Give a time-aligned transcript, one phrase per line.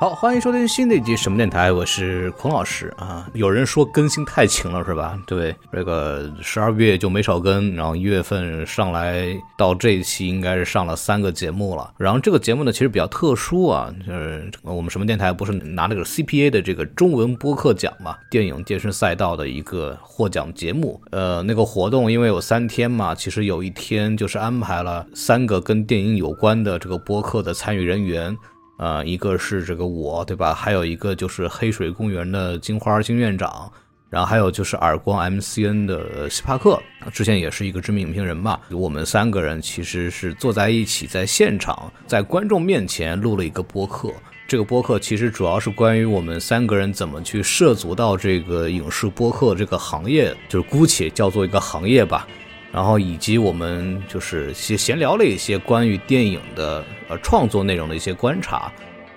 [0.00, 3.28] 好，欢迎收听新的一集什么电台，我是孔老师啊。
[3.34, 5.20] 有人说更新太勤了是吧？
[5.26, 9.26] 对，这个十二月就没少更，然后一月份上来
[9.58, 11.92] 到这一期应该是上了三个节目了。
[11.98, 20.98] 然后这个节目呢其实比较特殊啊，就是我们什么电台不是拿了个 CPA 的这个中文播客奖嘛，电影电视赛道的一个获奖节目。
[21.10, 28.34] 呃，那个活动因为有三天嘛，其实有一天就是安排了三个跟电影有关的这个播客的参与人员。
[28.80, 30.54] 呃，一个是这个我，对吧？
[30.54, 33.70] 还有一个就是黑水公园的金花金院长，
[34.08, 36.80] 然后还有就是耳光 MCN 的希帕克，
[37.12, 38.58] 之前也是一个知名影评人吧。
[38.70, 44.10] 我们三个人其实是坐在一起，在现场，在观众面前录了一个播客。
[44.48, 52.26] 这个播客其实主要是关于我们三个人怎么去涉足到这个影视播客这个行业，就是姑且叫做一个行业吧。
[52.72, 58.70] 然后以及我们就是闲闲聊了一些关于电影的呃创作内容的一些观察，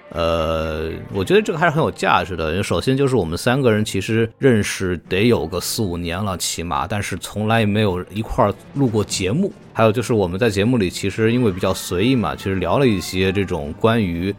[0.09, 2.63] 呃，我觉得这个还是很有价值的。
[2.63, 9.53] 首先就是我们三个人其实认识得有个四五年了，起码，但是从来没有一块儿录过节目。
[9.71, 14.33] 还有就是我们在节目里其实因为比较随意嘛，其实聊了一些这种关于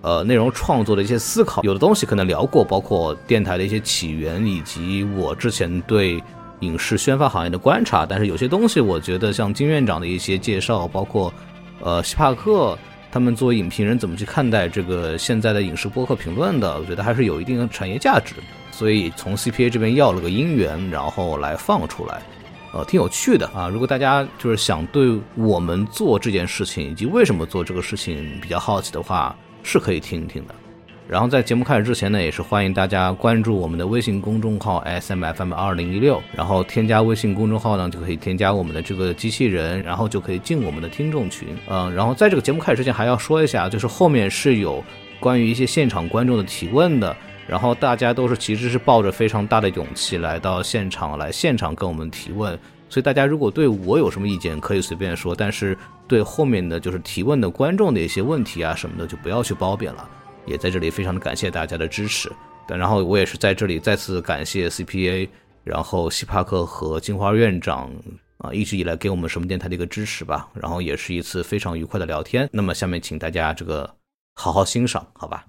[0.00, 6.20] 呃内容创作的一些思考，有的东西可能聊过，包括电台的一些起源，以及我之前对。
[6.60, 11.32] 影视宣发行业的观察，但是有些东西，我觉得像金院长的一些介绍，包括，
[11.80, 12.76] 呃，希帕克
[13.12, 18.34] 他们作为影评人怎么去看待这个现在的影视播客评论的，我觉得还是有一定的产业价值。
[18.70, 22.20] 所以从 CPA 这边要了个音源，然后来放出来，
[22.72, 23.68] 呃，挺有趣的啊。
[23.68, 30.54] 如果大家就是想对我们做这件事情以及为什么做这个事情比较好奇的话，是可以听一听的。
[31.08, 41.48] 然后在节目开始之前呢，也是欢迎大家关注我们的微信公众号 S M F M 二零一六，然后添加微信公众号呢，就可以添加我们的这个机器人，然后就可以进我们的听众群。
[41.68, 44.82] 嗯，然后在这个节目开始之前，还要说一下，就是后面是有
[45.20, 55.78] 关于一些现场观众的提问的，然后大家都是其实是抱着非常大的勇气来到现场来现场跟我们提问，所以大家如果对我有什么意见，可以随便说，但是
[56.08, 60.08] 对后面的就是提问的观众的一些问题啊什么的，就不要去褒贬了。
[60.46, 62.30] 也在这里非常的感谢大家的支持，
[62.68, 65.28] 但然后我也是在这里再次感谢 CPA，
[65.64, 67.90] 然后希帕克和金花院长
[68.38, 72.48] 啊一直以来给我们什么电台的一个支持吧，然后也是一次非常愉快的聊天。
[72.52, 73.92] 那么下面请大家这个
[74.34, 75.44] 好好欣赏，好吧？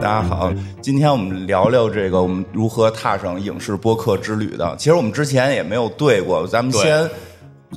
[0.00, 4.76] 大家好，今天我们聊聊这个我们如何踏上影视播客之旅的。
[4.76, 7.10] 其实我们之前也没有对过，咱们先。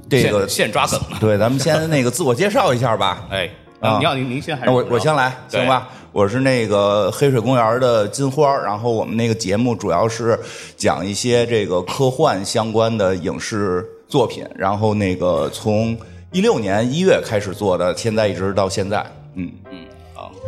[0.10, 3.26] 这个现抓梗，对，咱们先那个自我介绍一下吧。
[3.32, 5.90] 哎，啊，要您您先还是我我先来，行吧？
[6.12, 10.40] 我是那个黑水公园的金花，然后我们那个节目主要是
[10.78, 15.98] 讲一些这个科幻相关的影视作品，然后那个从
[16.32, 20.32] 一六年一月开始做的，现在一直到现在，嗯嗯，好。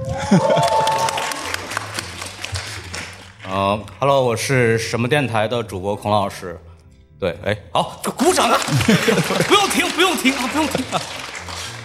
[3.49, 6.59] 呃，Hello，我是什么电台的主播孔老师。
[7.19, 8.59] 对，哎，好，鼓掌啊！
[9.47, 11.01] 不用停，不用停啊，不用停啊。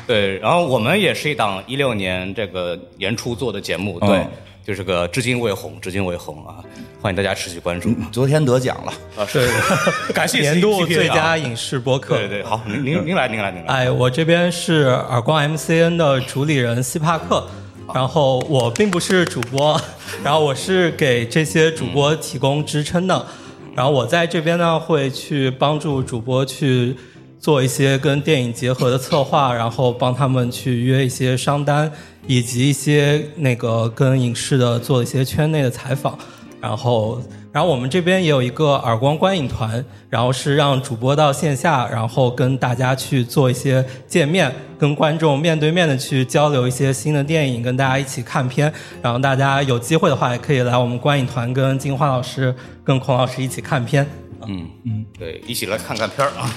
[0.07, 4.27] 对，然后我们也是一档一六年这个年初做的节目，对，
[4.63, 6.57] 就是个至今未红，至今未红啊，
[7.01, 7.95] 欢迎大家持续关注。
[8.11, 9.49] 昨天得奖了啊，是，
[10.13, 12.19] 感谢年度最佳影视播客。
[12.19, 13.73] 对对，好，您您您来，您来，您来。
[13.73, 17.49] 哎，我这边是耳光 MCN 的主理人希帕克，
[17.95, 19.81] 然后我并不是主播，
[20.23, 23.27] 然后我是给这些主播提供支撑的。
[23.75, 26.95] 然后我在这边呢，会去帮助主播去
[27.41, 31.91] 做一些跟电影结合的策划，然后帮他们去约一些商单，
[32.27, 36.19] 以及一些那个跟影视的做一些圈内的采访，
[36.63, 37.21] 然后。
[37.53, 48.73] 然后我们这边也有一个耳光观影团，然后是让主播到线下，然后跟大家去做一些见面，跟观众面对面的去交流一些新的电影，跟大家一起看片。
[49.03, 54.09] 然后大家有机会的话，也可以来我们观影团跟金花老师、跟孔老师一起看片。
[54.47, 56.51] 嗯嗯，对，一起来看看片儿啊。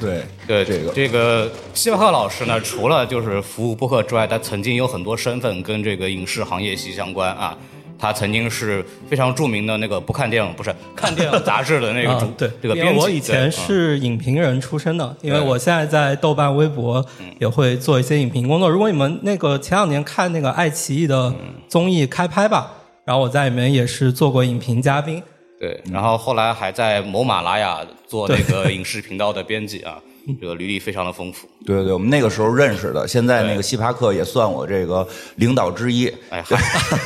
[0.00, 7.58] 对 对，这个这个希帕克老师呢，除了就是服务播客之外，他曾经有很多身份跟这个影视行业息息相关啊。
[8.00, 12.98] 他曾经是非常著名的那个不看电影不是 看电影杂志的那个 主对这个编辑。
[12.98, 17.04] 我以前是影评人出身的，因为我现在在豆瓣、微博
[17.38, 18.68] 也会做一些影评工作。
[18.68, 21.34] 如果你们那个前两年看那个爱奇艺的
[21.68, 22.72] 综艺开拍吧，
[23.04, 25.22] 然后我在里面也是做过影评嘉宾。
[25.58, 29.98] 对，然后后来还在某马拉雅做那个影视频道的编辑啊。
[30.40, 35.06] 这个履历非常的丰富，对对对，我们那个时候认识的，现在那个希帕克也算我这个
[35.36, 36.12] 领导之一。
[36.28, 36.44] 哎，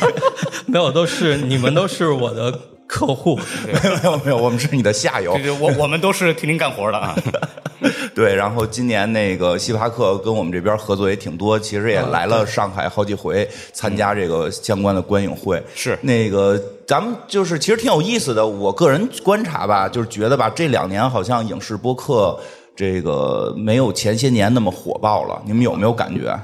[0.67, 2.53] 没有，都是你们都是我的
[2.87, 5.33] 客户，没有没有没有，我们是你的下游。
[5.35, 7.17] 对对，我我们都是替您干活的啊。
[8.15, 15.63] 对，然后今年那个希帕克跟我们这边合作也挺多，其实也来了上海好几回参加这个相关的观影会。
[15.75, 22.39] 是那个咱们就是其实挺有意思的，我个人观察吧，就是觉得吧，这两年好像影视播客
[22.77, 26.39] 这个没有前些年那么火爆了，你们有没有感觉？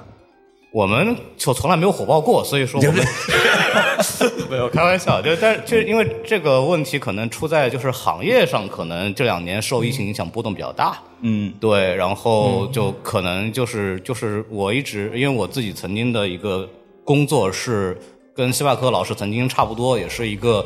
[0.72, 3.04] 我们就从来没有火爆过，所以说我们
[4.48, 16.68] 没有开玩笑，就但是就因为这个问题可能出在就是行业上，可能这两年受疫情影响波动比较大，嗯，对，然后就可能就是就是我一直因为我自己曾经的一个
[17.04, 18.00] 工作是
[18.32, 20.64] 跟希帕克老师曾经差不多，也是一个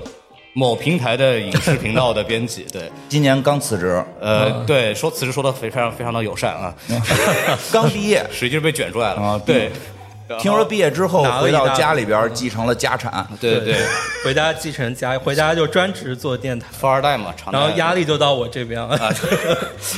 [0.55, 6.75] 某平台的影视频道的编辑，对，今年刚辞职，呃，对，说辞职说的非非常非常的友善啊，
[7.71, 9.21] 刚毕业， 实际是被卷出来了。
[9.21, 9.71] 啊对。
[10.41, 13.77] 听说毕业之后回到家里边继承了家产， 对对，
[14.25, 18.97] 回家继承家，回家就专职做电台，富二代嘛，然后压力就到我这边了。
[18.97, 19.11] 啊，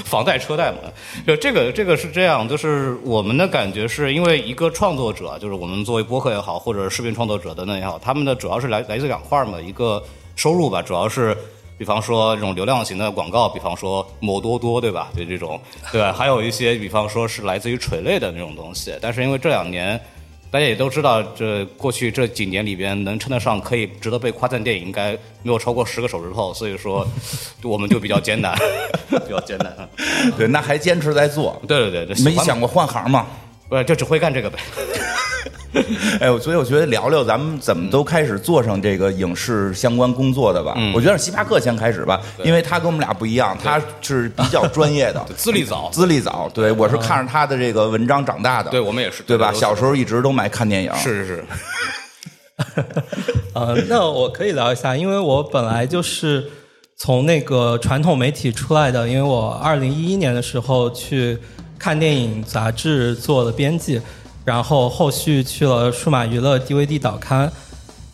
[0.04, 0.78] 房贷车贷嘛，
[1.24, 10.02] 就这个这个是这样，就是我们的感觉是因为一个创作者，就是我们作为播客也好，或者视频创作者等等也好，他们的主要是来来自两块嘛，一个
[10.36, 11.36] 收入吧，主要是。
[11.78, 15.10] 比方说这种流量型的广告，比方说某多多，对吧？
[15.14, 15.60] 对这种，
[15.92, 16.10] 对吧？
[16.10, 18.94] 还有一些，比方说是来自于垂类的那种东西。
[18.98, 20.00] 但是因为这两年，
[20.50, 25.12] 大家也都知道，这过去这几年里边能称得上可以值得被夸赞电影，应该
[25.42, 26.54] 没有超过十个手指头。
[26.54, 27.06] 所以说，
[27.62, 28.56] 我们就比较艰难，
[29.10, 29.68] 比较艰难。
[29.72, 29.86] 啊
[30.38, 33.26] 对，那还坚持在做，对对对，没想过换行吗？
[33.68, 34.58] 不就只会干这个呗。
[36.20, 40.72] 哎，我所以我觉得聊聊咱们怎么都开始做上这个影视相关工作的吧。
[40.76, 46.50] 嗯我觉得是希帕克先开始吧，因为他跟我们俩不一样，他是比较专业的， 资历早，资历早。
[46.54, 49.52] 对我是看着他的这个文章长大的，对我们也是，对吧？
[49.52, 51.44] 小时候一直都买看电影，是是是，
[53.52, 56.48] 呃，那我可以聊一下，因为我本来就是
[56.96, 61.36] 从那个传统媒体出来的，因为我二零一一年的时候去
[61.78, 64.00] 看电影杂志做了编辑，
[64.44, 67.50] 然后后续去了数码娱乐 DVD 导刊，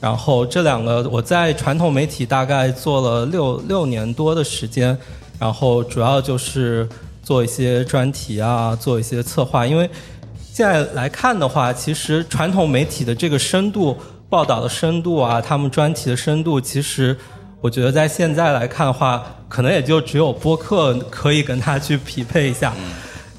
[0.00, 4.97] 然后这两个我在传统媒体大概做了六六年多的时间，
[5.38, 6.88] 然后主要就是
[7.23, 9.88] 做一些专题啊，做一些策划，因为
[10.53, 13.97] 现在来看的话，其实传统媒体的这个深度
[14.29, 17.17] 报道的深度啊，他们专题的深度，其实
[17.61, 22.75] 我觉得在现在来看的话，可能也就只有播客可以跟它去匹配一下，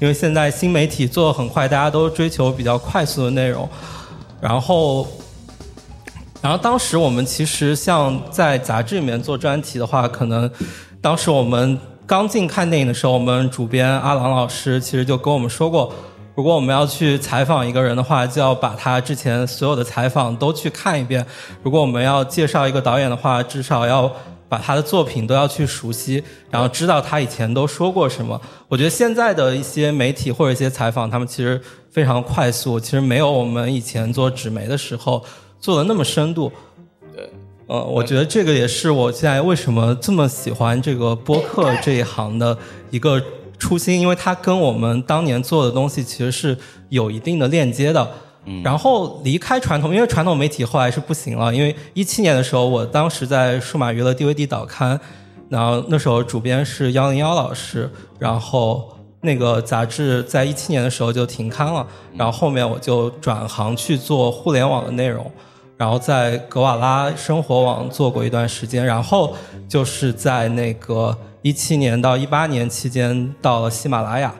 [0.00, 3.68] 因为现在新媒体做的很快，大家都追求比较快速的内容，
[4.40, 5.06] 然后。
[6.42, 10.50] 然后当时我们其实像在杂志里面做专题的话，可能
[11.00, 15.90] 当时我们刚进看电影的时候，我们主编阿郎老师其实就跟我们说过，
[16.34, 21.24] 如果我们要去采访一个人的话，就要把他之前所有的采访都去看一遍；
[21.62, 24.12] 如果我们要介绍一个导演的话，至少要
[24.54, 28.40] 把他的作品都要去熟悉，然后知道他以前都说过什么。
[28.68, 31.60] 我觉得现在的一些媒体或者一些采访，他们其实
[31.90, 35.20] 非常快速，其实没有我们以前做纸媒的时候
[35.58, 36.52] 做的那么深度。
[37.12, 37.28] 对，
[37.66, 42.56] 呃，我觉得这个也是我现在为什么这么喜欢这个播客这一行的
[42.92, 43.20] 一个
[43.58, 46.56] 初心，因为它跟我们当年做的东西其实是
[46.90, 48.08] 有一定的链接的。
[48.62, 51.54] 然后离开传统，因为传统媒体后来是不行了。
[51.54, 55.00] 因为一七年的时候，我当时在数码娱乐 DVD 导刊，
[55.48, 65.30] 然后那时候主编是幺零幺老师，然后那个杂志在一七年的时候就停刊了，然后后面我就转行去做互联网的内容。
[65.76, 69.34] 然后在格瓦拉生活网做过一段时间，然后
[69.68, 74.32] 就是在那个一七年到一八年期间到了喜马拉雅。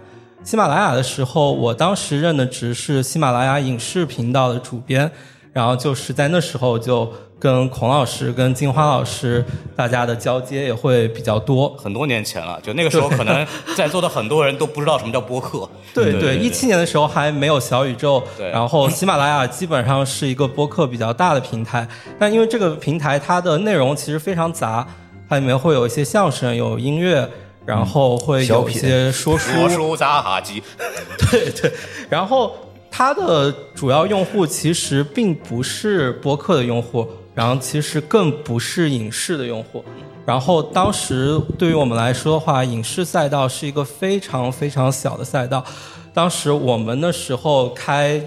[0.45, 5.11] 喜马拉雅的时候，我当时任的职是喜马拉雅影视频道的主编，
[5.55, 9.43] 然后就是在那时候就跟孔老师、跟金花老师
[9.75, 11.71] 大家的交接也会比较多。
[11.79, 15.67] 很多年前了，就那个时候，可能在座的很多人都不知道什么叫播客。
[15.95, 18.23] 对对，一七年的时候还没有小宇宙，
[18.53, 24.87] 然后喜马拉雅基本上是一个播客比较大的平台，但因为这个平台它的内容其实非常杂，
[25.27, 27.27] 它里面会有一些相声，有音乐，
[27.67, 30.63] 然后会有一些说书，说书杂哈机，
[31.31, 31.73] 对对，
[32.09, 32.55] 然后
[32.91, 39.85] 它的主要用户其实并不是播客的用户，然后其实更不是影视的用户。
[40.27, 45.63] 然后当时对于我们来说的话，影视赛道是一个非常非常小的赛道。
[46.15, 48.23] 当时我们那时候开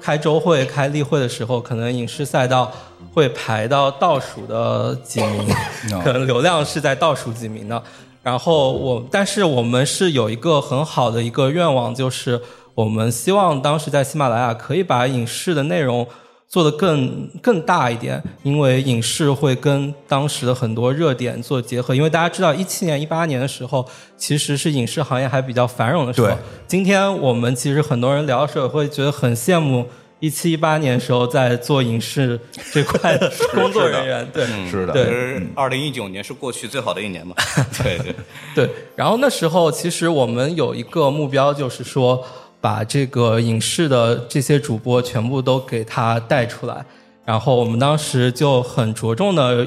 [0.00, 2.70] 开周会、开例会的时候，可能影视赛道
[3.12, 5.48] 会排到倒数的几名，
[6.04, 7.82] 可能流量是在倒数几名的。
[8.22, 12.40] 然后我，但是我们是有一个很好的一个愿望，就是
[12.74, 16.06] 我们希望当时在喜马拉雅可以把影视的内容
[16.48, 21.94] 做得更更大一点，因为影视会跟当时的很多热点做结合。
[21.94, 23.84] 因为大家知道，一七年、一八年的时候，
[24.16, 26.36] 其实是影视行业还比较繁荣的时候对。
[26.68, 29.86] 今天我们其实很多人聊的时候，会觉得很羡慕
[30.22, 32.38] 一七一八年时候在做影视
[32.72, 34.24] 这块的工作人员。
[34.32, 37.34] 对，是的，对是二零一九年是过去最好的一年嘛？
[37.82, 38.14] 对对，
[38.54, 42.24] 对，然后那时候其实我们有一个目标，就是说
[42.60, 46.86] 把这个影视的这些主播全部都给他带出来。
[47.24, 49.66] 然后我们当时就很着重的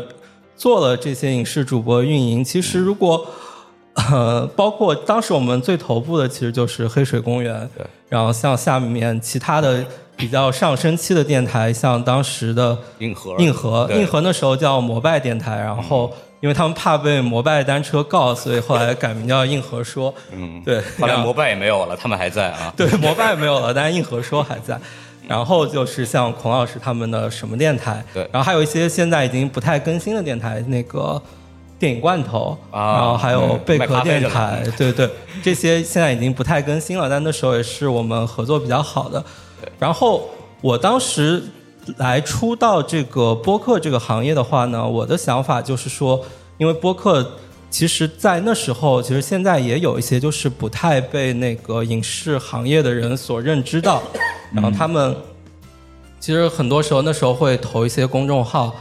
[0.55, 2.41] 做了这些影视主播运营。
[2.41, 3.27] 其实如果
[4.09, 9.85] 呃， 包括当时我们最头部的其实就是黑水公园，对，然后像下面其他的
[10.15, 20.13] 比较上升期的电台，像当时的硬核硬核，硬核那时候叫摩拜电台，然后因为他们怕被摩拜单车告，所以后来改名叫硬核说。
[20.31, 22.73] 嗯，对，后后来摩拜也没有了，他们还在啊。
[22.77, 24.79] 对摩拜没有了，但是硬核说还在。
[25.27, 31.19] 然后就是像孔老师他们的什么电台，对然后还有一些现在已经不太更新的电台，那个
[31.79, 35.09] 电影罐头，啊然后还有嗯贝壳电台，对对，
[35.41, 39.23] 这些现在已经不太更新了，但那时候也是我们合作比较好的。
[39.79, 40.29] 然后
[40.61, 41.43] 我当时
[41.97, 46.23] 来出道这个播客这个行业的话呢，我的想法就是说，
[46.57, 47.33] 因为播客
[47.69, 54.01] 其实，在那时候，其实现在也有一些就是不太被那个影视行业的人所认知到，
[54.53, 55.15] 然后他们
[56.19, 58.73] 其实很多时候那时候会投一些公众号，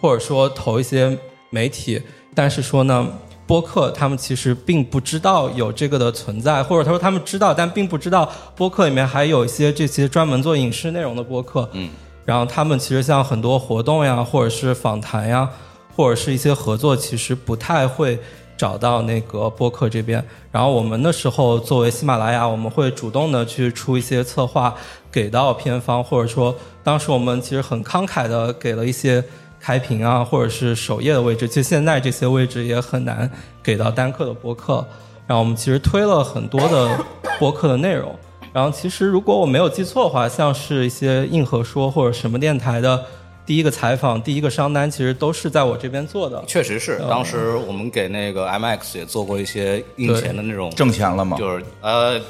[0.00, 1.18] 或者说投一些
[1.50, 2.02] 媒体，
[2.34, 3.08] 但是说呢。
[3.52, 11.68] 播客他们其实并不知道有这个的存在，或者他说他们知道，但并不知道播客里面还有一些这些专门做影视内容的播客。
[11.72, 11.90] 嗯，
[12.24, 15.46] 然后他们其实像很多活动呀，或者是访谈呀，
[15.94, 18.18] 或者是一些合作，其实不太会
[18.56, 20.24] 找到那个播客这边。
[20.50, 24.74] 然后我们那时候作为喜马拉雅，我们会主动的去出一些策划
[25.10, 29.22] 给到片方，或者说当时我们其实很慷慨的给了一些
[29.62, 31.46] 开屏啊，或者是首页的位置。
[31.46, 33.30] 其实现在这些位置也很难
[33.62, 34.84] 给到单客的播客。
[35.24, 36.98] 然后我们其实推了很多的
[37.38, 38.12] 播客的内容。
[38.52, 43.02] 然后其实如果我没有记错的话，像是一些硬核说或者什么电台的
[43.46, 46.42] 第一个采访、第一个商单，其实都是在我这边做的。
[46.46, 51.36] 确实是，当时我们给那个 MX 也做过一些印钱的那种，挣钱了吗？
[51.38, 52.20] 就是呃，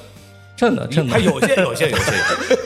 [0.63, 1.19] 真的，真的他。
[1.19, 2.59] 有些有些有些，有些。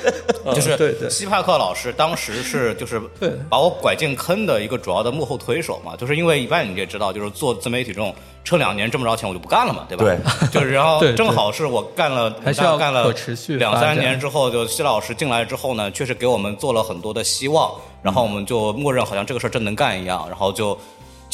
[0.54, 1.10] 就是对对。
[1.10, 3.32] 西帕克老师当时是 就是对。
[3.48, 10.04] 把我拐进坑的一个主要的幕后推手嘛，就是因为一般你也知道，就是做自媒体这种撑两年挣不着钱我就不干了嘛，对吧？
[10.04, 10.18] 对，
[10.52, 17.72] 就是然后正好是我干了，还是要干了可持续两三年之后，就西老师进来之后呢，确实给我们做了很多的希望，
[18.02, 20.78] 然后我们就默认好像这个事儿真能干一样，然后就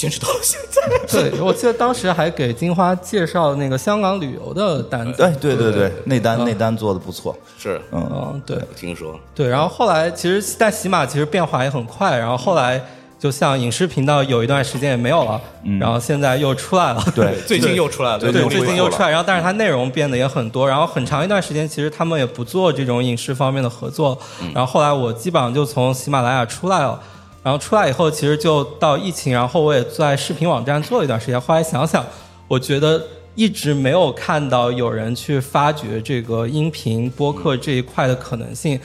[0.02, 0.82] 坚持到现在。
[1.06, 5.22] 对，我记得当时还给金花介绍那个香港旅游的单子。
[5.40, 9.16] 对，对对对，那单那单做的不错，是，嗯，嗯，对我听说。
[9.32, 9.46] 对。
[9.46, 12.18] 然后后来其实，但喜马其实变化也很快。
[12.18, 12.82] 然后后来
[13.16, 15.40] 就像影视频道有一段时间也没有了，
[15.78, 17.04] 然后现在又出来了。
[17.14, 24.18] 对，最近又出来了，对对，最近又出来，然后但是它内容变得也很多，然后很长一段时间其实他们也不做这种影视方面的合作，
[24.52, 27.00] 然后后来我基本上就从喜马拉雅出来了，
[27.42, 32.04] 然后出来以后其实就到疫情，然后我也在视频网站做了一段时间，后来想想，
[32.46, 33.02] 我觉得
[33.34, 38.78] 一直没有看到有人去发掘这个音频播客这一块的可能性，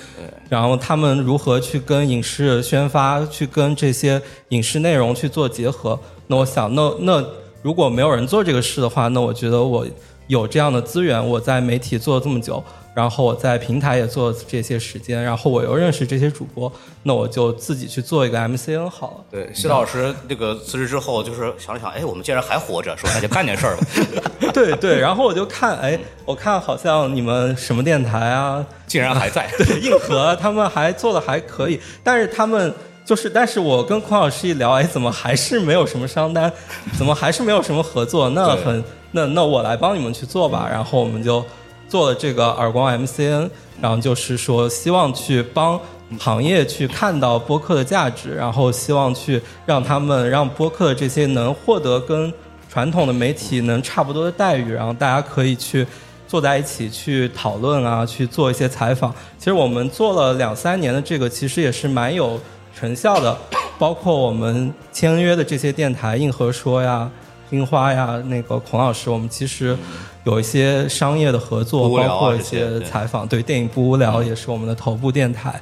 [0.50, 6.00] 然后他们如何去跟影视宣发，去跟这些影视内容去做结合。
[6.28, 7.24] 那我想，那那
[7.62, 9.86] 如果没有人做这个事的话，那我觉得我
[10.28, 16.72] 有这样的资源，我在媒体做了这么久，然后我在平台也做了这些时间，然后我又认识这些主播，
[17.04, 19.24] 那我就自己去做一个 MCN 好了。
[19.32, 23.86] 对，谢老师这个辞职之后，就是想了想，哎，我们既然还活着，说那就干点事儿吧。
[24.54, 32.74] 对对，然后我就看，哎，我看好像你们什么电台啊，竟然还在，对，硬核他们还做的还可以，但是他们
[33.06, 36.52] 就是，但是我跟孔老师一聊，哎，怎么还是没有什么商单，
[36.98, 38.30] 怎么还是没有什么合作？
[38.32, 40.68] 那很，那那我来帮你们去做吧。
[40.72, 41.44] 然后我们就
[41.88, 43.50] 做了这个耳光 MCN，
[43.82, 45.80] 然后就是说希望去帮
[46.20, 52.34] 行业去看到播客的价值，然后希望去让他们让播客这些能获得跟
[52.70, 55.86] 传统的媒体能差不多的待遇，然后大家可以去
[56.28, 59.14] 坐在一起去讨论啊，去做一些采访。
[59.38, 62.40] 其实我们做了两三年的这个，其实也是蛮有
[62.78, 63.36] 成效的，
[63.80, 67.10] 包括我们签约的这些电台，硬核说呀、
[67.50, 69.78] 樱花呀、那个孔老师，我们其实
[70.24, 73.28] 有一些商业的合作，包括一些采访。
[73.28, 75.60] 对，电影不无聊也是我们的头部电台。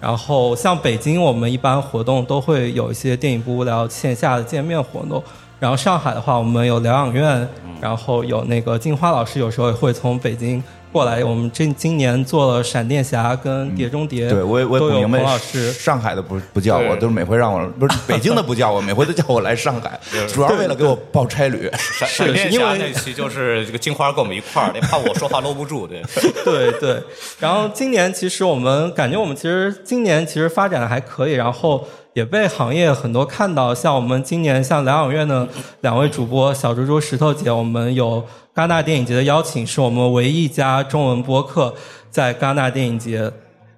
[0.00, 5.22] 然后像北京，我们一般活动都会有一些电影不无聊线下的见面活动。
[5.58, 7.48] 然后上海的话，我们有疗养院，
[7.80, 10.62] 然后有那个金花老师，有时候也会从北京
[10.94, 11.24] 过来。
[11.24, 15.72] 我们这今年做了闪电侠跟碟中谍，对我也我也不明白，老师。
[15.72, 19.98] 上海的不不叫我，对都是每回让我不是北京的不叫我， 每回都叫我来上海，
[20.28, 21.68] 主要为了给我报差旅。
[21.76, 26.00] 闪闪电因为侠那期就是这个金花跟我们一块儿， 得怕我说话搂不住，对。
[26.44, 27.02] 对对，
[27.40, 31.84] 然后今年其实我们感觉我们其实今年其实发展的还可以，然后
[32.14, 35.46] 也被行业很多看到，像我们今年像疗养院的
[35.82, 41.74] 两位主播小猪猪、石头姐，我们有戛纳电影节的邀请，是我们唯一一家中文播客
[42.08, 43.30] 在戛纳电影节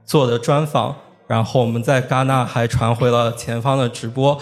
[0.04, 0.94] 做的专访，
[1.26, 4.38] 然后我们在戛纳还传回了前方的直播，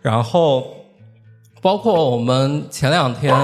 [0.00, 0.78] 然后。
[1.60, 3.34] 包括我们前两天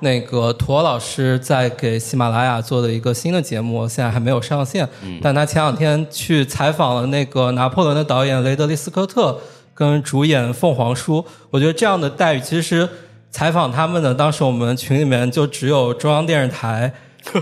[0.00, 4.88] 那个土欧老师在给喜马拉雅做的一个新的节目，现在还没有上线。
[5.22, 9.38] 但他前两天去采访了那个拿破仑的导演雷德利·斯科特
[9.74, 12.88] 跟主演凤凰叔，我觉得这样的待遇其实
[13.30, 16.92] 采访他们呢，当时我们群里面就只有中央电视台，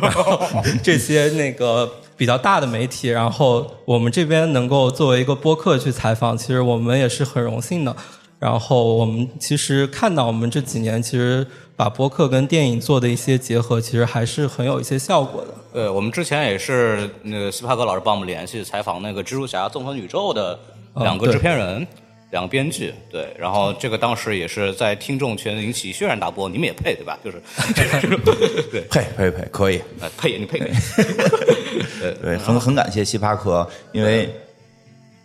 [0.00, 0.40] 然 后
[0.82, 7.94] 这些那个比较大的媒体，然后我们这边能够作为一个播客去采访，其实我们也是很荣幸的。
[8.38, 11.44] 然后我们其实看到我们这几年其实
[11.78, 15.54] 把播客跟电影做的一些结合，其实还是很有一些效果的。
[15.72, 20.58] 对，我们之前也是那个斯帕克老师帮我们联系采访那个蜘蛛侠纵横宇宙的
[20.96, 21.86] 两个制片人、
[22.32, 27.16] 两个编剧，对，然后这个当时也是在听众圈引起轩然大波，你们也配对吧？
[27.24, 27.40] 就是，
[28.72, 30.58] 对，配配配，可以，呃配你配，
[32.20, 34.28] 对，很很感谢西帕克，因为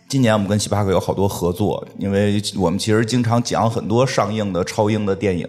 [0.08, 5.44] 今年我们跟希帕克有好多合作，因为我们其实经常讲很多上映的超英的电影，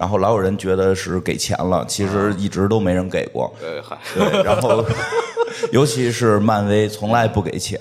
[0.00, 3.54] 然后老有人觉得是给钱了，其实一直都没人给过。
[3.60, 4.82] 呃，嗨，对，然后
[5.72, 7.78] 尤其是漫威从来不给钱，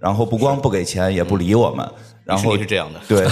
[0.00, 1.88] 然后不光不给钱，也不理我们。
[2.24, 3.24] 然后是这样的对，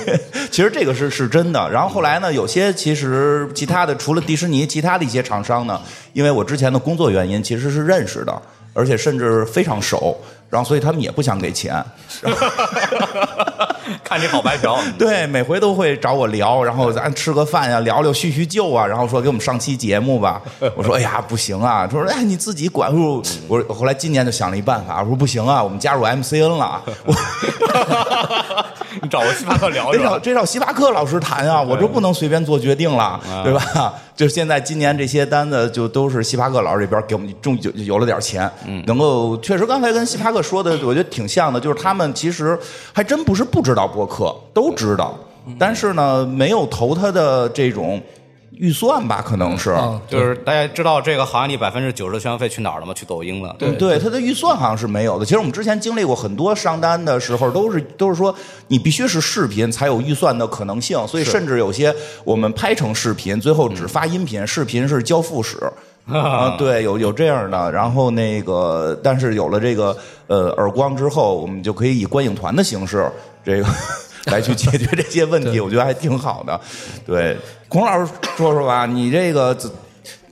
[0.52, 1.70] 其实这个是是真的。
[1.70, 5.80] 然后后来呢，有些其实其他的除了迪士尼，其他的一些厂商呢，
[6.12, 8.42] 因为我之前的工作原因，其实是认识的，
[8.74, 10.14] 而且甚至非常熟，
[10.50, 11.82] 然后所以他们也不想给钱。
[14.02, 20.40] 看你好白嫖， 对，每回都会找我聊，然后咱吃个饭呀，聊聊叙叙旧啊，然后说给我们上期节目吧。
[20.76, 22.86] 我说哎呀不行啊，他说哎你自己管。
[22.96, 27.14] 我说我后来今年就想了一办法，我说不行啊，我们加入 MCN 了，我
[29.02, 30.10] 你找个星巴克聊 这是吧？
[30.10, 33.94] 找这找星巴克老师谈啊，我就不能随便做决定了，啊对吧？
[34.16, 42.58] 就是现在今年这些单子就都是星巴克老师这边给我们中有有了点钱，嗯能够确实刚才跟星巴克说的，我觉得挺像的，就是他们其实
[42.92, 45.14] 还真不是不知道播客，都知道，
[45.46, 48.00] 嗯但是呢没有投他的这种
[48.56, 49.70] 预算吧，可能是。
[49.70, 52.92] 嗯，就是大家知道这个行业里百分之九十的宣传费去哪儿了吗？
[52.94, 53.54] 去抖音了。
[53.58, 55.24] 对对，他的预算好像是没有的。
[55.24, 58.34] 其实我们之前经历过很多上单的时候，都是都是说
[58.68, 65.58] 你必须是视频才有预算的可能性，所以甚至有些我们拍成视频，最后只发音频，视频是交付使。
[66.06, 69.96] 啊，对，有有这样的，然后那个，但是有了这个
[70.28, 73.10] 呃耳光之后，我们就可以以观影团的形式，
[73.44, 73.66] 这个
[74.32, 76.60] 来去解决 这些问题，我觉得还挺好的。
[77.06, 77.36] 对，
[77.68, 79.70] 孔老师说说吧，你这个怎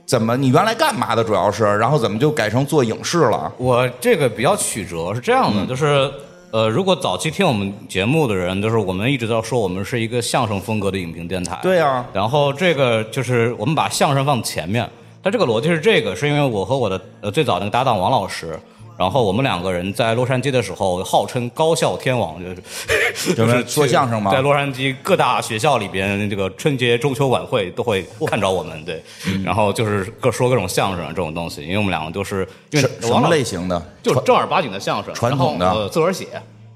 [0.05, 1.23] 怎么，你原来干嘛的？
[1.23, 3.51] 主要是，然后怎么就改成做影视了？
[3.57, 6.11] 我这个比较曲折，是这样嗯的，就是
[6.51, 11.57] 呃，如果早期听我们节目的人，就是我们一直在说我们是一个相声风格的影评电台。
[11.63, 14.87] 对啊然后这个就是我们把相声放前面，
[15.21, 18.59] 但这个逻辑是这个，是因为我和我的呃最早那个搭档王老师。
[18.97, 29.03] 然后我们两个人在洛杉矶的时候，号称高校天王，就是就就是是 说相声嘛在洛杉矶各大学校里边，这个春节、中秋晚会都会看着我们，对。
[29.27, 33.81] 嗯然后就是各说各种相声这种东西，因为我们两个都是因为什什么类型的？
[34.01, 36.27] 就是正儿八经的相声，传统的呃，自个儿写，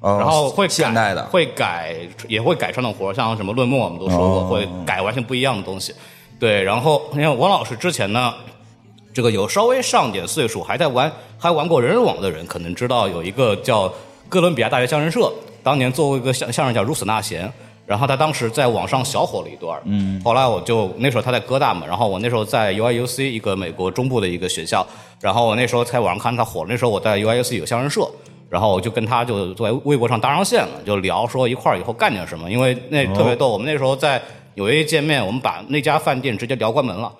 [0.01, 1.95] 哦然后会改现代的会改，
[2.27, 5.93] 也会改传统活儿，像什么论墨，我们都说过，哦会改完全不一样的东西。
[6.39, 8.33] 对，然后你看王老师之前呢，
[9.13, 13.91] 这个有稍微上点岁数，还在玩还玩过人人网的人，可能知道有一个叫
[14.27, 15.31] 哥伦比亚大学相声社，
[15.63, 17.47] 当年做过一个相相声叫《如此那贤》。
[17.85, 24.85] 然后他当时在网上小火了一段嗯，后来我就那时候他在哥大嘛，然后我那时候在 UIUC 一个美国中部的一个学校，
[25.19, 28.07] 然后我那时候在网上看他火了，那时候我在 UIUC 有相声社，
[28.47, 34.21] 然后我就跟他就在微博上搭上线了，就聊说一块儿以后干点什么，因为那特别逗，我们那时候在
[34.53, 37.11] 纽约一见面，我们把那家饭店直接聊关门了。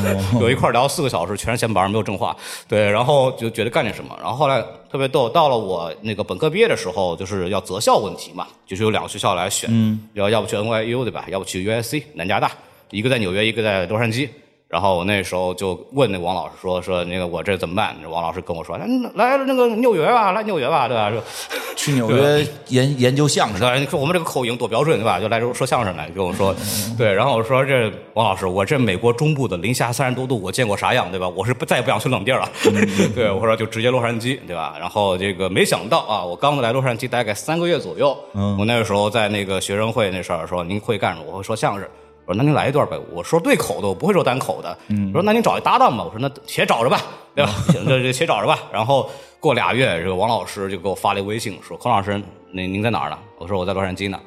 [0.40, 2.36] 有一块聊四个小时，全是闲白，没有正话。
[2.68, 4.16] 对，然后就觉得干点什么。
[4.20, 9.70] 然后后来特别逗，到了我那个本科毕业的时候，就是要择校问题嘛，就是有两个学校来选，
[10.14, 11.24] 要要不去 NYU 对吧？
[11.28, 12.50] 要不去 USC 南加大，
[12.90, 14.28] 一个在纽约，一个在洛杉矶。
[14.72, 17.94] 然后我那时候就问那王老师说说那个我这怎么办？
[18.10, 21.10] 王老师跟我说，来来那个纽约吧，来纽约吧，对吧？
[21.10, 21.22] 说
[21.76, 25.20] 去纽约研研究相声，对，你说我们这个口音多标准，对吧？
[25.20, 26.56] 就来说说相声来，跟我说，
[26.96, 31.28] 对，然后我说这王老师，我这美国中部的零下三十多度，我见过啥样，对吧？
[31.28, 32.48] 我是不再也不想去冷地儿了，
[33.14, 34.74] 对，我说就直接洛杉矶，对吧？
[34.80, 38.16] 然后这个没想到啊，我刚来洛杉矶大概三个月左右，
[38.58, 41.26] 我那个时候在那个学生会那事儿说您会干什么？
[41.30, 41.86] 我会说相声。
[42.32, 44.74] 我说那您来一段呗，我说对口的，我不会说单口的。
[45.12, 46.98] 我说那您找一搭档吧，我说那且找着吧，
[47.34, 47.52] 对吧？
[47.68, 48.58] 行，这这且找着吧。
[48.72, 52.18] 然后过俩月，这个王老师就给我发了一微信，说孔老师，
[52.50, 53.18] 您您在哪儿呢？
[53.36, 54.18] 我说我在洛杉矶呢。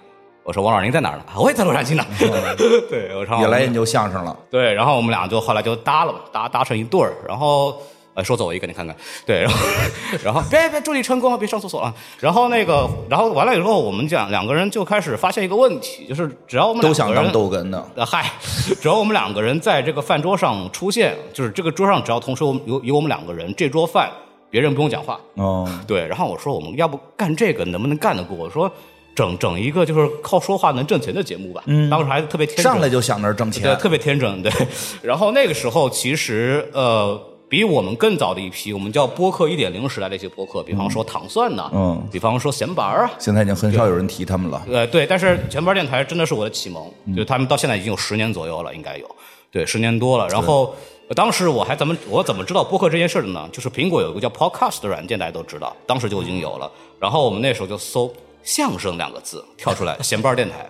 [0.44, 1.24] 我说王老师您在哪儿呢？
[1.36, 2.06] 我也在洛杉矶呢。
[2.88, 4.38] 对，我也来研究相声了。
[4.52, 7.76] 对，然后我们俩就后来就搭了嘛，搭搭成一对儿，然后。
[8.16, 9.60] 呃，说走一个，你看看，对，然后，
[10.24, 11.94] 然后别别，祝你成功，别上厕所啊。
[12.22, 18.32] 然后那个，然后完了以后，我们讲两个人就开始发现一个问题，就是只要我们都想当逗哏的，呃，嗨，
[18.82, 24.10] 只要我们两个人在这个饭桌上出现，就是这个桌上只要同时有有我们两个人，这桌饭
[24.50, 25.20] 别人不用讲话。
[25.34, 26.08] 哦，对。
[26.08, 28.38] 然后我说我们要不干这个，能不能干得过？
[28.38, 28.72] 我说
[29.14, 31.62] 整整一个就是靠说话能挣钱的节目吧。
[31.66, 34.42] 嗯，当时还特别天真，上来就想着挣钱，对，特别天真。
[34.42, 34.50] 对。
[35.02, 37.22] 然后那个时候其实呃。
[37.56, 44.62] 比我们更早的一批，我们叫播客一点零时代的一些播客，比方说糖蒜呐，嗯，比方说闲板儿啊，现在已经很少有人提他们了。
[44.70, 49.10] 呃，对，但是闲板电台真的是我的启蒙，就他们到现在已经有十年左右了，应该有，
[49.50, 50.28] 对，十年多了。
[50.28, 50.76] 然后
[51.16, 53.48] 当时我还怎么我怎么知道播客这件事的呢？
[53.54, 56.70] 就是苹果有一个叫 Podcast 的软件，大家都知道，当时就已经有了。
[57.00, 58.12] 然后我们那时候就搜。
[58.46, 60.70] 相声两个字跳出来，闲班电台，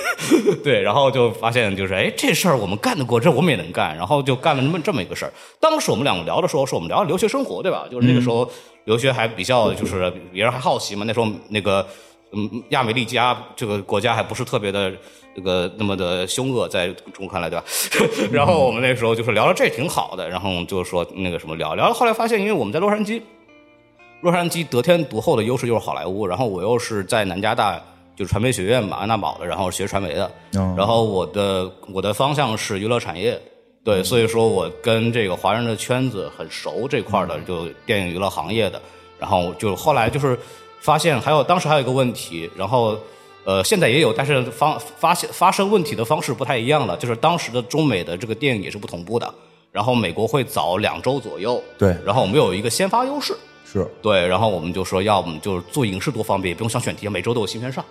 [0.64, 5.32] 对，然后就发现就是，哎，这事儿我们干得过，这我们也能干，然后就干了那么这么一个事儿。
[5.60, 7.86] 当时我们两个聊的时候，是我们聊留学生活，对吧？
[7.90, 8.50] 就是那个时候
[8.86, 11.04] 留学还比较，就是别人还好奇嘛。
[11.06, 11.86] 那时候那个，
[12.32, 14.90] 嗯，亚美利加这个国家还不是特别的
[15.36, 17.64] 这个那么的凶恶，在中国看来，对吧？
[18.32, 23.20] 然后我们那时候就是聊了这挺好的，然后就是说那个什么聊聊，后来发现，因为我们在洛杉矶。
[24.20, 27.80] 洛杉矶得天独厚的优势就是好莱坞，然后我又是在南加大
[28.14, 30.30] 就是传媒学院嘛，安娜堡的，然后学传媒的，
[30.76, 33.40] 然后我的我的方向是娱乐产业，
[33.82, 38.80] 对，所以说我跟这个华人的圈子很熟这块的，就电影娱乐行业的，
[39.18, 40.38] 然后就后来就是
[40.80, 42.94] 发现还有当时还有一个问题，然后
[43.46, 49.34] 呃现在也有，但是方发现发生问题的方式不太一样了，就是当时的中美的这个电影也是不同步的，
[49.72, 53.34] 然后美国会早两周左右，对，然后我们有一个先发优势。
[53.72, 57.84] 是对，然后我们就说，要么就是做影视多方便，也不用想选题，每周都有新片上，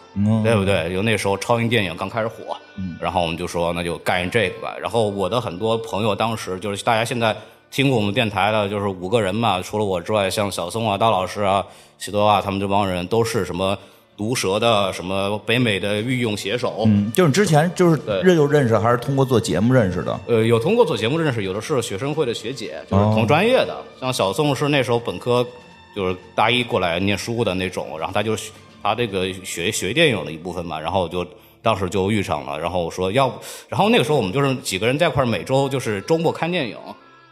[0.43, 0.91] 对不对？
[0.91, 2.57] 就那时候超英电影刚开始火，
[2.99, 4.75] 然后我们就说，那就干这个吧。
[4.81, 7.33] 然后我的很多朋友当时就是大家现在
[7.71, 11.65] 听过我们电台的，就是五个人嘛，除了我之外，像小宋啊、刀老师啊、
[11.97, 13.77] 喜多啊，他们这帮人都是什么
[14.17, 16.83] 毒舌的，什么北美的御用写手。
[16.87, 20.19] 嗯，就是之前就是认就认识，还是通过做节目认识的？
[20.27, 23.77] 呃，有通过做节目认识，有的是学生会的学姐，就是同专业的。
[24.01, 25.47] 像小宋是那时候本科。
[25.95, 28.35] 就是大一过来念书的那种，然后他就
[28.81, 31.25] 他这个学学电影的一部分嘛，然后就
[31.61, 36.77] 当时就遇上了，然后我说要不，然后那个时候我们就是几个人在一块每周就是周末看电影，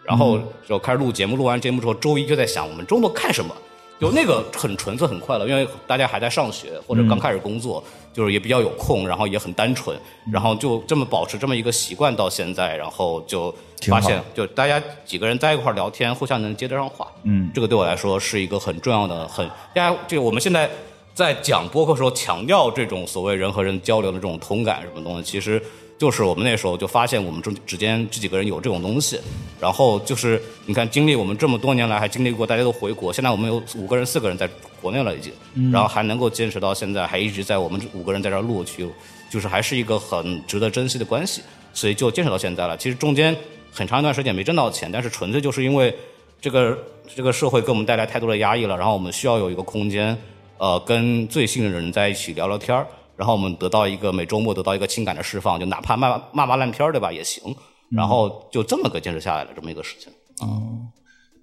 [0.03, 3.55] 然后就开始录节目，录完节目之后周一就在想我们周末看什么。
[3.99, 7.83] 就那个很纯粹很快乐，因为大家还在上学或者刚开始工作，
[8.17, 9.95] 就是也比较有空，然后也很单纯，
[10.31, 13.53] 然后就这么保持这么一个习惯到现在，然后就
[13.83, 20.67] 发现，就大家几个人在一块聊天，互相能接得上话，嗯，这个对我来说是一个很重要的，很大家这个我们现在
[21.13, 25.61] 在讲播客时候强调这种所谓人和人交流的这种同感什么东西，其实。
[25.97, 29.19] 就是我们那时候就发现我们中之间这几个人有这种东西，
[29.59, 34.47] 然后就是你看经历我们这么多年来还经历过大家都回国，现在我们有五个人四个人在
[34.79, 35.33] 国内了已经，
[35.71, 38.87] 然后还能够坚持到现在，还一直在我们五个人在这录去，
[39.27, 41.41] 就是还是一个很值得珍惜的关系，
[41.73, 42.77] 所以就坚持到现在了。
[42.77, 43.35] 其实中间
[43.71, 45.91] 很长一段时间没挣到钱，但是纯粹就是因为
[46.39, 46.77] 这个
[47.15, 50.15] 这个社会给我们带来太多的压抑了，然后我们需要有一个空间，
[50.59, 52.85] 呃，跟最信任的人在一起聊聊天儿。
[53.17, 57.53] 然后我们得到一个每周末得到一个情感的释放，就哪怕骂骂骂烂片对吧也行。
[57.89, 60.11] 然后就这么个坚持下来了这么一个事情。
[60.41, 60.61] 哦，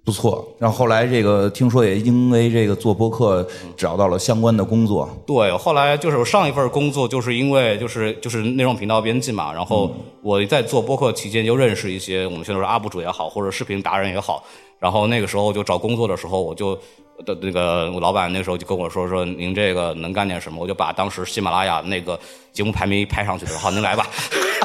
[0.05, 0.47] 不错。
[0.59, 5.09] 然后后来这个听说也因为这个做播客找到了相关的工作。
[5.27, 9.53] 对，后来就是我上一份工作就是因为就是就是内容频道编辑嘛。
[9.53, 14.45] 然后我在做播客期间就认识一些我们现在说 UP 主也好，或者视频达人也好。
[14.79, 16.79] 然后那个时候就找工作的时候，我就
[17.25, 22.19] 的那个我老板那时候就跟我说说您这个能干点什么，我就把当时喜马拉雅那个
[22.55, 24.07] 节目排名排上去的，好，您来吧。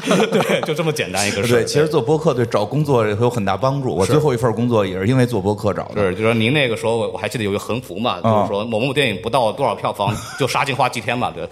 [0.00, 1.58] 对，就这么简单一个事儿。
[1.58, 3.94] 对，其实做播客对找工作会有很大帮助。
[3.94, 6.00] 我最后一份工作也是因为做播客找的。
[6.00, 11.46] 是，就说您那个时候，我还记得有一个横幅嘛，就是说某某电影不到多少票房就杀进花几天嘛，对。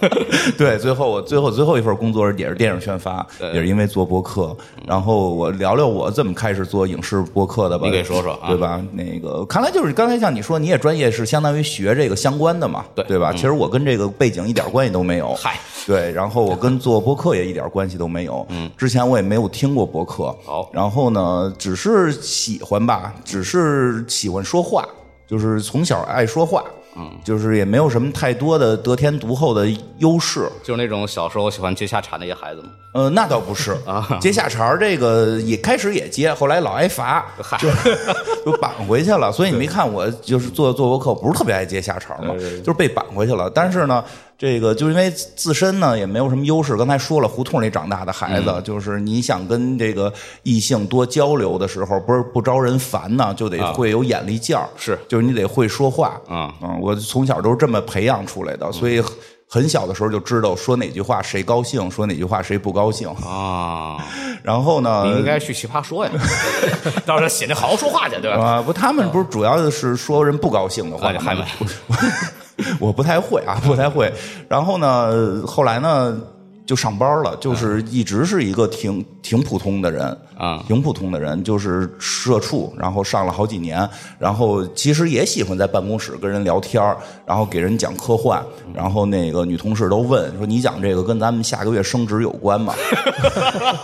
[0.56, 4.56] 对，最后我最后最后一份工作也是电影宣发，也是因为做播客。
[4.86, 7.84] 然后我聊聊我怎么开始做影视播客的吧。
[7.84, 8.80] 你给说说，对吧？
[8.92, 13.32] 那个看来就是刚才像你说，你也专业是相当于学这个相关的嘛，对对吧？
[13.32, 15.34] 其实我跟这个背景一点关系都没有。
[15.34, 18.46] 嗨，对，然后我跟做播客也一点关系都没有。
[18.50, 20.36] 嗯，之前我也没有听过播客。
[20.44, 24.86] 好，然后呢，只是喜欢吧，只是喜欢说话，
[25.26, 26.64] 就是从小爱说话。
[27.00, 32.70] 嗯，就是也没有什么太多的得天独厚的优势，就是那种小时候喜欢接下茬那些孩子吗？
[32.92, 37.24] 呃，那倒不是啊，接下茬这个也开始也接，后来老挨罚，
[37.60, 37.68] 就
[38.50, 39.30] 就绑回去了。
[39.30, 43.48] 所以你没看我就是做做播客，不是特别爱接下茬嘛，就是被绑回去了。
[43.48, 44.04] 但是呢。
[44.38, 50.12] 这个就因为自身呢也没有什么优势，刚才说了，胡同里长大的孩子，就是你想跟这个
[50.44, 56.54] 异性多交流的时候，不是不招人烦呢，就得会有眼力劲儿，是，就是你得会说话，啊。
[56.62, 59.02] 嗯，我从小都是这么培养出来的，所以
[59.48, 63.08] 很小的时候就知道说哪句话谁高兴，说哪句话谁不高兴。
[63.08, 63.96] 啊。
[64.44, 66.12] 然后呢，你应该去奇葩说呀，
[67.04, 68.40] 到时候写那好好说话去，对吧？
[68.40, 71.42] 啊，不，他们不是主要的是说人不高兴的话，还没。
[72.80, 74.12] 我不太会啊，不太会。
[74.48, 76.20] 然后呢，后来呢，
[76.66, 80.04] 就上班了，就是一直是一个挺挺普通的人
[80.36, 82.74] 啊，挺普通的人，就是社畜。
[82.76, 86.82] 然后上了好几年，然后其实也喜欢在办公室跟人聊天
[87.24, 88.44] 然后给人讲科幻。
[88.74, 92.74] 然后那个女同事都问说：“你讲这个跟咱们下个月升职有关吗？”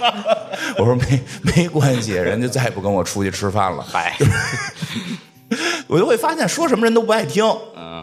[0.76, 4.14] 我说：“没没关系，人家再也不跟我出去吃饭了。”嗨。
[5.86, 7.44] 我就会发现说什么人都不爱听，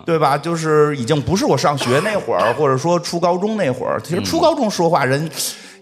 [0.06, 0.38] 对吧？
[0.38, 4.00] 就是已经不是我上学那会儿， 或者说初高中那会儿。
[4.02, 5.30] 其实初高中说话人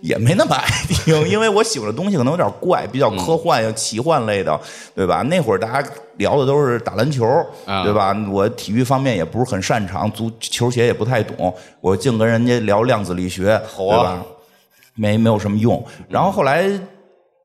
[0.01, 4.59] 也没那么爱听， 因为我喜欢的东西可能有点怪，比较科幻呀、奇幻类的，
[4.95, 5.21] 对吧？
[5.23, 7.25] 那会儿大家聊的都是打篮球，
[7.83, 8.15] 对吧？
[8.31, 14.23] 我体育方面也不是很擅长，足球鞋也不太懂，我净跟人家聊量子力学，对吧？
[14.95, 15.85] 没没有什么用。
[16.07, 16.67] 然后后来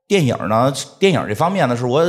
[0.07, 2.03] 电影呢，电影这方面呢，是我。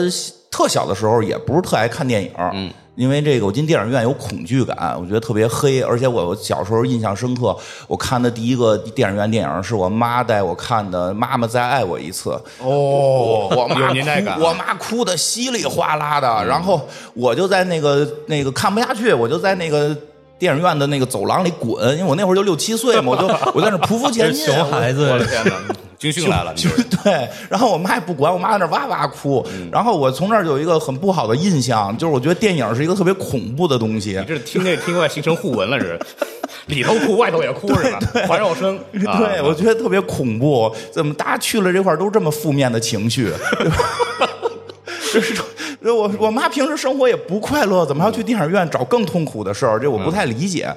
[0.57, 7.55] 特小的时候也不是特爱看电影，嗯，因为这个我进电影院有恐惧感，我觉得特别黑，而且我小时候印象深刻，
[7.87, 12.31] 我看的第一个电影院电影是我妈带我看的《妈妈再爱我一次》。
[12.61, 16.81] 哦，我妈哭，我妈哭的稀里哗啦的，然后
[17.13, 19.95] 我就在那个那个看不下去，我就在那个
[20.39, 25.53] 电影院的那个走廊里滚，因为我那会儿就六七岁嘛，我就我在那匍匐前进， 熊孩子，我的天哪！
[25.99, 26.69] 军训来了，就
[27.03, 34.19] 对，然后我妈也不管，我妈在那哇哇哭，然后我从那儿有一个很不好的印象，就是我觉得电影是一个特别恐怖的东西。
[34.19, 35.99] 你这听这听外形成互文了，是
[36.67, 37.99] 里头哭外头也哭是吧？
[38.29, 40.71] 环绕声， 对我觉得特别恐怖。
[40.93, 43.33] 怎么大家去了这块都这么负面的情绪？
[45.13, 45.35] 这是
[45.83, 49.79] 我我妈平时生活也不快乐，怎么还要去电影院找更痛苦的事儿？
[49.81, 50.69] 这我不太理解。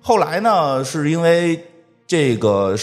[0.00, 1.58] 后来呢，是因为
[2.06, 2.76] 这个。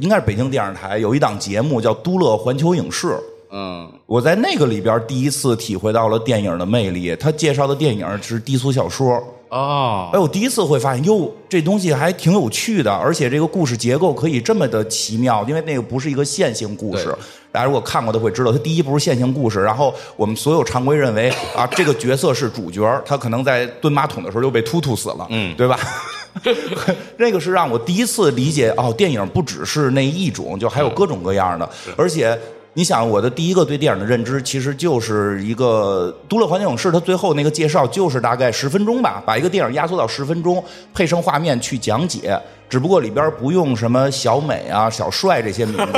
[0.00, 3.08] 应该是北京电视台有一档节目叫《都乐环球影视》。
[3.50, 7.14] 嗯，我在那个里边第一次体会到了电影的魅力。
[7.14, 9.22] 他介绍的电影是低俗小说。
[9.48, 17.14] 哦，哎，我第一次会发现，哟，这东西还挺有趣的，而且这个故事结构可以这么的奇妙，因为那个不是一个线性故事。
[17.52, 25.78] 大家如果看过都会知道，它第一不是线性故事，然后我们所有常规认为啊，这个角色是主角，他可能在蹲马桶的时候就被突突死了，嗯，对吧？
[27.16, 31.68] 那个是让我第一次理解哦，电影不只是那一种，就还有各种各样的。
[31.96, 32.36] 而且，
[32.76, 42.36] 你想，我的第一个对电影的认知，其实就是一个《都乐环球影视》，它最后那个介绍就是大概十分钟吧，把一个电影压缩到十分钟，配上画面去讲解。
[42.68, 45.92] 只不过里边不用什么小美啊、小帅这些名字。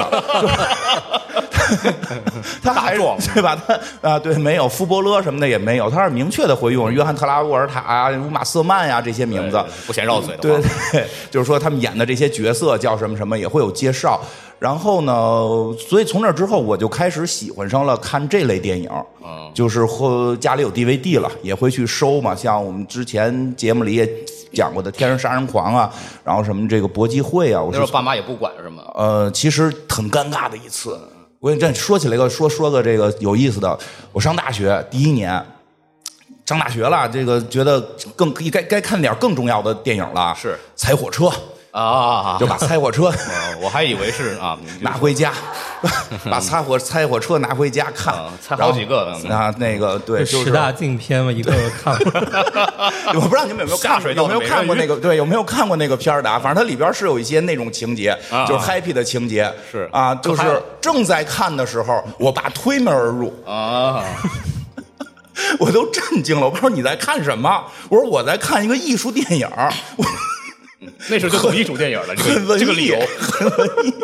[2.62, 3.00] 他还是
[3.34, 3.58] 对吧？
[4.02, 10.42] 他啊，对，没有福伯勒什么的也没有，他是明确的会用约翰特拉沃尔塔啊、乌玛瑟曼呀这些名字，不嫌绕嘴的。
[10.42, 10.60] 对
[10.92, 14.20] 对，就是说他们演的这些角色叫什么什么也会有介绍。
[14.66, 15.14] 然后呢，
[15.79, 18.90] 所以从那之后我就开始喜欢上了看这类电影。
[19.22, 22.35] 嗯，就是和家里有 DVD 了，也会去收嘛。
[22.35, 24.05] 像我们之前节目里也
[24.52, 25.88] 讲过的《天生杀人狂》啊，
[26.24, 28.83] 然后什么这个搏击会啊，我说爸妈也不管是吗？
[28.96, 30.98] 呃，其实很尴尬的一次。
[31.38, 33.79] 我跟你这说起来个说说个这个有意思的，
[34.11, 35.31] 我上大学第一年，
[36.44, 37.81] 上大学了，这个觉得
[38.16, 41.31] 更该该看点更重要的电影了，是踩火车
[41.82, 43.12] 啊，就把 拆火车，
[43.60, 45.32] 我还以为是啊，拿回家，
[46.30, 51.94] 把拆火拆火车拿回家看啊，拆好几个啊，那个对，十大禁片嘛，一个个看。
[53.14, 56.38] 我不知道你们有没有看有没有看过那个对有没有看过那个片儿的啊？
[56.38, 64.02] 反正它里边是有一些那种情节，啊就是 happy 的情节，是啊，就是正在看的时候，我爸推门而入，啊，
[65.60, 66.48] 我都震惊了。
[66.48, 67.62] 我说你在看什么？
[67.90, 69.46] 我说我在看一个艺术电影，
[69.96, 70.04] 我
[71.08, 72.98] 那时候就懂艺术电影了，这个这个理由。
[73.18, 73.94] 很文艺。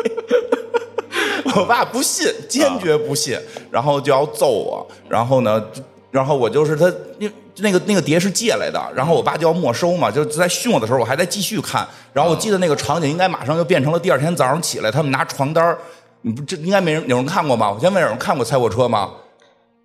[1.55, 3.37] 我爸不信，坚决不信，
[3.69, 4.87] 然后就要揍我。
[5.07, 5.63] 然后呢，
[6.09, 11.87] 然后我就是他，那那个那个碟是借来的，然后我爸就要没收嘛，就在训我的时候，我还在继续看。
[12.11, 15.77] 然后我记得那个场景应该马上就变成了第二天早上起来，他们拿床单儿
[16.21, 17.71] 你不这应该没人有人看过吧？
[17.71, 19.11] 我先问有人看过《猜火车》吗？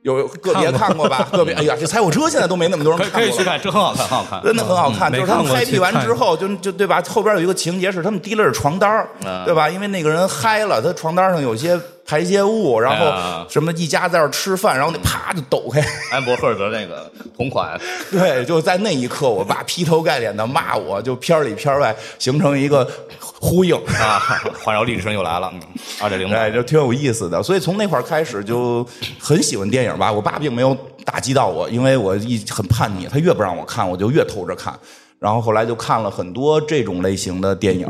[0.02, 1.28] 有个别看过吧？
[1.32, 3.26] 个别哎呀，这《猜火车》现在都没那么多人看过了。
[3.26, 4.42] 可以去看，这很好看，很好看。
[4.42, 7.02] 真的很好看，嗯就是他们开辟完之后，就就对吧？
[7.08, 9.06] 后边有一个情节是他们提了着床单
[9.44, 9.68] 对吧？
[9.68, 17.78] 因为那个人嗨了，他床单上有些排泄物，然哎后什么一家在这儿吃饭，然后那啪就抖开， 安博赫尔德那个同款，
[18.10, 22.88] 对，就在那一刻，我爸劈头盖脸的骂我，就片儿里片儿外形成一个
[23.20, 23.76] 呼应。
[24.00, 25.60] 啊，环绕立体声又来了，嗯
[26.00, 28.86] 二点零哎，就挺有意思的，所以从那块儿开始就
[29.20, 30.10] 很喜欢电影吧。
[30.10, 34.72] 我爸并没有打击到我，因为我一很叛逆，他越不让我看，我就越偷着看。
[35.18, 37.88] 然后后来就看了很多这种类型的电影，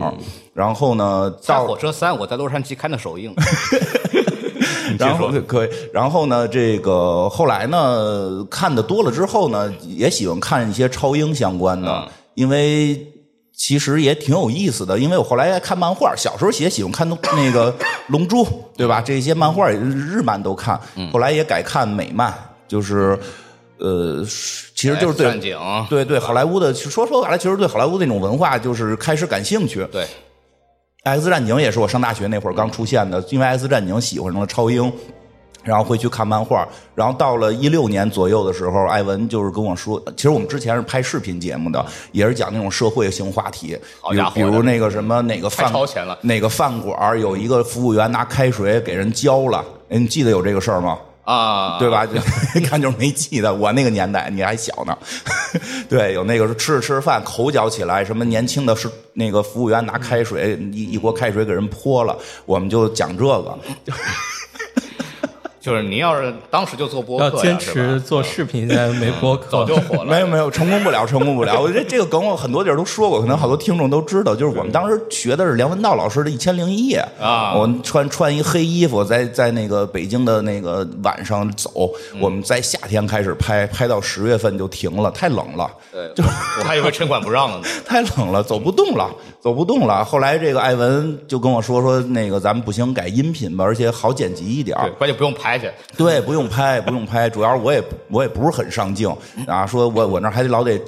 [0.55, 3.35] 然后呢，在到火车三，我在洛杉矶看的首映。
[5.07, 13.07] 然后可以，然后呢，这个后来呢，看的多了之后呢，也喜欢看一些超英相关的，嗯因为
[13.53, 14.97] 其实也挺有意思的。
[14.97, 17.73] 因为我后来爱看漫画，小时候也喜欢看那个
[18.09, 18.45] 《龙珠》，
[18.79, 19.01] 对吧？
[19.01, 22.33] 这些漫画日漫都看，嗯后来也改看美漫，
[22.69, 23.19] 就是
[23.79, 25.33] 呃，其实就是对
[25.89, 29.85] 对对好莱坞的，说说白了，其实对好莱坞那种文化就是开始感兴趣。
[29.91, 30.07] 对，
[31.05, 34.93] X 战警也是我上大学那会儿刚出现的，因为 X 战警喜欢上了超英，
[35.63, 36.69] 然后会去看漫画。
[36.95, 43.79] 然后到了一六年左右的时候，艾文就是跟我说，其实我们之前是拍视频节目的，也是讲那种社会性话题，
[44.35, 45.73] 比如那个什么哪个饭
[46.23, 50.99] 哪个饭馆儿有一个服务员拿开水给人浇了，哎，你记得有这个事儿吗？
[51.29, 52.07] 啊，对吧？
[52.07, 52.15] 就
[52.59, 54.97] 一看就是没记的，我那个年代你还小呢。
[55.87, 63.59] 对，有那个吃着吃着饭口角起来，什么年轻的是那个服务员拿开水一一锅开水给人泼了，我们就讲这个。
[65.61, 70.05] 就是您要是当时就做播客，要坚持做视频，现在没播客，早就火了。
[70.11, 71.61] 没有没有，成功不了，成功不了。
[71.61, 74.35] 我觉得 这个梗我很多地儿都说过，可能好多听众都知道。
[74.35, 81.91] 就是我们当时学的是梁文道老师的《一千零一夜》啊我们穿穿一黑衣服，在在那个北京的那个晚上走。
[82.21, 85.69] 我们在夏天开始拍，拍到十月份就停了，太冷了。
[85.93, 86.25] 对，
[86.61, 87.65] 我还以为城管不让了呢。
[87.85, 90.05] 太冷了，走不动了，走不动了。
[90.05, 95.71] 后来这个艾文就跟我说说，那个咱们不行，改音频吧，而且好剪辑一点儿，关键不用拍去。
[95.97, 99.15] 对，不用拍， 不用拍，主要是我也我也不是很上镜
[99.47, 100.81] 啊，说我我那还得老得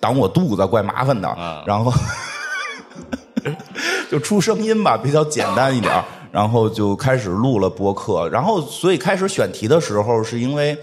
[0.00, 1.28] 挡我肚子，怪麻烦的。
[1.28, 1.92] 啊然后
[4.10, 8.28] 就出声音吧，比较简单一点儿， 然后就开始录了播客。
[8.30, 10.76] 然后所以开始选题的时候，是因为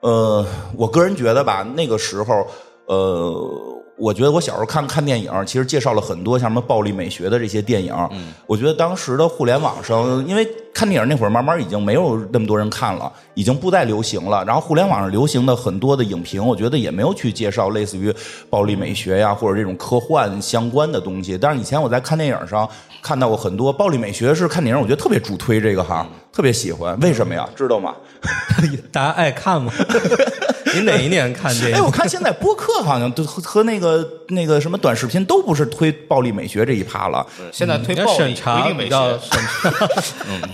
[0.00, 0.44] 呃，
[0.76, 2.46] 我个人觉得吧，那个时候
[2.94, 3.76] 呃。
[4.00, 7.94] 我觉得我小时候看看电影，其实介绍了很多像什么暴力美学的这些电影。
[8.12, 14.42] 嗯，我觉得当时的互联网上，因为看电影那会儿慢慢已经没有那么多人看了，已经不再流行了。
[14.46, 18.10] 然后互联网上流行的很多的影评，我觉得也没有去介绍类似于
[18.48, 21.36] 暴力美学呀或者这种科幻相关的东西。
[21.36, 22.66] 但是以前我在看电影上
[23.02, 26.98] 看到过很多暴力美学，是看电影我觉得特别主推这个哈，特别喜欢。
[27.00, 27.48] 为什么呀？
[27.56, 27.94] 知道吗？
[28.92, 29.72] 大家爱看吗？
[30.72, 37.26] 你哪一年看的哎，我看现在播客好像都和和那个那个什么短视频都不是推暴力美学这一趴了。
[37.50, 39.36] 现在推暴力不审查一定美比较学。
[39.36, 39.88] 审查，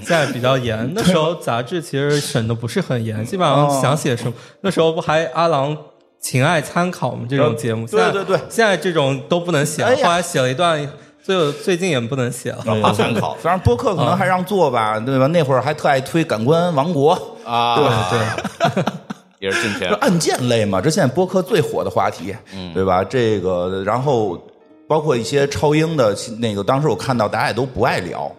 [0.03, 0.91] 现 在比较严。
[0.95, 5.77] 那时候杂志其实审的不是很严，基本上想写什么，那时候不还阿郎
[6.19, 7.27] 情爱参考吗？
[7.29, 10.81] 这种节目，对对对现在这种都不能写后来写了一段，
[11.27, 12.63] 最最近也不能写了。
[12.81, 15.27] 怕参考反正播客可能还让做吧，对吧？
[15.27, 17.17] 那会儿还特爱推《感官王国》，
[17.51, 18.85] 啊，对，
[19.41, 19.93] 也是进就钱。
[19.95, 22.33] 案件类嘛，这现在播客最火的话题，
[22.73, 23.03] 对吧？
[23.03, 24.41] 这个，然后
[24.87, 28.31] 包括一些超英的那个，当时我看到大家也都不爱聊，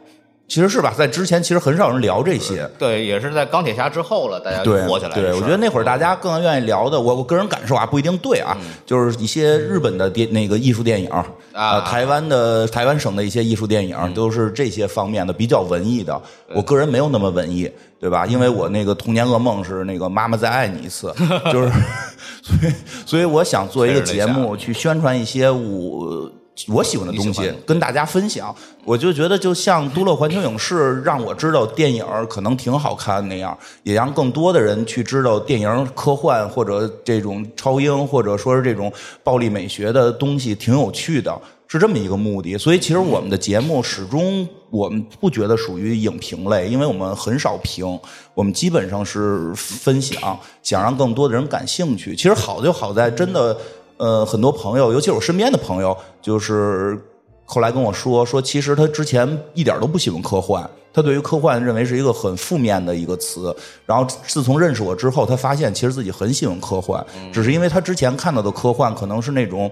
[0.48, 0.94] 其实是吧？
[0.98, 2.66] 在之前其实很少人聊这些。
[2.80, 5.32] 对，也是在钢铁侠之后了，大家对，火起来的事儿。
[5.32, 11.10] 对，我觉得那会儿大家更愿意聊的，我我个人感受啊，不一定对啊，就是一些日本的电那个艺术电影
[11.54, 16.20] 啊，台湾的台湾省的一些艺术电影，都是这些方面的比较文艺的。
[16.56, 18.26] 我个人没有那么文艺，对吧？
[18.26, 21.14] 因为我那个童年噩梦是那个妈妈再爱你一次，
[21.52, 21.70] 就是，
[22.42, 22.74] 所以
[23.06, 26.32] 所以我想做一个节目去宣传一些我。
[26.68, 28.54] 我喜欢的东西跟大家分享。
[28.84, 38.92] 我就觉得，就像都乐环球影视让我知道电影可能挺好看那样，也让更多的人去知道电影科幻或者这种超英或者说是这种
[39.24, 41.40] 暴力美学的东西挺有趣的。
[41.70, 47.86] 是这么一个目的，所以其实我们的节目始终我们不觉得属于影评类，因为我们很少评，
[48.34, 52.16] 我们基本上是分享，想让更多的人感兴趣。
[52.16, 53.54] 其实好就好在真的，
[53.98, 57.00] 呃，很多朋友，尤其是我身边的朋友，就是
[57.46, 63.56] 后来跟我说说，其实他之前一点都不喜欢科幻，他对于科幻认为是一个很负面的一个词。
[63.86, 69.72] 然后自从认识我之后，他发现其实自己很喜欢科幻，只是因为他之前看到的科幻可能是那种。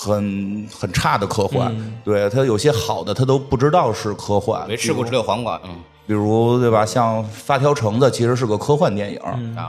[0.00, 5.74] 很很差的科幻，对他有些好的他都不知道是科幻，没吃过只有黄瓜，嗯，
[6.08, 6.86] 比如对吧？
[6.86, 9.20] 像《发条橙子》其实是个科幻电影，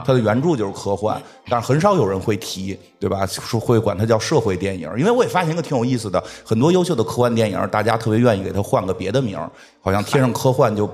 [0.06, 1.20] 它的原著就是科幻，
[1.50, 3.26] 但是很少有人会提，对吧？
[3.26, 9.50] 说会管它叫社会电影，因为我也发现一个挺有意思的，很多优秀的科幻电影，大家特别愿意给它换个别的名儿，
[9.82, 10.88] 好像贴上科幻就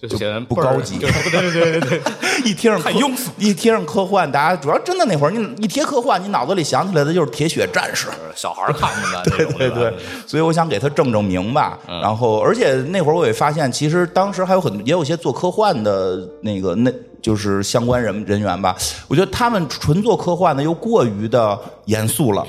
[0.00, 2.00] 就显得不高级对对对对对，
[2.48, 8.06] 一贴上科太庸俗一贴上科幻，大家主要真的那会儿，你一贴科幻，你脑子里想起来的就是铁血战士。
[8.36, 9.22] 小孩儿看的吧？
[9.36, 9.92] 对对对，
[10.26, 11.78] 所以我想给他正正名吧。
[11.86, 16.92] 然后，而且那会儿我也发现，其实当时还有很也有些做科幻的那个那。
[17.20, 18.76] 就是相关人人员吧，
[19.08, 22.46] 我觉得他们纯做科幻的又过于的严肃了，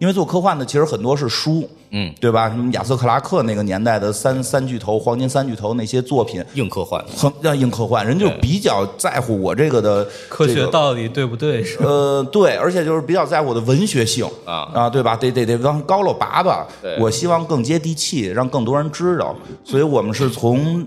[0.00, 2.48] 因为做科幻的其实很多是书，嗯，对吧？
[2.48, 11.62] 什么亚瑟克拉克那个年代的三三巨头、黄金三巨头那些作品，硬科幻，很让硬科幻，人就比较在乎我这个的科学这个道理对不对？
[11.62, 15.14] 是呃，对，而且就是比较在乎我的文学性啊啊，对吧？
[15.14, 16.66] 得得得往高了拔拔，
[16.98, 19.36] 我希望更接地气，让更多人知道。
[19.62, 20.86] 所以我们是从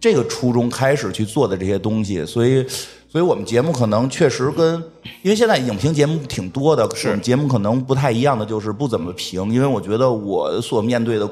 [0.00, 2.66] 这个初衷开始去做的这些东西，所以，
[3.14, 4.74] 所以我们节目可能确实跟，
[5.22, 11.30] 因为现在影评节目挺多的，我们节目可能不太一样的就是不怎么评，因为我觉得我所面对的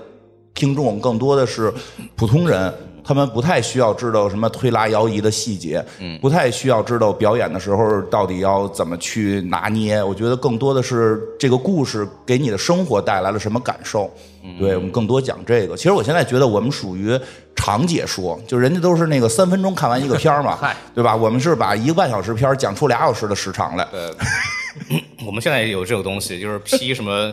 [0.54, 1.74] 听众更多的是
[2.14, 2.72] 普通人，
[3.02, 10.00] 他们不太需要知道什么推拉摇移的细节，嗯，不太需要知道表演的时候到底要怎么去拿捏。
[10.00, 14.08] 我觉得更多的是这个故事给你的生活带来了什么感受。
[14.58, 15.76] 对我们更多讲这个。
[15.76, 17.18] 其实我现在觉得我们属于
[17.54, 21.14] 长解说，就人家都是那个三分钟看完一个片儿嘛 嗨，对吧？
[21.14, 23.86] 我们是把一个半小时片儿讲出俩小时的时长来。
[23.90, 24.10] 对
[25.26, 27.32] 我们现在也有这个东西，就是批什么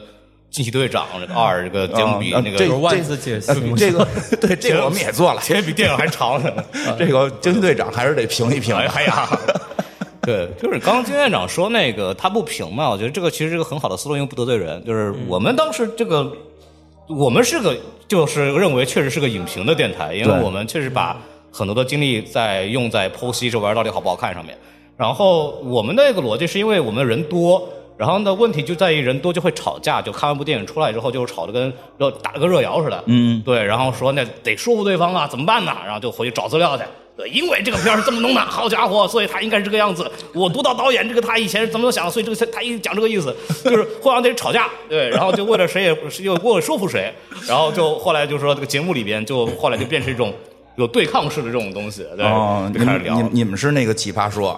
[0.52, 4.08] 惊奇队长这个二这个节目比啊这那个有万字解析呃这个
[4.42, 6.52] 对这个我们也做了，其实比电影还长呢。
[7.00, 8.76] 这个惊奇队长还是得评一评。
[8.76, 9.28] 哎 哎呀，
[10.22, 14.84] 对，就是刚刚金院长说那个他不评嘛，我觉得这个其实是个很好的思路，因为不得罪人。
[14.86, 16.32] 就是我们当时这个，
[17.10, 17.76] 我们是个
[18.08, 21.20] 就是认为确实是个影评的电台，因为我们确实把
[21.52, 24.56] 很多的精力在用在剖析这玩意儿到底好不好看上面。
[24.96, 27.68] 然后我们的那个逻辑是因为我们人多。
[27.98, 33.04] 然后呢，问题就在于人多就会吵架，就看完部电影出来之后，就是吵得跟热打得跟热窑似的。
[33.08, 35.76] 嗯，对，然后说那得说服对方啊，怎么办呢？
[35.84, 36.84] 然后就回去找资料去。
[37.28, 40.10] 因为这个片儿是这么弄的，好家伙，所以他应该是这个样子。
[40.34, 44.70] 我读到导演这个他以前是怎么想，所以这个他一讲这个意思，就是互相得吵架。
[44.88, 47.14] 对，然后就为了谁也又为了说服谁，
[47.48, 50.34] 然后就后来就说这个节目里边就后来就变成一种
[50.80, 52.06] 有对抗式的这种东西。
[52.16, 53.16] 对，哦，就开始聊。
[53.16, 54.58] 你们你们是那个奇葩说，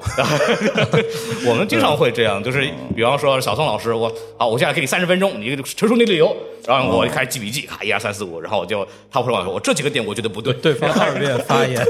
[1.47, 2.65] 我们经常会这样，就是
[2.95, 6.36] 比方说小宋老师，我好，我现在给你三十分钟，你陈述你的理由，
[6.67, 11.84] 然后我就开始记笔记，咔一二三四五，然后我就他会跟我说，我这几个点我觉得不对，对方二遍发言，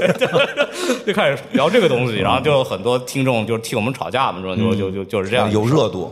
[1.06, 6.10] 就开始聊这个东西，然后就很多听众就替我们吵架嘛，说就就就就是这样，有热度。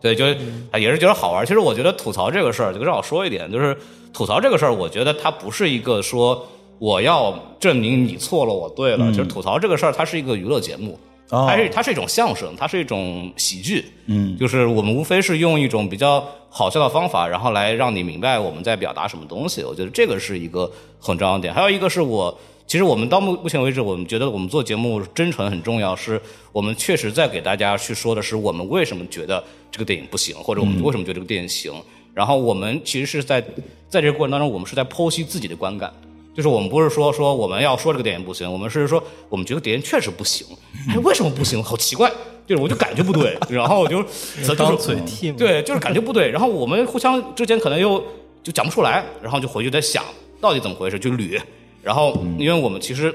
[0.00, 0.26] 对，就
[0.76, 1.46] 也是觉得好玩。
[1.46, 3.76] 其实我觉得吐槽这个事儿，就让我说一点，就是
[4.12, 6.44] 吐槽这个事儿，我觉得它不是一个说
[6.82, 9.06] 我要证明你错了，我对了。
[9.12, 10.98] 就是吐槽这个事儿，它是一个娱乐节目，
[11.30, 13.84] 哦它是它是一种相声，它是一种喜剧。
[14.06, 19.62] 嗯，就是我们无非是用一种比较好笑的方法，然后来让你明白我们在表达什么东西。
[19.62, 20.68] 我觉得这个是一个
[20.98, 21.54] 很重要的点。
[21.54, 22.36] 还有一个是我。
[22.64, 26.20] 其实我们到目目前为止，我们觉得我们做节目真诚很重要，是
[26.52, 31.72] 我们确实在给大家去说的是我们为什么觉得这个电影不行，或者我们为什么觉得这个电影行。
[32.14, 33.40] 然后我们其实是在
[33.88, 35.92] 在这个过程当中，我们是在剖析自己的观感，
[36.34, 40.46] 就是我们不是说说我们要说这个电影不行，我们是说我们觉得电影确实不行，
[40.88, 41.62] 哎，为什么不行？
[41.62, 42.10] 好奇怪，
[42.46, 44.02] 就是我就感觉不对，然后我就
[44.42, 48.02] 就是当嘴替嘛对，就是感觉不对，然后我们互相之间可能又
[48.42, 50.04] 就讲不出来，然后就回去再想
[50.40, 51.40] 到底怎么回事，就捋。
[51.82, 53.12] 然后，因为我们其实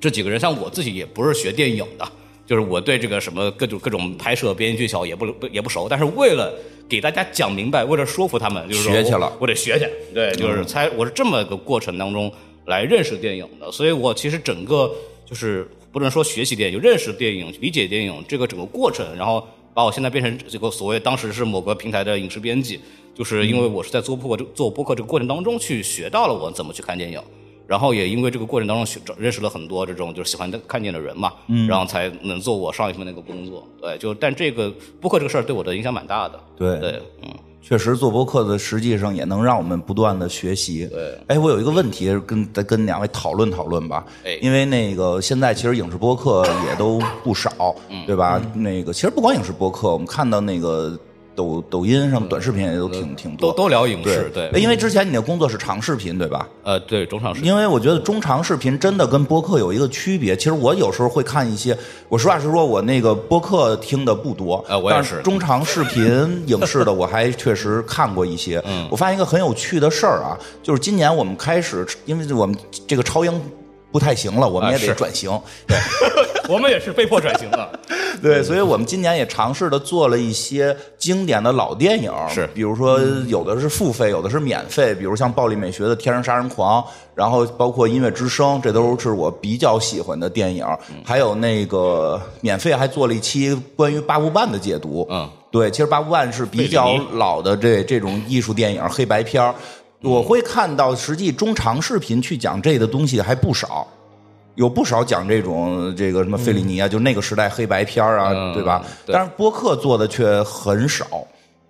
[0.00, 2.08] 这几个人，像我自己也不是学电影的，
[2.48, 6.50] 就是我对这个什么各种各种拍摄、编剧技巧也不不也不熟，但是为了
[6.88, 12.32] 给大家讲明白，为了说服他们，就是说我学去了我得学去，对，就是才我是这么个过程当中
[12.64, 14.90] 来认识电影的，所以我其实整个
[15.26, 22.80] 就是不能说学习电影，就认识电影、理解电影这个整个过程，然后把我现在变成这个所谓当时是某个平台的影视编辑，
[23.14, 27.20] 就是因为我是在做播客做播客这个过程当中去学到了我怎么去看电影。
[27.68, 33.68] 然后也因为这个过程当中学认识了很多这种就是喜欢看电影的人嘛，嗯，然后才能做我上一份那个工作。
[33.78, 36.40] 对，就但这个播客这个事儿对我的影响蛮大的。
[36.56, 37.28] 对对，嗯，
[37.60, 40.86] 确实做播客的实际上也能让我们不断的学习。
[40.86, 44.02] 对，哎，我有一个问题跟再跟两位讨论讨论吧。
[44.24, 48.40] 哎因为那个现在其实影视播客也都不少，嗯对吧？
[48.54, 50.98] 那个其实不光影视播客，我们看到那个
[51.38, 56.48] 抖抖音上短视频也都挺挺多，都都聊影视，对，哎因为之前你的工作是长视频，对吧？
[56.64, 60.36] 呃，对中长视因为我觉得中长视频真的跟播客有一个区别。
[60.36, 61.78] 其实我有时候会看一些，
[62.08, 66.04] 我实话实说，我那个播客听的不多，呃我也但是中长视频
[66.48, 68.60] 影视的 我还确实看过一些。
[68.66, 72.56] 嗯，我发现一个很有趣的事儿啊，就是今年我们开始，因为我们
[72.88, 73.40] 这个超英
[73.90, 75.30] 不太行了，我们也得转型。
[76.48, 77.80] 我们也是被迫转型的。
[78.22, 82.48] 对，所以我们今年也尝试的做了一些经典的老电影，是。
[82.54, 86.82] 比如说有的是付费，有的是免费，比如像暴力美学的《天生杀人狂》，
[87.14, 90.66] 然后包括《音乐之声》，这都是我比较喜欢的电影。
[91.04, 99.54] 还有那个免费还做了一期关于八部半的解读，嗯，对，其实八部半是比较老的这这种艺术电影黑白片儿
[100.02, 103.86] 我会看到实际中长视频去讲这个东西还不少。
[104.54, 108.84] 有不少讲这种这个什么费里尼啊，就那个时代黑白片儿啊，嗯对吧？
[109.06, 111.06] 对但是播客做的却很少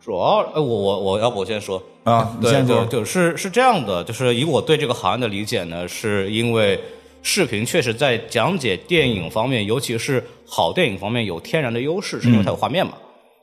[0.03, 2.35] 主要，呃，我我我要不我先说，啊。
[2.41, 6.81] 你对，先说就，就是是这样的，就是以我对这个行业的理解呢，是因为
[7.23, 12.93] 视频确实在讲解电影方面，尤其是好电影方面有天然的优势，是因为它有画面嘛。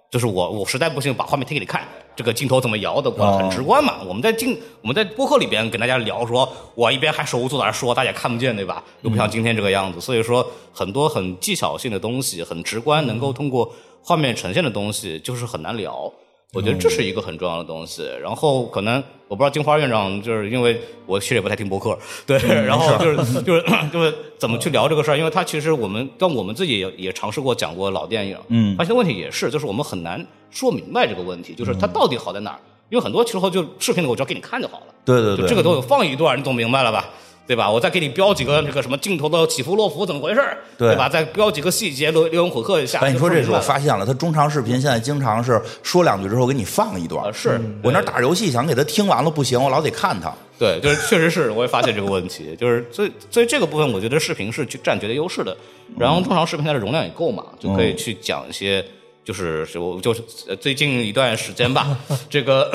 [0.09, 1.83] 就是我我实在不行，把画面贴给你看，
[2.16, 3.95] 这个镜头怎么摇的，我很直观嘛。
[4.05, 8.84] 我们在镜我们在播客里边跟大家聊说，我一边还手舞足蹈说，大家看不见对吧？
[9.01, 16.11] 又不像今天这个样子，所以说很多很技巧性的东西，很直观，能够通过画面呈现的东西，就是很难聊。
[16.54, 18.08] 我觉得这是一个很重要的东西。
[18.22, 32.60] 然后可能我不知道金花院长，就是因为我其实也不太听博客，对，然后就是 就是 就是怎么去聊这个事儿，因为他其实我们但我们自己也也尝试过讲过老电影，嗯发现问题也是，就是我们很难说明白这个问题，就是它到底好在哪儿。
[32.88, 37.10] 因为很多时候就视频的我只要给你看就好了，对对对，就这个都有放一段，你总明白了吧？
[37.48, 37.70] 对吧？
[37.70, 41.08] 我再给你标几个这个什么镜头的起伏落伏怎么回事儿对吧？
[41.08, 43.00] 再标几个细节，留留言混合一下。
[43.00, 47.32] 哎，你说这是我发现了，他中长视频现在经常是说两句之后给你放一段啊，。
[47.32, 50.34] 是我那打游戏想给他听完了不行，我老得看他。
[50.58, 55.56] 对，就是确实是，我也发现这个问题， 就是所以所以这个部分，我觉得视频是去占绝对优势的。
[56.00, 58.84] 然后中长视频它的容量也够嘛，就可以去讲一些，
[59.24, 61.98] 就是是我就是呃最近一段时间吧，
[62.30, 62.72] 这个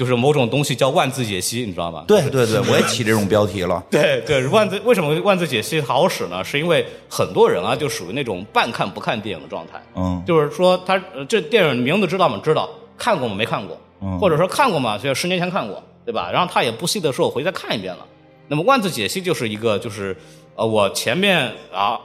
[0.00, 2.02] 就是某种东西叫万字解析，你知道吗？
[2.08, 3.84] 对对对，我也起这种标题了。
[3.92, 6.42] 对对，万字为什么万字解析好使呢？
[6.42, 9.78] 是因为很多人啊，就属于那种半看不看电影的状态。
[9.94, 12.40] 嗯就是说他呃这电影名字知道吗？
[12.42, 13.34] 知道，看过吗？
[13.34, 14.96] 没看过，嗯或者说看过吗？
[14.96, 16.30] 就十年前看过，对吧？
[16.32, 18.06] 然后他也不记得说我回去再看一遍了。
[18.48, 20.16] 那么万字解析就是一个，就是
[20.56, 22.00] 呃，我前面啊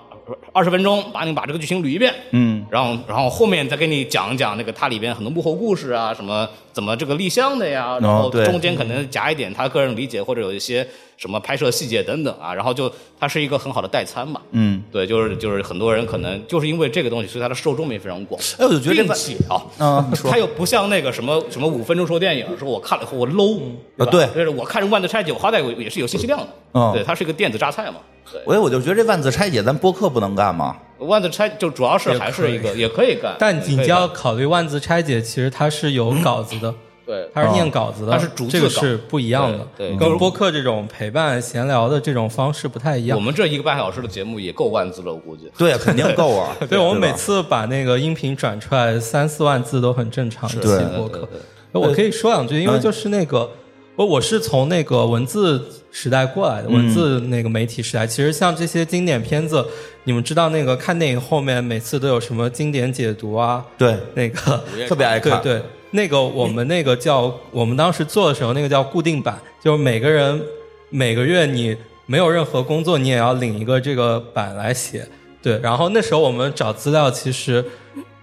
[0.51, 14.41] 二十分钟把你把这个剧情捋一遍，嗯，然后然后后面再给你讲一讲那个它里边很多幕后故事啊，什么怎么这个立项的呀，然后中间可能夹一点他个人理解或者有一些什么拍摄细节等等啊，然后就它是一个很好的代餐嘛。
[14.51, 18.37] 嗯，对，就是就是很多人可能就是因为这个东西，所以它的受众面非常广。
[18.59, 23.57] 哎，我就觉得这并万且啊，它又不像那个什么什么五分钟说电影，说我看了以后我 low，
[23.95, 26.47] 吧啊对就是我看着万字拆解，我好歹也是有信息量的。
[26.73, 27.99] 嗯对，它是一个电子榨菜嘛。
[28.29, 30.75] 对，我我就觉得这万字拆解咱播客不能干吗？
[30.99, 36.73] 万字拆就主要是还是一个也可以干，但你就要考虑万字拆解，其实它是有稿子的，
[37.05, 37.29] 对。
[37.33, 38.59] 它是念稿子的，它是逐字稿。
[38.59, 43.17] 这个是不一样的，跟播客这种陪伴闲聊的这种方式不太一样。
[43.17, 43.21] 我。
[43.21, 45.51] 们这一个半小时的节目也够万字了，我估计。
[45.57, 46.55] 对呀，肯定够啊。
[46.69, 51.27] 对，我们每次把那个音频转出来三四万字都很正常，一期对播客。
[51.71, 53.49] 我可以说两句，因为嗯就是那个，
[53.95, 58.05] 我我是从那个文字时代过来的，文字那个媒体时代。
[58.05, 59.65] 其实像这些经典片子，
[60.03, 63.65] 你们知道那个看电影后面每次都有什么经典解读啊？
[63.77, 65.41] 对，那个特别爱看。
[65.41, 70.41] 对对，那个我们那个叫我们当时做的时候，那个叫固定版，就是每个人
[70.89, 71.75] 每个月你
[72.05, 75.07] 没有任何工作，你也要领一个这个版来写。
[75.41, 77.63] 对，然后那时候我们找资料，其实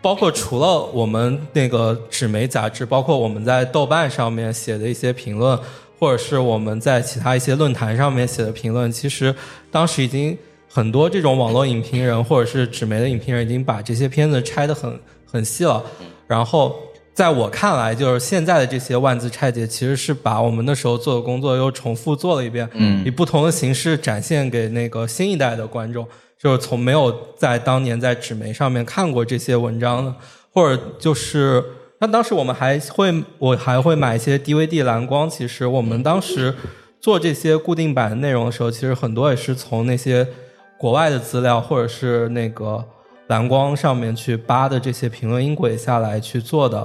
[0.02, 5.56] 包括除了我们那个纸媒杂志，包括我们在豆瓣上面写的一些评论，
[5.98, 9.32] 或者是我们在其他一些论坛上面写的评论，其实
[9.70, 10.36] 当时已经
[10.68, 15.80] 很多这种网络影评人或者是纸媒的影评人已经把这些片子拆得很很细了。
[16.26, 16.74] 然后
[17.14, 26.04] 在我看来，就是现在的这些万字拆解，其实是把我们那时候做的工作又重复做了一遍，嗯，以不同的形式展现给那个新一代的观众，
[26.42, 30.12] 就是从没有在当年在纸媒上面看过这些文章的，
[30.52, 31.62] 或者就是
[32.00, 35.30] 那当时我们还会，我还会买一些 DVD 蓝光。
[35.30, 36.52] 其实我们当时
[37.00, 40.26] 做这些固定版的内容的时候，其实很多也是从那些
[40.76, 42.84] 国外的资料或者是那个
[43.28, 46.84] 蓝光上面去扒的这些评论音轨下来去做的。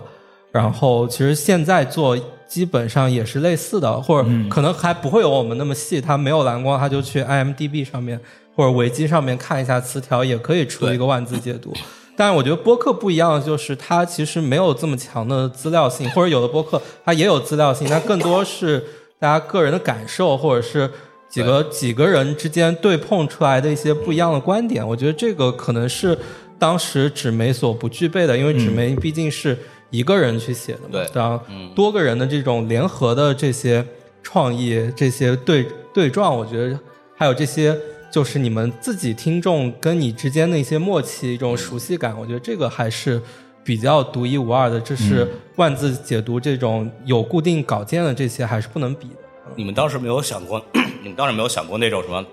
[0.52, 2.16] 然后其实现在做
[2.48, 6.00] 基本上也是类似的，或者可能还不会有我们那么细。
[6.00, 8.20] 它没有蓝光，它就去 IMDB 上面
[8.58, 11.72] 或者维基上面看一下词条，也可以出一个万字解读。
[12.16, 18.84] 但是我觉得播客不一样的就是它其实没有这么强的资料性，或者有的播客它也有资料性，但更多是
[19.20, 20.90] 大家个人的感受，或者是
[21.30, 24.86] 几个几个人之间对碰出来的一些不一样的观点。
[24.86, 26.18] 我觉得这个可能是
[26.58, 29.56] 当时纸媒所不具备的，因为纸媒毕竟是
[29.92, 31.40] 一个人去写的嘛，对然后
[31.76, 33.86] 多个人的这种联合的这些
[34.24, 36.80] 创意、这些对对撞，我觉得
[37.16, 37.78] 还有这些。
[38.10, 43.22] 就是你们自己听众跟你之间的一些默契、一种熟悉感，我觉得这个还是
[43.64, 44.80] 比较独一无二的。
[44.80, 45.28] 这是
[45.58, 49.16] 万字解读这种有固定稿件的这些还是不能比的。
[49.56, 50.64] 你们当时没有想过，
[51.04, 52.26] 你们当时没有想过那种什么？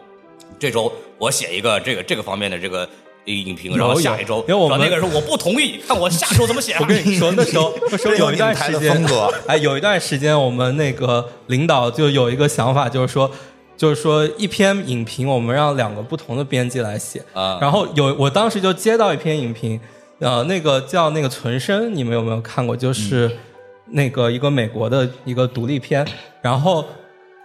[0.58, 2.88] 这周我写一个这个这个方面的这个
[3.24, 6.74] 影评，然后下一周，因为我们然后那个人说我不同意，看我下周怎么写。
[6.78, 9.04] 我跟你说，那时候 那时候有一段时间
[9.46, 13.28] 哎，有一段时间我们那个领导就有一个想法，就是说。
[13.76, 17.58] 就是说，一篇影评我们让两个不同的编辑来写，啊。
[17.60, 19.80] 然后有我当时就接到一篇影评，
[20.20, 22.76] 呃，那个叫那个存身，你们有没有看过？
[22.76, 23.30] 就是
[23.86, 26.06] 那个一个美国的一个独立片，
[26.40, 26.84] 然后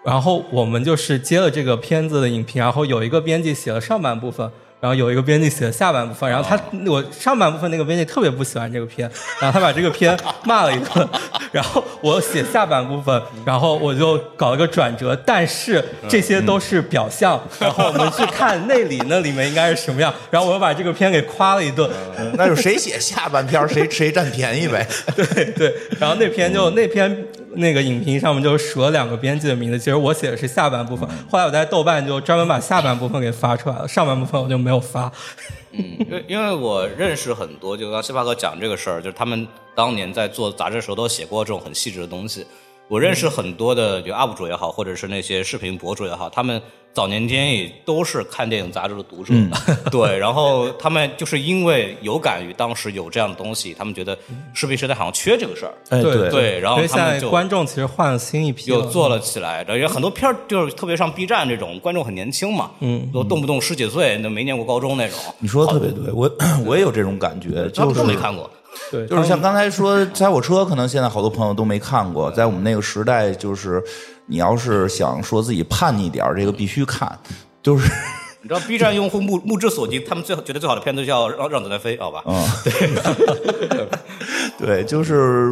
[0.05, 4.49] 然后我们就是接了这个片子的影评，然后有一个编辑写了上半部分，
[4.79, 6.57] 然后有一个编辑写了下半部分，然后他
[6.87, 9.09] 我上半部分那个编辑特别不喜欢这个片，
[9.41, 11.07] 然后他把这个片 骂了一顿，
[11.51, 21.89] 然后我写下半部分，然后我就搞了个转折，但是这些都是表象，然后我们去看内里那里面应该是什么样，然后我又把这个片给夸了一顿，
[22.35, 24.87] 那就谁写下半篇谁谁占便宜呗。
[25.15, 27.25] 对对，然后那篇就那篇
[27.55, 35.11] 那个影评上面就数了两个编辑的名字，其实我写的是下半部分，后来我在豆瓣就专门把下半部分给发出来了，上半部分我就没有发。
[35.71, 42.45] 因为因为我认识很多，就刚西巴哥讲这个事儿，就是他们当年在做杂志的时候都写过这种很细致的东西。
[42.89, 46.59] 我认识很多的就 UP 主也好，或者是那些视频博主也好，他们
[46.91, 49.31] 早年间也都是看电影杂志的读者，
[49.91, 54.17] 对，然后他们就是因为有感于当时有这样的东西，他们觉得
[54.55, 66.27] 视频时代好像缺这个事儿，哎，对对，然后现在他们就观众其实换了新一批，又做了起来，然后有很多片儿就是特别像 B 站这种，观众很年轻嘛，嗯，都动不动十几岁，那没念过高中那种，你说的特别对，我
[66.65, 68.49] 我也有这种感觉，他们就是都没看过。
[68.91, 73.83] 对，就是像刚才说拆火车，可能现在好多朋友都没看过，在我们那个时代，就是
[74.27, 77.19] 你要是想说自己叛逆点儿，这个必须看，
[77.61, 77.91] 就是
[78.41, 82.23] 你知道 B 站用户目目之所及，他们最好觉得最好的片子叫《让让子弹飞》，好吧？
[82.25, 83.87] 嗯，对，
[84.65, 85.47] 对就是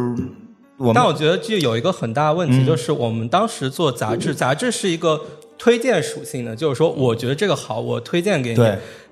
[0.76, 5.20] 我们但我觉得这有一个很大的问题，就是我们当时做杂志，杂志是一个
[5.58, 8.56] 推荐属性的，就是说我觉得这个好，我推荐给你。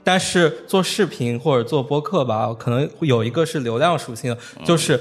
[0.06, 0.12] 对。
[0.12, 5.00] 但是做视频或者做播客吧，可能会有一个是流量属性，就是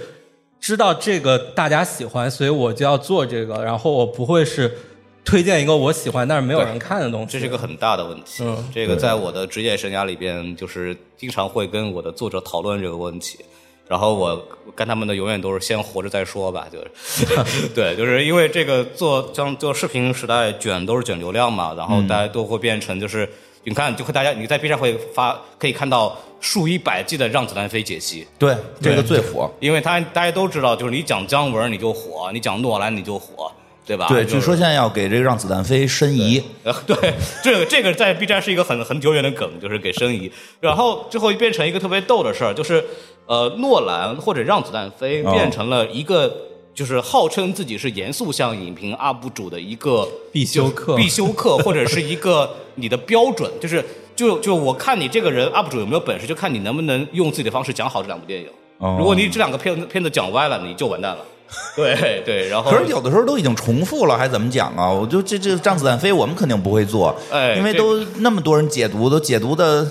[0.59, 4.75] 知道这个大家喜欢，所以我就要做这个，然后我不会是
[5.23, 7.27] 推荐一个我喜欢但是没有人看的东西。
[7.33, 8.43] 这是一个很大的问题。
[8.43, 13.37] 嗯这个在我的职业生涯里边，就是经常会跟我的作者讨论这个问题。
[13.87, 14.43] 然后我
[14.73, 23.29] 跟他们的永远都是先活着再说吧，就是， 对，就是因为这个做像做视频时代卷都是卷流量嘛，然后大家都会变成就是，
[23.65, 29.51] 你看就和大家你在 B 站会发可以看到数以百计的让子弹飞解析，对这个最火。
[29.59, 33.51] 因为他大家都知道，就是你讲姜文你就火，你讲诺兰你就火，
[33.85, 34.07] 对吧？
[34.07, 37.13] 对，就是据说现在要给这个让子弹飞申遗，呃， 对，
[37.43, 42.85] 这个这个在 B 站是一个很很久远的梗，就是给申遗，然后最后变成一个特别逗的事儿，就是
[43.25, 46.33] 呃，诺兰或者让子弹飞哦变成了一个。
[46.75, 58.47] 就是号称自己是严肃向影评 UP 主的一个必修课必修课 或者是一个你的标准，就是就就我看你这个人 UP 主有没有本事，就看你能不能用自己的方式讲好这两部电影。
[58.79, 61.23] 哦如果你这两个片子片子讲歪了，你就完蛋了。
[61.77, 64.91] 对对，然后可是有的时候都已经重复了，还怎么讲啊？
[64.91, 69.87] 我就这这让子弹飞，我们肯定不会做，哎因为都那么多人解读，都解读的，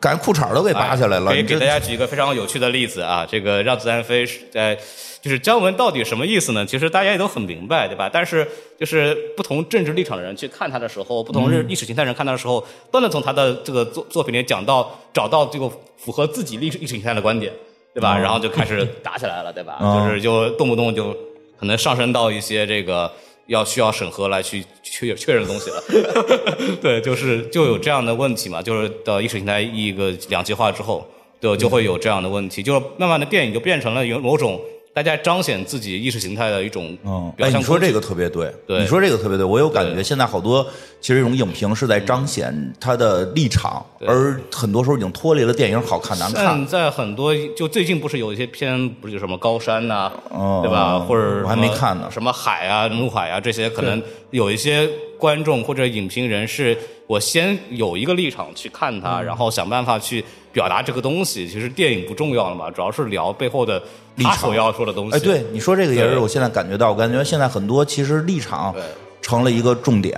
[0.00, 1.30] 感觉裤衩都给扒下来了。
[1.30, 4.78] 可以给大家举一个非常有趣的例子啊，这个让子弹飞是在。
[5.22, 6.64] 就是姜文到底什么意思呢？
[6.64, 8.08] 其实大家也都很明白，对吧？
[8.12, 8.46] 但是
[8.78, 17.52] 就是不同政治立场的人去看他的时候，不同嗯历史形态人看他的时候，都能从他的这个作作品里讲到找到这个符合自己历史历史形态的观点，
[17.92, 18.16] 对吧？
[18.16, 19.78] 哦然后就开始打起来了，对吧？
[19.80, 21.12] 哦就是就动不动就
[21.58, 23.10] 可能上升到一些这个
[23.46, 25.82] 要需要审核来去确确认东西了。
[26.82, 31.06] 对，就是就有这样的问题嘛，就是到意识形态一个两极化之后，
[31.40, 34.60] 对就会有这样的问题，就是慢慢的电影就变成了有某种
[34.96, 37.58] 大家彰显自己意识形态的一种嗯，表哎，象工具。
[37.58, 40.66] 你说这个特别对，对你说这个特别对，我有感觉，现在好多
[41.02, 46.66] 其实这种影评是在彰显他的立场，而很多时候已经脱离了电影好看难看现。
[46.66, 50.98] 在很多就最近不是有一些片，不是有什么高山呐、哦对吧？
[51.00, 54.88] 或者我还没看呢什么海啊、怒海啊这些，可能有一些
[55.18, 56.74] 观众或者影评人是，
[57.06, 60.24] 我先有一个立场去看它，嗯然后想办法去
[60.56, 61.46] 表达这个东西。
[61.46, 63.82] 其实电影不重要了嘛，主要是聊背后的
[64.16, 65.16] 他所要说的东西。
[65.16, 68.82] 哎，对，你说这个也是我现在感觉到，我感觉现在很多其实立场对
[69.20, 70.16] 成了一个重点，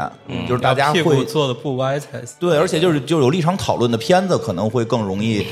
[0.49, 2.37] 就是大家屁股会做的不歪才行。
[2.39, 5.45] 对，而且就是就有立场讨论的片子可能会更容易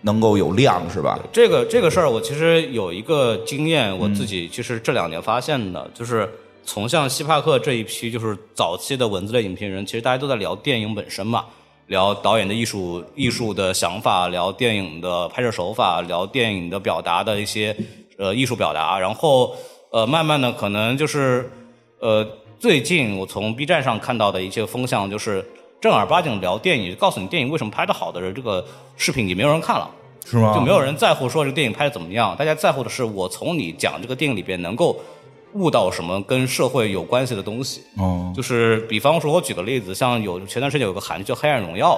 [0.00, 1.18] 能够有量，是吧？
[1.30, 6.26] 这个这个事儿，我其实有一个经验，我嗯自己其实这两年发现的，就是
[6.64, 11.44] 从像希帕克这一批，就是早期的文字类影评人，其实大家都在聊电影本身嘛，
[11.86, 17.76] 聊导演的艺术艺术的想法，聊电影的拍摄手法，聊电影的表达的一些
[18.18, 19.54] 呃艺术表达，然后
[19.90, 21.50] 呃慢慢的可能就是
[22.00, 22.26] 呃
[22.58, 25.44] 最近我从 B 站上看到的一些风向，就是
[25.80, 28.64] 正儿八经聊电影，告诉你电影为什么拍的好的这个
[28.96, 29.90] 视频，已经没有人看了。
[30.26, 30.54] 是吗？
[30.54, 34.98] 就没有人在乎说这个电影拍的怎么样，大家在乎的是我从你讲这个电影里边能够
[35.54, 37.82] 悟到什么跟社会有关系的东西。
[37.96, 41.94] 哦，就是比方说，我举个例子，像有前段时间有个韩剧叫《黑暗荣耀》，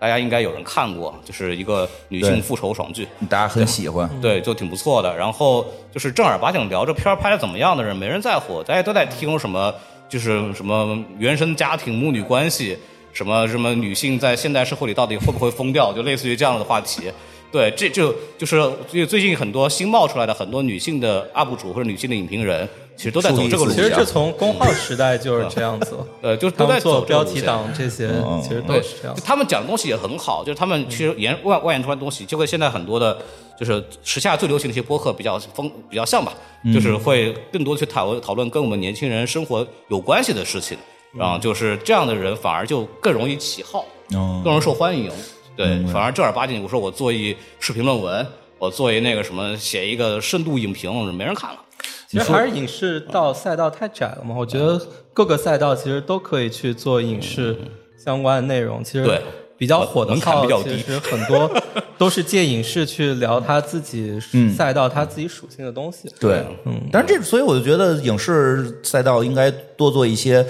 [0.00, 3.08] 大家应该有人看过，就是一个女性复仇爽剧。
[3.28, 4.08] 大家很喜欢。
[4.20, 5.16] 对，就挺不错的。
[5.16, 9.72] 然后就是正儿八经聊这片儿拍的怎么样的人，没人在乎，大家都在听什么，
[10.08, 12.76] 就是什么原生家庭、母女关系，
[13.12, 17.10] 什么什么女性在现代社会里到底会不会疯掉，就类似于这样的话题。
[17.52, 23.94] 对，这就就是最最近很多新冒出来的很多女性的 UP 主或者女性的影评人，其实都在走这个路线其实。
[23.96, 29.16] 这从公号时代就是这样子， 呃，就都在做标题党这些，嗯其实都是这样。
[29.24, 33.16] 他们讲的东西也很好，就是他们其实研外外延出来的东西，就跟现在很多的，
[33.58, 36.34] 就是时下最流行的一些播客比较风比较像吧，
[36.74, 40.76] 就是会更多地去讨论讨论跟我们年轻人生活有关系的事情，
[41.14, 43.84] 然后就是这样的人反而就更容易起号，
[44.14, 45.10] 哦更容易受欢迎。
[45.56, 48.26] 对，反而正儿八经，我说我做一视频论文，
[48.58, 51.60] 我做一那个什么，写一个深度影评，没人看了。
[52.08, 54.80] 其实还是影视到赛道太窄了嘛，我觉得
[55.12, 57.56] 各个赛道其实都可以去做影视
[57.96, 58.82] 相关的内容。
[58.82, 59.20] 其实对
[59.58, 61.50] 比较火的门槛号比较低其实很多
[61.98, 64.20] 都是借影视去聊他自己
[64.54, 66.08] 赛道、他自己属性的东西。
[66.20, 70.46] 对，嗯，但是这所以我就觉得影视赛道应该多做一些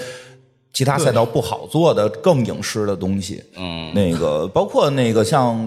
[0.76, 3.42] 其他赛道不好做的更影视的东西。
[3.56, 5.66] 嗯，那个包括那个像。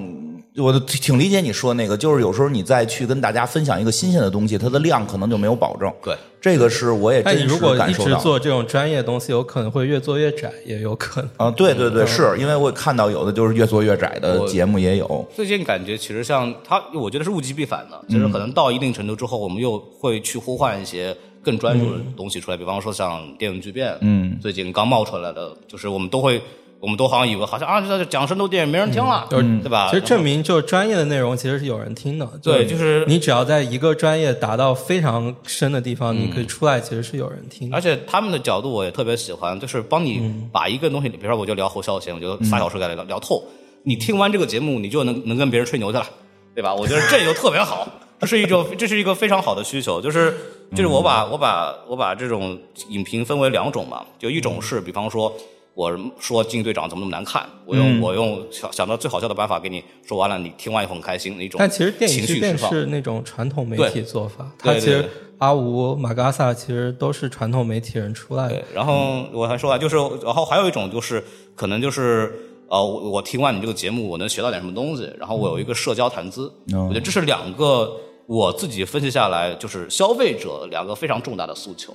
[0.58, 5.90] 我挺理解你说那个，就是有时候你再去跟大家分享一个新鲜的东西，它的量可能就没有保证。
[6.04, 8.20] 对，这个是我也但你真实如果一直感受到。
[8.20, 11.30] 做这种专业的东西，有可能会越做越窄，也有可能。
[11.38, 15.26] 啊，对对对，是因为我看到有的就是越做越窄的节目也有。
[15.34, 26.42] 最近感觉其实像它，我觉得是物极必反的，就是可能到一定程度之后，我们又会去呼唤一些更专注的东西出来，比方说像电影巨变，嗯，最近刚冒出来的，就是我们都会，
[26.80, 29.88] 我们都好像以为好像啊，这讲深度电影没人听了，对吧？
[29.90, 32.30] 其实证明就是专业的内容其实是有人听的。
[32.42, 37.76] 对就是你只要在一个专业达到非常深的地方，你可以出来，其实是有人听的。
[37.76, 40.22] 而且他们的角度我也特别喜欢，就是帮你
[40.52, 43.44] 把一个东西，比如说我就聊侯孝贤，我就仨小时给他聊聊透。
[43.84, 46.06] 你听完这个节目，你就能能跟别人吹牛去了，
[46.54, 46.76] 对吧？
[46.76, 47.88] 我觉得这就特别好，
[48.20, 50.36] 这是一种这是一个非常好的需求，就是
[50.72, 52.60] 就是我把我把我把这种
[52.90, 55.34] 影评分为两种嘛，就一种是比方说。
[55.76, 55.90] 我
[56.20, 57.48] 说《金队长》怎么那么难看？
[57.66, 62.70] 我用、我用想想到最好笑的办法给你说完了，你听完以后很开心的一种但其实电影巨变情绪释放。
[62.70, 71.24] 是那种传统媒体做法，对对它其实阿吴、马嘎萨其实都是传统媒体人出来的对。，然后我还说啊，就是然后还有一种就是
[71.56, 72.34] 可能就是
[72.68, 77.90] 呃，我我听完你这个节目，我能学到点什么东西，然后我有一个社交谈资，哦我觉得这是两个
[78.30, 81.92] 我自己分析下来，就是消费者两个非常重大的诉求，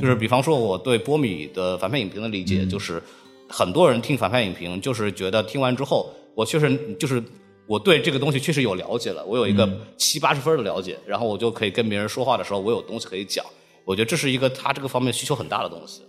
[0.00, 3.00] 就是比方说我对波米的反派影评的理解，就是
[3.48, 7.22] 很多人听反派影评，就是觉得听完之后，我确实就是。
[7.68, 13.44] 我对这个东西确实有了解了，我有一个七八十分的了解，然后我就可以跟别人说话的时候，我有东西可以讲。
[13.84, 16.02] 我觉得这是一个他这个方面需求很大的东西。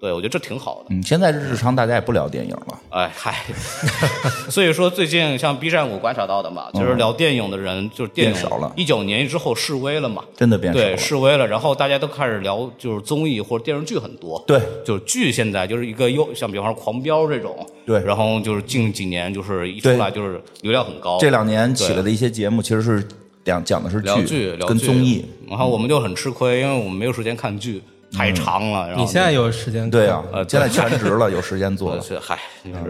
[0.00, 0.86] 对，我觉得这挺好的。
[0.90, 2.78] 嗯，现在日常大家也不聊电影了。
[2.90, 3.44] 哎嗨，
[4.50, 23.02] 所以说最近像 B 站我观察到的嘛，就是聊电影的人就是电影变少了一九年之后示威了嘛，真的变少了对示威了，然后大家都开始聊就是综艺或者电视剧很多，对就是剧现在就是一个又，像比方说《狂飙》这种，对然后就是近几年就是一出来就是流量很高，这两年起来的一些节目，其实是
[23.42, 25.24] 讲讲的是聊剧聊剧跟综艺。
[25.48, 27.80] 然后我们就很吃亏，因为我们没有时间看剧。
[28.16, 28.86] 太长了。
[28.88, 32.02] 然后你现在有时间看对啊，呃现在全职了，有时间做了。
[32.20, 32.38] 嗨，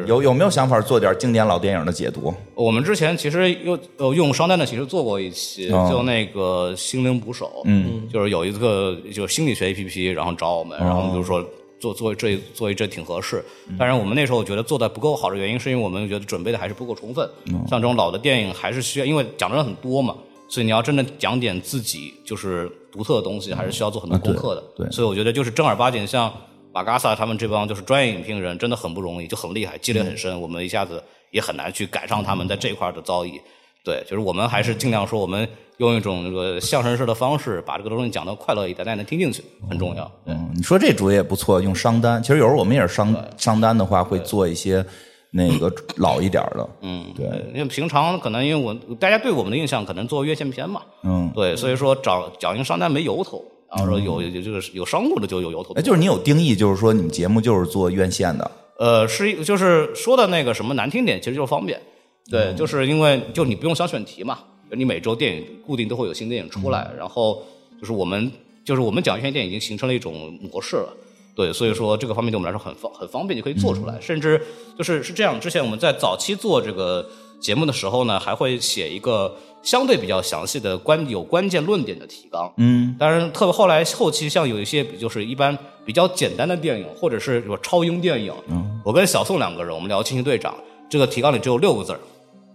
[0.07, 2.33] 有有没有想法做点经典老电影的解读？
[2.55, 11.45] 我们之前其实用呃用商单的形式做过一期，哦就那个心灵捕手，嗯，就是有一个就是心理学 APP，然后找我们，然后我们就说
[11.81, 13.45] 做做这做一这挺合适。
[13.79, 17.29] 当然我们那时候觉得做的不够好的原因，是因为我们觉得准备的还是不够充分。
[17.69, 20.15] 像这种老的电影还是需要，因为讲的人很多嘛，
[20.49, 24.63] 所以你要真的讲点自己就是独特的东西，还是需要做很多功课的。
[24.77, 26.33] 对对所以我觉得就是正儿八经像
[26.73, 33.41] 马嘎萨他们这帮就是专业影评人，真的很不容易，就很厉害，积累很深，我们一下子也很难去赶上他们在这一块的遭遇。
[33.85, 40.11] 对，就是我们还是尽量说，我们用一种这个相声式的方式，把这个东西讲得快乐一点，大家能听进去，很重要。
[40.25, 42.23] 嗯，你说这主意也不错，用商单。
[42.23, 44.85] 其实有时候我们也是商商单的话，会做一些
[45.37, 46.69] 那个老一点的。
[46.83, 55.75] 嗯，对，因为平常可能因为我大家对我们的印象可能做院线片嘛，嗯，对，所以说找讲一个商单没由头，然后说有有这个有商务的就有由头。
[55.75, 58.51] 哎，就是你有定义，就是说你们节目就是做院线的。
[58.79, 61.81] 呃，是一就是说的那个什么难听点，其实就是方便。
[62.31, 64.39] 对，就是因为就你不用想选题嘛，
[64.71, 67.43] 你每周电影固定都会有新电影出来，然后
[67.79, 68.31] 就是我们
[68.65, 70.97] 就是我们讲院线电影已经形成了一种模式了。
[71.35, 74.01] 对，所以说这个方面对我们来说很方很方便，就可以做出来。
[74.01, 74.41] 甚至
[74.79, 77.05] 就是是这样，之前我们在早期做这个
[77.41, 82.53] 节目的时候呢，还会写一个相对比较详细的关有关键论点的提纲。
[82.59, 90.55] 嗯，当然，特别后来后期像有一些就是一般比较简单的电影，或者是有超英电影，嗯，我跟小宋两个人我们聊《惊奇队长》，
[90.89, 91.99] 这个提纲里只有六个字儿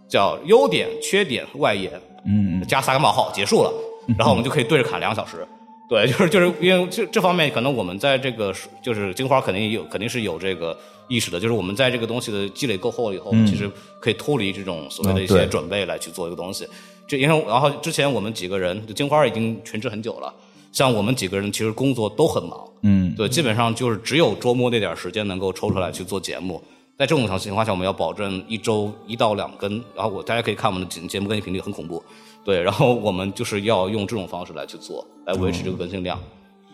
[0.08, 1.92] 叫优点、缺点、外延，
[2.26, 3.74] 嗯，加三个冒号结束了，
[4.18, 5.46] 然后我们就可以对着砍两个小时。
[5.90, 10.78] 对，就是就是因为这这方面，可能我们在这个就是金花肯定有肯定是有这个
[11.08, 13.68] 意识的，就是我们在这个东西的积累够厚了以后，其实
[14.00, 16.68] 可以脱离这种所谓的一些准备来去做一个东西。
[17.08, 20.32] 这因为然后之前我们几个人，就金花已经全职很久了，
[20.72, 26.62] 像我们几个人其实工作都很忙，嗯，对，基本上就是只有周末那点时间能够抽出来去做节目。
[27.00, 32.04] 在这种情况下，我们要保证一周一到两更，然后我大家可以看我们的节节目更新频率很恐怖，
[32.50, 36.20] 对，然后我们就是要用这种方式来去做，来维持这个更新量，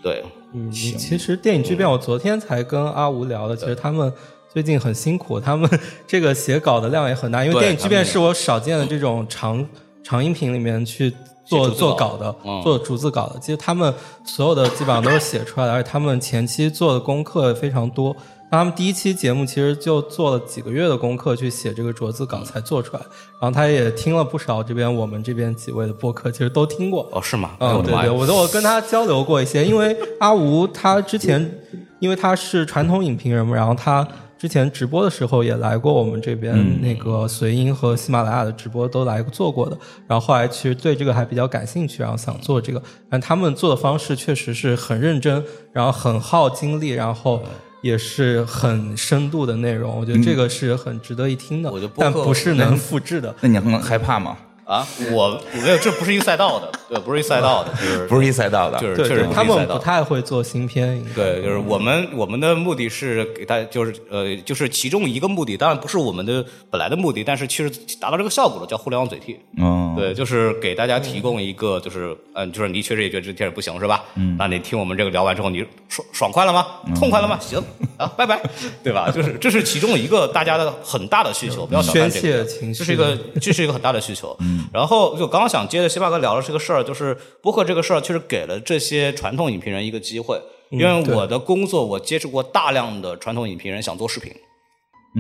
[0.02, 0.24] 对，
[0.54, 4.10] 嗯，其实电影巨变，我昨天才跟阿吴聊的，其实他们
[4.50, 5.70] 最近很辛苦，他们
[6.08, 9.68] 这个写稿的量也很大，因为电影巨变是我少见的这种长
[10.02, 11.14] 长音频里面去
[11.44, 13.40] 做做稿的，嗯做逐字稿的。
[13.42, 18.16] 其实他们所有的基本上都是写出来的，而且他们前期做的功课非常多。
[18.52, 23.02] 他们第一期节目其实就做了几个月的功课去写这个逐字稿才做出来，
[23.42, 27.10] 然后他也听了不少这边我们这边几位的播客，其实都听过。
[27.12, 27.58] 哦，是吗？
[27.60, 31.60] 嗯，对对，我都我跟他交流过一些，因为阿吴他之前，
[32.00, 39.78] 因为他是传统影评人嘛，然后他之前直播的时候也来过我们这边那个随音和喜马拉雅的直播都来做过的，
[40.08, 45.44] 然后后来其实对这个还比较感兴趣，然后想做这个，但他们做的方式确实是很认真，
[45.74, 47.42] 然后很耗精力，然后。
[47.86, 53.36] 也是很深度的内容，我觉得这个是很值得一听的，但不是能复制的。
[53.42, 54.36] 那你很害怕吗？
[54.64, 59.86] 啊，我我没有，这不是一个赛道的，对，不是一赛道的， 就是不是一赛道的，就是确实他们不。
[59.86, 67.70] 太会做新片，对，就是我们我们的目的是给大家，就是呃，就是其中一个目的，当然不是我们的本来的目的，但是其实
[68.02, 69.40] 达到这个效果了，叫互联网嘴替。
[69.58, 74.04] 嗯，对，就是给大家提供一个，就是嗯，就是你确实也觉得这电影不行是吧？
[74.16, 76.66] 嗯，那你听我们这个聊完之后，你爽爽快了吗？
[76.96, 77.38] 痛快了吗？
[77.40, 77.62] 行
[77.98, 78.42] 啊，拜拜，
[78.84, 79.12] 对吧？
[79.12, 84.36] 就是这是其中一个大家的很大的需求，不要小看这个这是一个这是一个很大的需求。
[84.40, 94.34] 嗯，然后就刚刚想接着西巴哥聊的这个事儿，就是播客这个事儿，确实给了这些传统影评人一个机会，因为我的工作我接触过大量的传统影评人想做视频，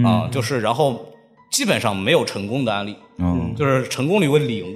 [0.06, 1.06] 啊，就是然后
[1.52, 4.76] 基本上没有成功的案例，嗯，就是成功率为零。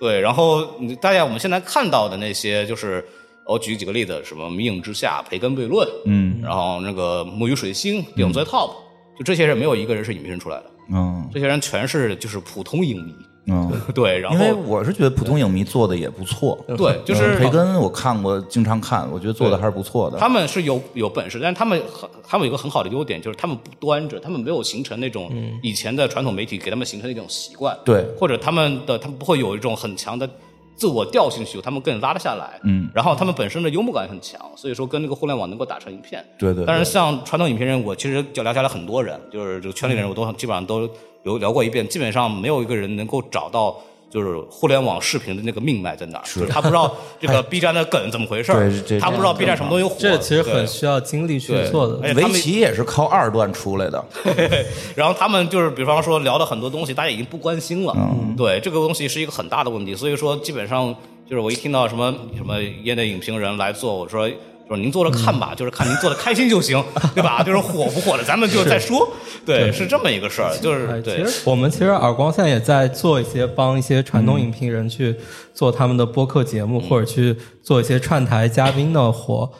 [0.00, 0.62] 对，然后
[1.00, 3.02] 大家我们现在看到的那些，就是
[3.46, 8.70] 我举几个例子，什么《迷影之下》《培根悖论》，嗯，然后那个《木鱼水星》《顶最 top》，
[9.18, 13.14] 就这些人没有一个人是影评人出来的，嗯这些人全是就是普通影迷。
[13.46, 20.18] 嗯， 对，然因为后我是觉得普通影迷做的也不错，对，就是嗯培根我看过，经常看，我觉得做的还是不错的。
[20.18, 25.30] 他们是有有本事，但是他们很他们有一个很好的优点，就是他们不端着，他们没有形成那种
[25.62, 28.04] 以前的传统媒体给他们形成的一种习惯，对。
[28.18, 30.28] 或者他们的他们不会有一种很强的
[30.76, 40.88] 自我调性需求，他们更拉得下来，嗯，然后他们本身的幽默感很强，所以说跟那个互联网能够打成一片，对对对但是像传统影评人，我其实就聊下来很多人，就是这个圈里的人，我都基本上都
[41.24, 43.76] 有聊过一遍，基本上没有一个人能够找到。
[44.10, 46.22] 就是互联网视频的那个命脉在哪儿？
[46.22, 49.96] 就是他不知道这个 B 站的梗怎么回事儿对他不知道 B 站什么东西火。
[49.98, 51.96] 这其实很需要精力去做的。
[52.14, 54.04] 围棋也是靠二段出来的，
[54.94, 57.92] 然后他们就是，比方说聊的很多东西，大家已经不关心了。
[57.96, 59.96] 嗯对，这个东西是一个很大的问题。
[59.96, 60.94] 所以说，基本上
[61.28, 64.30] 就是我一听到什么什么业内影评人来做，我说
[64.68, 66.82] 就是您坐着看吧，就是看您做的开心就行，
[67.14, 67.42] 对吧？
[67.42, 69.08] 就是火不火的，咱们就再说。
[69.44, 71.10] 对，是这么一个事儿，就是其。
[71.10, 75.14] 实我们其实耳光现在也在做一些帮一些传统影评人去
[75.52, 79.50] 做他们的播客节目，或者去做一些串台嘉宾的活。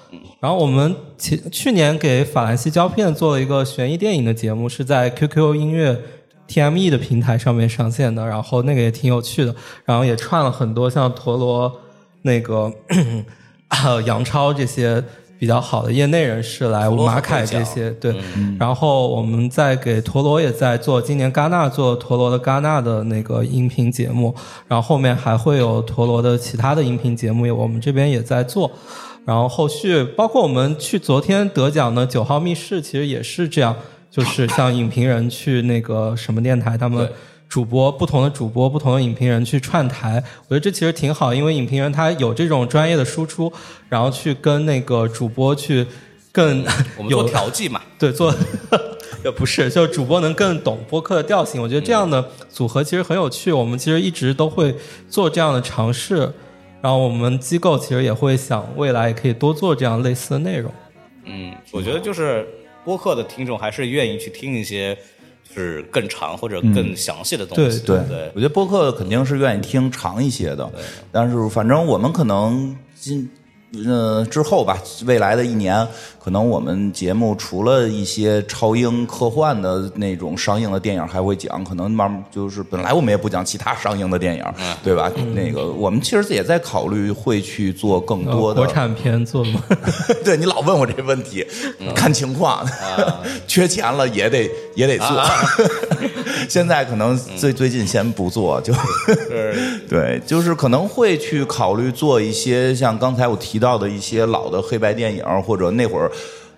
[0.41, 6.01] 然后我们去去年给法兰西胶片做了一个悬疑电影的节目，是在 QQ 音乐
[6.49, 11.71] TME 的平台上面上线的，然后那个也挺有趣的，然后也串了很多像陀螺
[12.23, 12.73] 那个
[13.69, 15.03] 啊杨超这些
[15.39, 18.15] 比较好的业内人士来，马凯这些对，
[18.59, 24.35] 然后我们在给陀螺也在做，今年戛纳做陀螺的戛纳的那个音频节目，
[24.69, 28.71] 然后后面还会有陀螺的其他的音频节目，我们这边也在做。
[29.27, 33.75] 然后后续包括我们去昨天得奖的九号密室，其实也是这样，
[34.11, 37.15] 就是像影评人去那个什么电台，他们对
[37.49, 43.53] 主播不同的主播、不同的影评人去串台，我觉得这其实挺好，因为影评人他有这种专业的输出，
[43.89, 45.87] 然后去跟那个主播去
[46.33, 46.65] 更
[46.99, 48.35] 我们做有调剂嘛， 对做。
[49.25, 53.51] 也不是，就主播能更懂播客的调性，我觉得这样的组合其实很有趣。
[53.51, 54.75] 我们其实一直都会
[55.09, 56.31] 做这样的尝试，
[56.83, 60.71] 然后我们机构其实也会想未来也可以多做这样类似的内容。
[61.25, 62.47] 嗯，我觉得就是
[62.85, 65.01] 播客的听众还是愿意去听一些就
[65.53, 67.81] 是更长或者更详细的东西。
[67.81, 68.33] 对对对。
[68.35, 70.71] 我觉得播客肯定是愿意听长一些的，
[71.11, 73.29] 但是反正我们可能今
[73.85, 75.87] 呃之后吧，未来的一年，
[76.25, 84.43] 可能我们节目除了一些超英科幻的那种上映的电影还会讲，可能慢慢就是本来我们也不讲其他上映的电影，
[84.83, 85.13] 对吧？
[85.35, 89.63] 那个我们其实也在考虑会去做更多的国产片做吗？
[90.25, 91.47] 对你老问我这问题，
[91.95, 92.67] 看情况，
[93.47, 95.09] 缺钱了也得也得做。
[96.49, 98.73] 现在可能最最近先不做，就
[99.89, 106.11] 对，就是可能会去考虑做一些像刚才我提到的一些老的黑白电影，或者那会儿。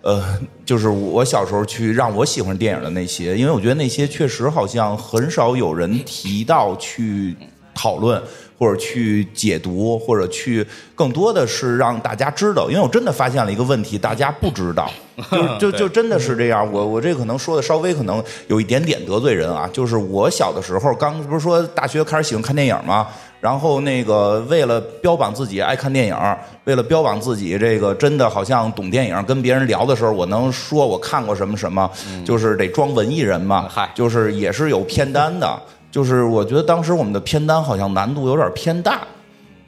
[0.07, 0.22] 呃，
[0.64, 7.34] 就是我小时候去让我喜欢电影的那些，因为我觉得那些确实好像很少有人提到去
[7.74, 8.22] 讨论，
[8.57, 12.70] 或者去解读，或者去更多的是让大家知道。
[12.70, 14.88] 因为我真的发现了一个问题，大家不知道，
[15.59, 16.64] 就就就真的是这样。
[16.72, 23.09] 我我这可能说的稍微可能有一点点得罪人啊，就是我小的时候刚不是说大学开始喜欢看电影吗？
[23.41, 26.16] 然后那个为了标榜自己爱看电影，
[26.64, 31.91] 为了标榜自己这个真的好像懂电影，跟别人聊的时候，我能说我看过什么什么，
[32.24, 33.68] 就是得装文艺人嘛。
[33.68, 35.61] 嗨就是也是有片单的，
[35.91, 39.01] 就是我觉得当时我们的片单好像难度有点偏大。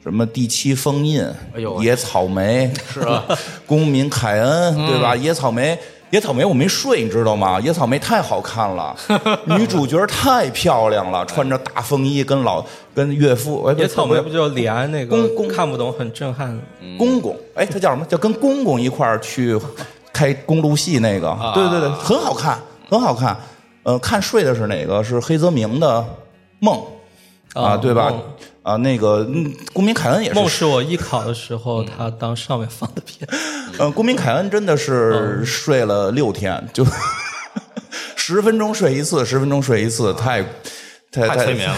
[0.01, 1.21] 什么第七封印、
[1.81, 3.25] 野草莓是吧，
[3.67, 5.13] 公民凯恩，对吧？
[5.13, 5.77] 野草莓，
[6.11, 7.59] 野草莓我没睡，你知道吗？
[7.59, 8.95] 野草莓太好看了，
[9.45, 12.63] 女主角太漂亮了，穿着大风衣跟老
[12.95, 16.59] 跟岳父，野草莓不就是李安那个公公看不懂很震撼？
[16.97, 18.05] 公公，哎，他叫什么？
[18.05, 19.59] 叫跟公公一块儿去
[20.11, 23.37] 开公路戏那个，对对对，很好看，很好看。
[23.83, 25.03] 呃，看睡的是哪个？
[25.03, 25.99] 是黑泽明的
[26.59, 26.75] 《梦》
[27.59, 28.21] 啊，啊对吧梦？
[28.69, 33.27] 啊，那个嗯公民凯恩也是，梦是我艺考的时候他当上面放的片。
[33.79, 36.85] 嗯，公民凯恩真的是睡了六天，就
[38.15, 40.43] 十分钟睡一次，十分钟睡一次，太
[41.11, 41.75] 太太催眠了。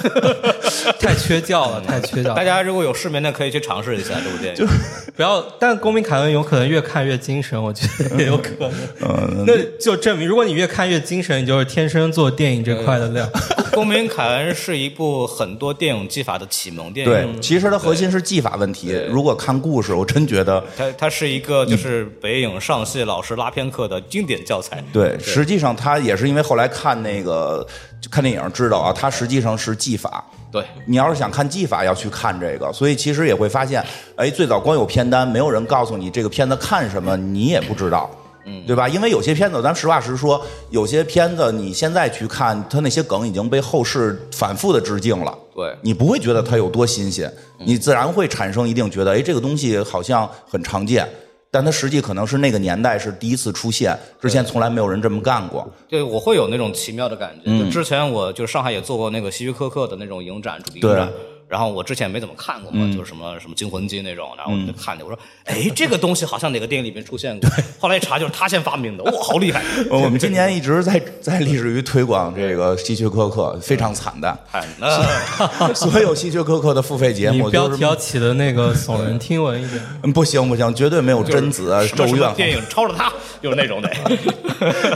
[1.00, 2.34] 太缺觉了，太缺觉了。
[2.34, 4.60] 大家如果有失眠的，可以去尝试一下这部电影。
[4.60, 4.66] 就
[5.16, 9.44] 不要，但公民凯恩有可能越看越精神，我觉得也有可能。
[9.46, 13.26] 那就证明，如果你越看越精神，你就是天生做电影这块的料。
[13.74, 17.40] 《公民凯恩》是一部很多电影技法的启蒙电对，影。
[17.40, 18.90] 其实它核心是技法问题。
[19.08, 24.82] 如果看故事，我真觉得它它是一个就是北影上戏老师拉片课的经典教材。
[24.92, 27.66] 对，实际上他也是因为后来看那个
[28.10, 30.24] 看电影知道啊，它实际上是技法。
[30.52, 33.84] 对，你要是想看技法，要去看这个，所以其实也会发现，
[34.16, 38.10] 哎，最早光有片单，没有人告诉你这个片子看什么，你也不知道。
[38.44, 38.88] 嗯，对吧？
[38.88, 45.36] 因为有些片子，咱实话实说，有些片子你现在去看，它那些梗已经被后世反复的致敬了。
[45.54, 51.06] 对你不会觉得它有多新鲜，你自然会产生一定觉得，哎，这个东西好像很常见，
[51.50, 55.68] 但它实际可能是那个年代是第一次出现，之前从来没有人这么干过。
[55.88, 57.42] 对，我会有那种奇妙的感觉。
[57.44, 61.12] 嗯就之前我就上海也做过那个希区柯克的那种影展，主题影对展。
[61.50, 67.50] 然后我之前没怎么看过嘛，就是什么什么惊魂记那种，然后我就看见，我说，哎，这个东西好像哪个电影里面出现过。
[67.80, 69.60] 后来一查，就是他先发明的，哇，好厉害！
[69.90, 74.38] 呃 我们今年一直在在立志于推广这个希区柯克，非常惨淡。
[74.52, 74.88] 哎，那
[75.74, 79.82] 所有希区柯克的付费节目都是标题要起的那个耸人听闻一点。
[80.04, 83.90] 嗯不行不行，绝对没有贞子、咒怨，电影抄了他，就是那种的。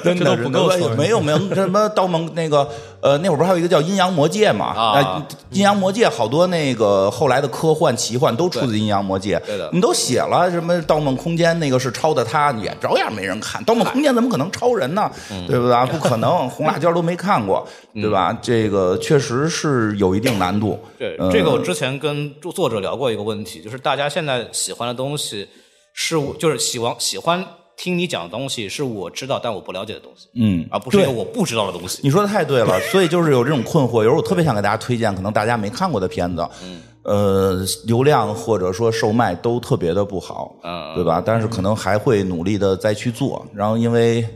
[0.05, 2.68] 真的不够没有没有什么刀盟那个
[3.05, 4.68] 呃，那会儿不是还有一个叫《阴阳魔界》嘛？
[4.68, 9.36] 啊那阴阳魔界》好多那个后来的科幻奇幻都出自《阴阳魔界》。
[9.44, 13.61] 对的你都写了什么《盗梦空间》那个是抄的他，也照样没人看。
[13.66, 15.11] 《盗梦空间》怎么可能抄人呢？
[15.30, 15.86] 嗯对不对？
[15.88, 18.32] 不可能，红辣椒都没看过，对吧？
[18.40, 20.80] 这个确实是有一定难度。
[20.98, 25.46] 对，嗯这个我之前跟作者聊过一个问题，就是大家现在喜欢的东西
[25.92, 27.44] 是我，就是喜欢喜欢
[27.77, 32.01] 听你讲的东西，是我知道但我不了解的东西，嗯，而不是一个我不知道的东西。
[32.03, 33.99] 你说的太对了， 所以就是有这种困惑。
[33.99, 41.22] 有时候我特别想给大家推荐，可能大家没看过的片子，嗯呃，流量或者说售卖都特别的不好，嗯对吧？
[41.25, 44.27] 但是可能还会努力的再去做，然后因为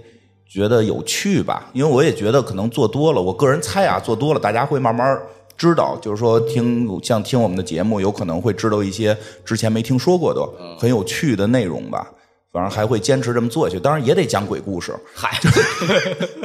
[0.47, 5.18] 觉得有趣吧，因为我也觉得可能做多了，我个人猜啊，做多了大家会慢慢
[5.57, 9.16] 知道，就是说听像听我们的节目，有可能会知道一些
[9.47, 10.47] 之前没听说过的
[10.78, 12.07] 很有趣的内容吧。
[12.51, 14.94] 反正还会坚持这么做下去，当然也得讲鬼故事。
[15.14, 15.38] 嗨，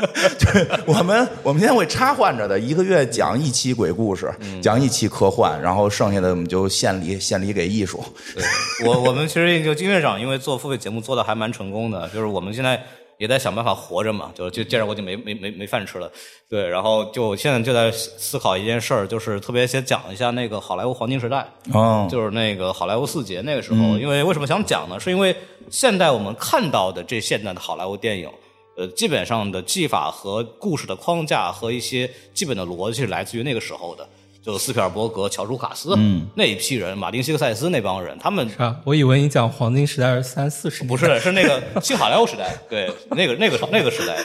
[0.86, 4.30] 我们我们现在会插换着的，一个月讲一期鬼故事，
[4.62, 8.04] 讲一期科幻，然后剩下的我们就献礼献礼给艺术。
[8.36, 12.84] 对我我们其实就金院长，因为做付费节目做的还蛮成功的，就是我们现在
[13.24, 16.12] 也在想办法活着嘛，就就见着我就没没没没饭吃了，
[16.50, 25.00] 对，然后就现在就在思考一件事儿，就是特别想讲一下那个好莱坞黄金时代，哦，就是那个好莱坞四杰那个时候，因为为什么想讲呢？
[25.00, 25.34] 是因为
[25.70, 28.30] 现代我们看到的这现代的好莱坞电影，
[28.76, 34.06] 呃，基本上的技法和故事的框架和一些基本的逻辑是来自于那个时候的，
[34.44, 38.76] 就斯皮尔伯格、乔舒卡斯、嗯、那一批人，马丁·西克塞斯那帮人，他们是啊？
[38.84, 44.18] 我以为你讲黄金时代是三四十年，不是是那个 新好莱坞时代，对，那个那个那个时代，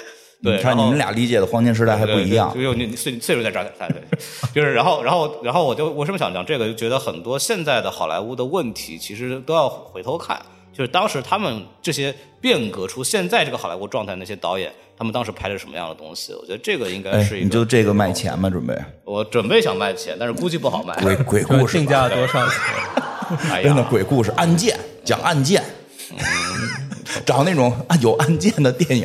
[0.42, 4.02] 对，你看你们俩理解的黄金时代还不一样就你你岁岁数在这儿，对，
[4.52, 10.42] 就是然后然后然后我就为什么想讲这个，就觉得很多现在的好莱坞的问题，其实都要回头看，
[10.78, 16.32] 就是当时他们这些变革出现在这个好莱坞状态那些导演，他们当时拍的什么样的东西？
[16.34, 18.48] 我觉得这个应该哎是，一个，你就这个卖钱吗？
[18.48, 20.94] 准备我准备想卖钱，但是估计不好卖。
[21.02, 22.56] 鬼鬼故事，定价多少钱？
[23.50, 25.64] 哎真的，鬼故事，案件讲案件，
[27.26, 29.04] 找那种有案件的电影。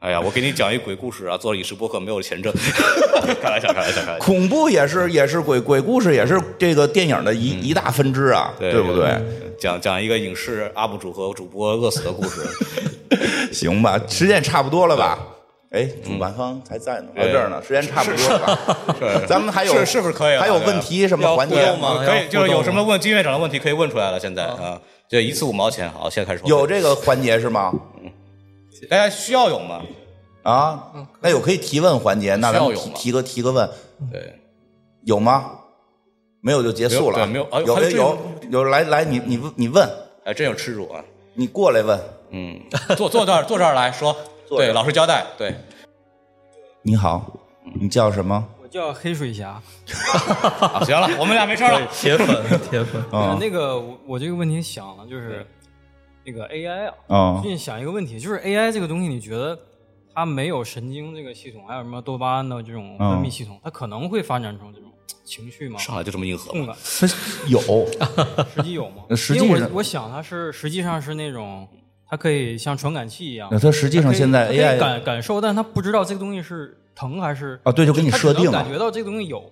[0.00, 2.50] 哎呀，我给你讲一鬼故事啊，做影视播客没有钱挣，
[3.42, 4.18] 开玩笑，开玩笑，开玩笑。
[4.18, 9.20] 恐怖也是也是鬼鬼故事也是这个电影的一、一大分支啊，对对不对？？
[9.58, 12.40] 讲讲一个影视 UP 主和主播饿死的故事。
[13.52, 15.18] 行吧，时间差不多了吧？
[15.70, 19.22] 哎，主办方还在呢，哎在这儿呢，时间差不多了吧？
[19.28, 24.18] 咱们还有是是不是可以还有问题什么环节吗可以，就是有什么问金院长的问题可以问出来了。
[24.18, 24.80] 现在啊，
[25.10, 25.90] 就一次五毛钱。
[25.90, 26.42] 好，现在开始。
[26.46, 27.70] 有这个环节是吗？
[28.88, 29.82] 大家需要有吗？
[30.42, 33.68] 啊，那有可以提问环节，那咱们需要有提提个提个问，
[34.10, 34.40] 对，
[35.04, 35.50] 有吗？
[36.40, 37.26] 没有就结束了。
[37.26, 38.18] 没有没有哎有有有
[38.50, 39.86] 有来来，你你问你问，
[40.24, 41.04] 哎，真有吃主啊！
[41.34, 42.00] 你过来问。
[42.30, 42.58] 嗯，
[42.96, 44.16] 坐坐这儿，坐这儿来说。
[44.48, 45.26] 对，老实交代。
[45.36, 45.54] 对，
[46.82, 47.30] 你好，
[47.78, 48.42] 你叫什么？
[48.62, 49.60] 我叫黑水侠。
[50.62, 51.86] 啊，行了，我们俩没事了。
[51.92, 53.02] 铁粉，铁粉。
[53.12, 55.46] 啊那个我我这个问题想了，就是
[56.24, 59.58] 那个 AI 啊，啊最近想一个问题，就是 AI 这个东西，你觉得
[60.14, 64.90] 它没有神经这个系统，还有什么多巴胺的这种分泌系统，它可能会发展成这种
[65.24, 65.78] 情绪吗？
[65.78, 66.76] 上来就这么硬核痛感，
[67.48, 67.60] 有。
[68.54, 69.04] 实际有吗？
[69.16, 71.66] 实际上因为我我想它是实际上是那种，
[72.08, 78.52] 它可以像传感器一样那，它实际上现在 AI 感感受，但它不知道这个东西是疼还是啊，对，就给你设定了。
[78.52, 79.42] 感，觉到这个东西有，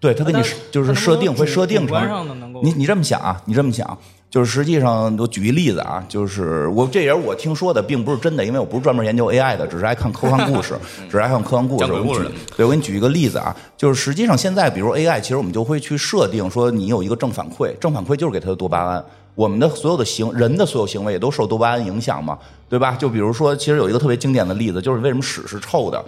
[0.00, 3.98] 对它给你就是设定会设定主观成上的能够你你这么想啊，你这么想，
[4.30, 10.74] 就是实际上我举一例子啊，就是我这也是我听说的，并不是真的，因为我不是专门研究 AI 的，只是爱看科幻故事，
[11.08, 11.90] 只是爱看科幻故事。
[12.02, 19.02] 故事我给你举对，我给你举一个例子啊，就是实际上现在比如 AI，其实我们就会去设定说你有一个正反馈，正反馈就是给它的多巴胺。
[19.34, 22.36] 我们的所有的行人的所有行为也都受多巴胺影响嘛，
[22.68, 22.96] 对吧？
[22.98, 26.04] 就比如说，其实有一个特别经典的例子，就是为什么屎是臭的？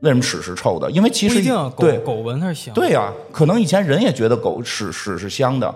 [0.00, 0.90] 为什么屎是臭的？
[0.90, 5.72] 因为其实一定啊，狗对狗闻它是香，对呀、可能以前人也觉得狗屎屎是香的，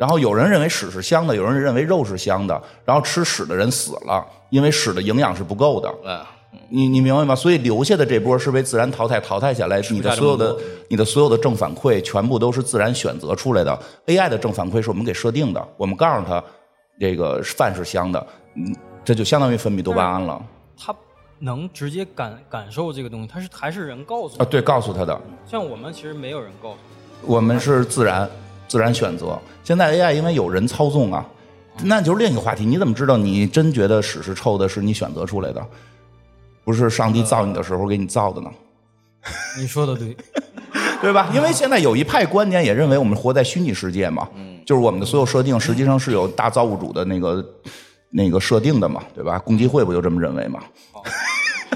[0.00, 5.94] 然后有人认为屎是香的，有人认为肉是香的，然后吃屎的人死了，因为屎的营养是不够的。
[6.02, 6.18] 嗯，
[6.70, 7.34] 你你明白吗？
[7.34, 10.56] 所以留下的这波是被自然淘汰淘汰下来，你的所有的
[10.88, 13.78] 你的所有的正反馈全部都是自然选择出来的。
[14.06, 16.42] AI 的正反馈是我们给设定的，我们告诉他
[16.98, 18.74] 这个饭是香的，嗯，
[19.04, 20.42] 这就相当于分泌多巴胺了
[20.78, 20.96] 他
[21.40, 24.38] 能直接感感受这个东西，他是还是人告诉啊！
[24.38, 24.44] 它。
[24.46, 25.20] 对，告诉他的。
[25.46, 26.78] 像我们其实没有人告诉
[27.26, 28.26] 我们是自然
[28.70, 29.36] 自然选择。
[29.64, 31.26] 现在 AI 因为有人操纵啊，
[31.82, 32.64] 那就是另一个话题。
[32.64, 35.66] 你怎么知道你真觉得屎是臭的，是你选择出来的，
[36.62, 38.48] 不是上帝造你的时候给你造的呢？
[39.58, 40.16] 你说的对，
[41.02, 41.32] 对吧？
[41.34, 44.28] 因为现在有一派观点也认为我们活在虚拟世界嘛，
[44.64, 47.44] 就是我们的所有设定实际上是有大造物主的那个
[48.10, 49.36] 那个设定的嘛，对吧？
[49.40, 50.60] 共济会不就这么认为吗？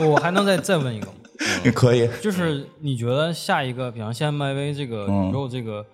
[0.00, 1.12] 我还能再再问一个吗？
[1.64, 2.08] 你 可以。
[2.22, 5.84] 就是你觉得下一个，比方现在漫威这个宇宙这个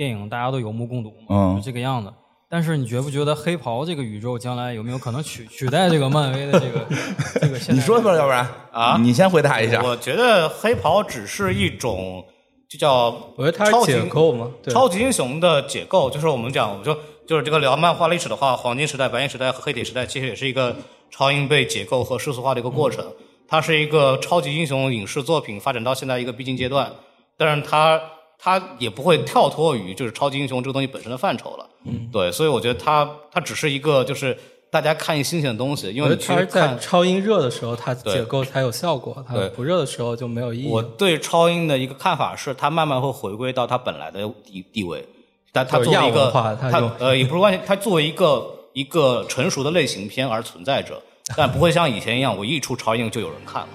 [0.00, 2.10] 电影，大家都有目共睹嘛，嗯就这个样子。
[2.48, 6.86] 但是你觉不觉得黑袍这个宇宙将来有没有可能取取代这个漫威的这个
[7.38, 7.74] 这个现在？
[7.74, 9.82] 你说说，要不然啊你先回答一下。
[9.82, 12.24] 我觉得黑袍只是一种
[12.66, 16.96] 就叫我觉得它是解构嘛，对超级英雄的解构，就是我们讲，我就
[17.26, 20.74] 就是这个聊漫画历史的话，黄金时代、白银时代和黑铁时代，其实也是一个
[21.10, 23.04] 超英被解构和世俗化的一个过程。
[23.46, 26.90] 它是一个超级英雄影视作品发展到现在一个必经阶段，
[27.36, 28.00] 但是它
[28.42, 31.66] 它也不会跳脱于就是超级英雄这个东西本身的范畴了。
[31.84, 34.36] 嗯，对，所以我觉得它它只是一个就是
[34.70, 40.68] 大家看一新鲜的东西，因为它是在看超音热的时候，它对解构才有效果，它对不热的时候就没有意义。
[40.68, 45.06] 我对超英的一个看法是，它慢慢会回归到它本来的地地位，
[45.52, 51.00] 但它作为一个它它呃也不是关系，它作为一个一个成熟的类型片而存在着，
[51.36, 53.68] 但不会像以前一样，我一出超英就有人看了。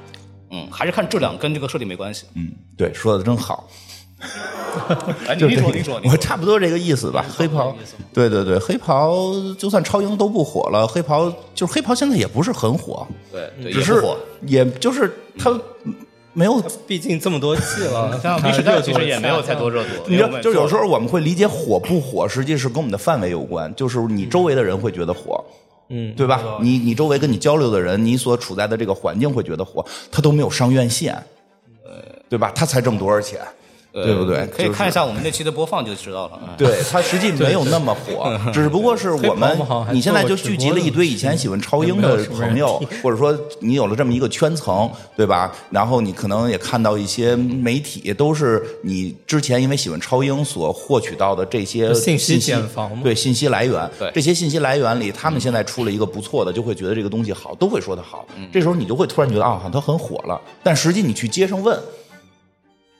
[0.51, 2.27] 嗯，还是看质量，跟这个设定没关系。
[2.35, 3.67] 嗯，对，说的真好。
[5.27, 7.25] 哎，你说，你说，我差不多这个意思吧。
[7.35, 7.75] 黑袍，
[8.13, 14.17] 对对对，黑袍就算超英都不火了，黑袍就是黑袍现在也不是很火，对对，只是也不火。
[14.45, 15.57] 也就是他
[16.33, 23.73] 没有毕竟这么多季了，历史代其实也没有太多热度，你知道就是有时候我们会理解火不火，实际是跟我们的范围有关。
[23.75, 25.41] 就是你周围的人会觉得火，
[25.89, 26.43] 嗯，对吧？
[26.61, 31.17] 你你周围跟你交流的人，你所处在的这个环境会觉得火，他都没有上院线，
[32.27, 32.51] 对吧？
[32.53, 33.39] 他才挣多少钱，
[34.03, 34.45] 对不对？
[34.47, 36.39] 可以看一下我们那期的播放就知道了。
[36.43, 39.57] 嗯对，它实际没有那么火，只不过是我们
[39.91, 45.51] 你现在就聚集了一堆以前喜欢超英的朋友，或者说你有了这么一个圈层，对吧？
[45.69, 58.25] 然后你可能也看到一些媒体都是你之前因为喜欢超英所获取到的这些信息息茧房对信息来源对，这些信息来源里，他们现在出了一个不错的，就会觉得这个东西好，都会说它好。
[58.51, 61.79] 这时候你就会突然觉得啊，它很火了，但实际你去街上问。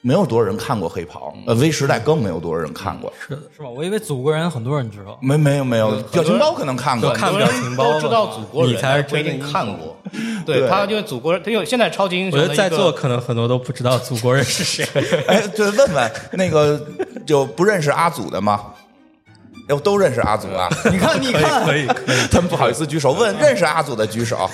[0.05, 3.11] 没有多少人看过黑袍，呃，微时代更没有多少人看过。
[3.19, 3.67] 是的，是吧？
[3.67, 5.17] 我以为祖国人很多人知道。
[5.19, 9.97] 没没有没有，表情包可能看过就，看表情包都知道祖国人，你才是不一定看过。
[10.45, 14.87] 对对他，就是祖国人，他有现在超级英雄我觉得在座可能很多都不知道祖国人是谁。
[15.25, 16.79] 哎，对，问问那个
[17.25, 18.61] 就不认识阿祖的吗？
[19.67, 20.69] 要都认识阿祖啊？
[20.91, 24.47] 你看，你看，可以可以， 他们不好意思举手，问认识阿祖的举手。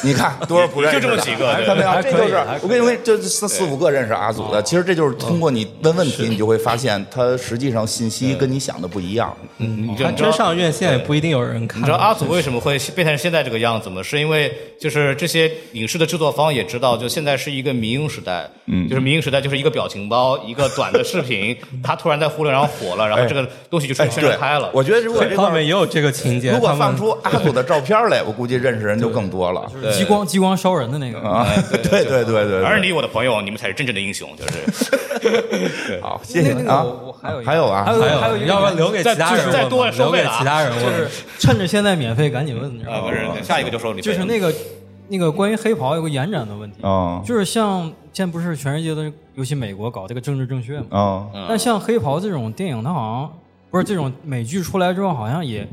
[0.04, 1.00] 你看多少不认识？
[1.00, 2.02] 就这么几个对看没有？
[2.02, 9.36] 这就是我跟你说，这四四五个认识阿祖的，其实这就是通过你问问题，你就会发现他实际上信息跟你想的不一样。
[9.58, 11.80] 嗯，你真上院线也不一定有人看。
[11.80, 14.02] 你知道阿祖为什么会变成现在这个样子吗？
[14.02, 24.08] 是因为就是这些影视的制作方也知道，就现在是一个民营时代，嗯，就是民营时代就是一个表情包，一个短的视频， 他突然在互联网火了，然后这个东西就传
[24.38, 24.70] 开了。
[24.72, 29.70] 我觉得如果这块儿他们也有这个情节，如果放出阿祖的照片来，我估计认识人就更多了。
[29.90, 31.20] 就是激光激光烧人的那个。
[31.20, 36.00] 啊，对对对对对，而你我的朋友，你们才是真正的英雄，就是。
[36.00, 40.36] 好， 谢谢那个啊我我还有还有啊，还有还还有一个要不然留给其他人，再多了收留给费了啊。
[40.38, 40.72] 其他人。
[40.72, 41.08] 就是
[41.38, 43.36] 趁着现在免费，赶紧问，你知道啊，吗不？
[43.36, 44.52] 是，下一个就说你就是那个
[45.08, 50.86] 那个关于黑袍有个延展的问题，啊就是像现在不是全世界的，尤其美国搞这个政治正确嘛？
[51.34, 53.38] 啊，但像黑袍这种电影，它好像
[53.70, 55.66] 不是这种美剧出来之后，好像也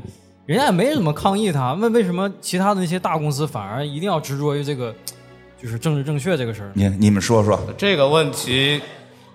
[0.48, 1.74] 人家也没怎么抗议他。
[1.74, 4.94] 问为什么其他的那些大公司反而一定要执着于这个
[5.62, 6.72] 就是政治正确这个事儿？
[6.74, 8.80] 你你们说说，这个问题，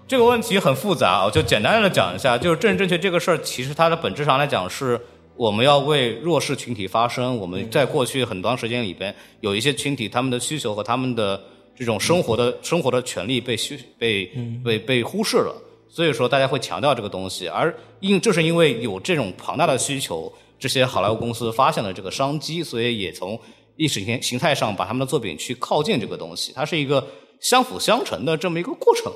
[0.07, 4.99] 这个问题很复杂，我就简单的讲一下，就是政治正确这个事儿，其实它的本质上来讲是。
[5.35, 7.35] 我们要为弱势群体发声。
[7.37, 11.41] 我们在过去很长时间里边，有一些群体他们的需求和他们的
[11.75, 14.31] 这种生活的生活的权利被需被
[14.63, 15.59] 被被忽视了，
[15.89, 17.47] 所以说大家会强调这个东西。
[17.47, 20.31] 而因正是因为有这种庞大的需求，
[20.63, 23.37] 这些好莱坞公司发现了这个商机，所以也从
[23.75, 26.53] 意识形形态上把他们的作品去靠近这个东西。
[26.55, 27.05] 它是一个
[27.41, 29.11] 相辅相成的这么一个过程。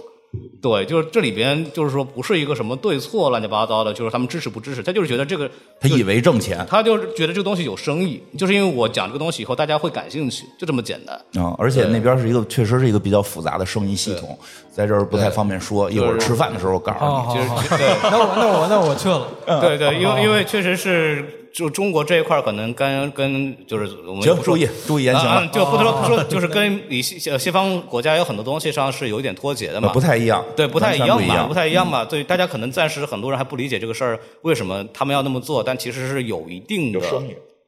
[0.61, 5.49] 对，就是这里边就是说不是一个什么对错乱七八糟的，就是他们支持不支持，他就是觉得这个
[5.79, 11.15] 他以为挣钱他就是觉得这个东西有生意，就是因为我讲这个东西以后大家会感兴趣，就这么简单。
[11.41, 14.37] 啊，而且那边是一个确实是一个比较复杂的生意系统，
[14.69, 17.39] 在这儿不太方便说，一会儿吃饭的时候告诉哦，你。
[17.45, 19.61] 好好，对 那我那我那我撤了。
[19.61, 32.05] 对对，因为 因为确实是就中国这一块儿可能跟跟就是我们行，不说注意注意言行啊了，就不说不说，就是跟你西呃西方国家有很多东西上是有一点脱节的嘛，不太一样，对，不太一样嘛，不太一样嘛。
[32.05, 36.99] 对，大家可能暂时很多人还不理解这个事儿，为什么他们要那么做，但其实是有一定的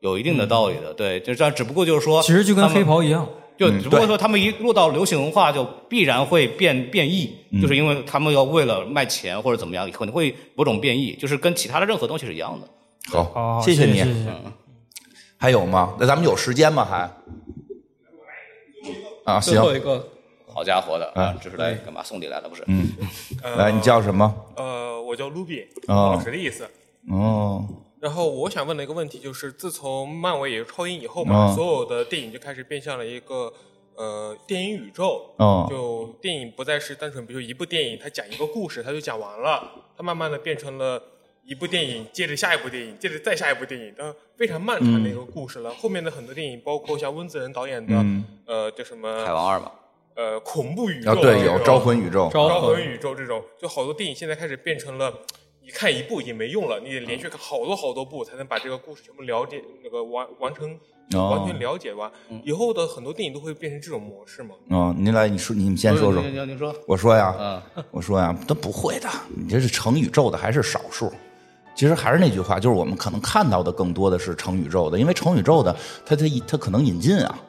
[0.01, 0.93] 有一定的道理的。
[0.93, 7.59] 对，就这样，只不过就是说，其实就跟黑袍一样，就只不过说他们一落到流行文化，就必然会变变异，嗯。
[7.59, 12.67] 就是因为他们要为了卖钱或者怎么样，可能会某种变异，就是跟其他的任何东西是一样的。
[13.11, 13.93] 好好，好谢你。
[13.93, 14.31] 谢谢谢。
[15.37, 15.95] 还有吗？
[15.99, 16.83] 那咱们有时间吗？
[16.85, 17.09] 还？
[19.25, 20.09] 啊，行，最后一个
[20.47, 21.37] 好家伙的哎啊！
[21.41, 22.03] 这是来干嘛？
[22.03, 22.63] 送礼来了不是？
[22.67, 22.87] 嗯，
[23.55, 24.33] 来，你叫什么？
[24.57, 26.67] 呃，我叫 Ruby，哦老师的意思。
[27.09, 27.63] 哦，
[27.99, 33.53] 然后我想问的一个问题就是，自从漫威也是超英以后嘛，哦所有的电影就开始变向了一个
[33.95, 35.33] 呃电影宇宙。
[35.37, 41.01] 哦就电影不再是单纯，比如一部电影它讲一个故事，它就讲完了，它慢慢的变成了
[41.49, 45.71] 一部电影接着下一部电影，接着再下一部电影，它非常漫长的一个故事了。
[45.71, 49.71] 后面的很多电影，包括像温子仁导演的、嗯呃叫什么海王二嘛，
[50.15, 55.11] 呃恐怖宇宙，啊，对，有招魂宇宙，招招魂魂宇宙这种，就好多电影现在开始变成了，
[55.63, 60.77] 你看一部已经没用了，你得连续看好多好多部才能把这个故事全部了解，那个完完成，
[61.15, 62.11] 哦完全了解完。
[62.43, 64.53] 以后的很多电影都会变成这种模式嘛？
[64.69, 66.55] 嗯，您来，你说，你们先说说您。
[66.59, 67.35] 说，我说呀，
[67.75, 71.11] 嗯，我说呀，他不会的，你这是成宇宙的还是少数。
[71.79, 75.73] 其实还是那句话，就是我们可能看到的更多的是成宇宙的，因为成宇宙的
[76.05, 77.39] 它它它可能引进啊，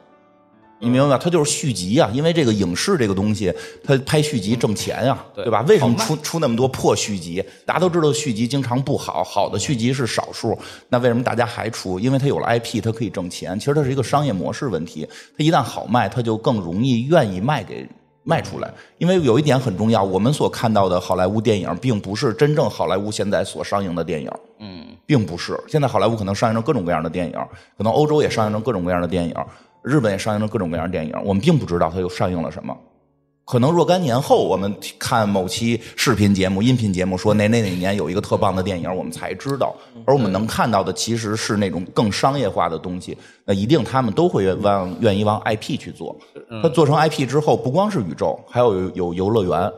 [0.79, 1.19] 你明白吗？
[1.21, 3.53] 它就是续集啊，因为这个影视这个东西，
[3.83, 5.65] 它拍续集挣钱啊，对对吧？
[5.67, 7.43] 为什么出出那么多破续集？
[7.65, 11.99] 大家都知道续集经常不好，好的续集是少数，那为什么大家还出？
[11.99, 13.59] 因为它有了 IP，它可以挣钱。
[13.59, 15.05] 其实它是一个商业模式问题，
[15.37, 17.85] 它一旦好卖，它就更容易愿意卖给
[18.23, 18.73] 卖出来。
[18.97, 24.31] 因为有一点很重要，我们所看到的好莱坞电影，并不是真正好莱坞现在所上映的电影。
[24.59, 25.59] 嗯，并不是。
[25.67, 27.33] 现在好莱坞可能上映着各种各样的电影，
[27.77, 29.33] 可能欧洲也上映着各种各样的电影，
[29.81, 32.77] 日本也上映着各种各样的电影，我们并不知道它又上映了什么。
[33.43, 39.75] 可能若干年后，我们看某期视频节目、音频节目说哪哪哪年有一个特棒的电影，我们才知道。
[40.05, 43.17] 而我们能看到的其实是那种更商业化的东西。
[43.43, 46.17] 那一定他们都会往愿意往 IP 去做。
[46.63, 49.71] 它做成 IP 之后，不光是宇宙，还有有游乐园，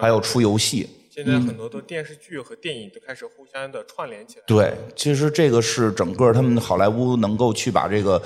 [0.00, 0.88] 还有出游戏。
[1.10, 4.44] 现在很多的电视剧和电影都开始互相的串联起来。
[4.46, 8.22] 对，其实这个是整个他们好莱坞能够去把这个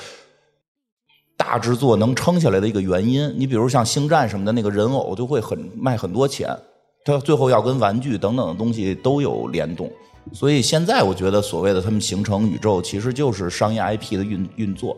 [1.40, 3.34] 大制作能撑下来的一个原因。
[3.38, 6.54] 你比如像星战什么的，那个人偶就会很卖很多钱，
[7.02, 9.90] 它最后要跟玩具等等的东西都有联动。
[10.34, 14.94] 所以现在我觉得所谓的他们形成宇宙，其实就是商业 IP 的运运作。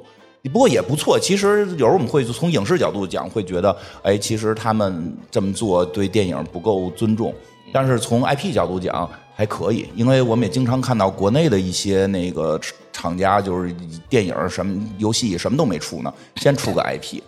[0.53, 7.33] 不过也不错，其实有时候我们会从影视角度讲，会觉得，哎，其实他们这么做对电影不够尊重。
[7.73, 9.09] 但是从 IP 角度讲
[9.43, 12.61] 还可以，因为我们也经常看到国内的一些那个
[12.93, 13.75] 厂家，就是
[14.09, 17.21] 电影什么游戏什么都没出呢，先出个 IP，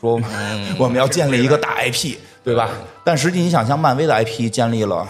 [0.00, 0.20] 说
[0.78, 2.14] 我们要建立一个大 IP，
[2.44, 2.70] 对吧？
[3.02, 5.04] 但实际你想，像漫威的 IP 建立了，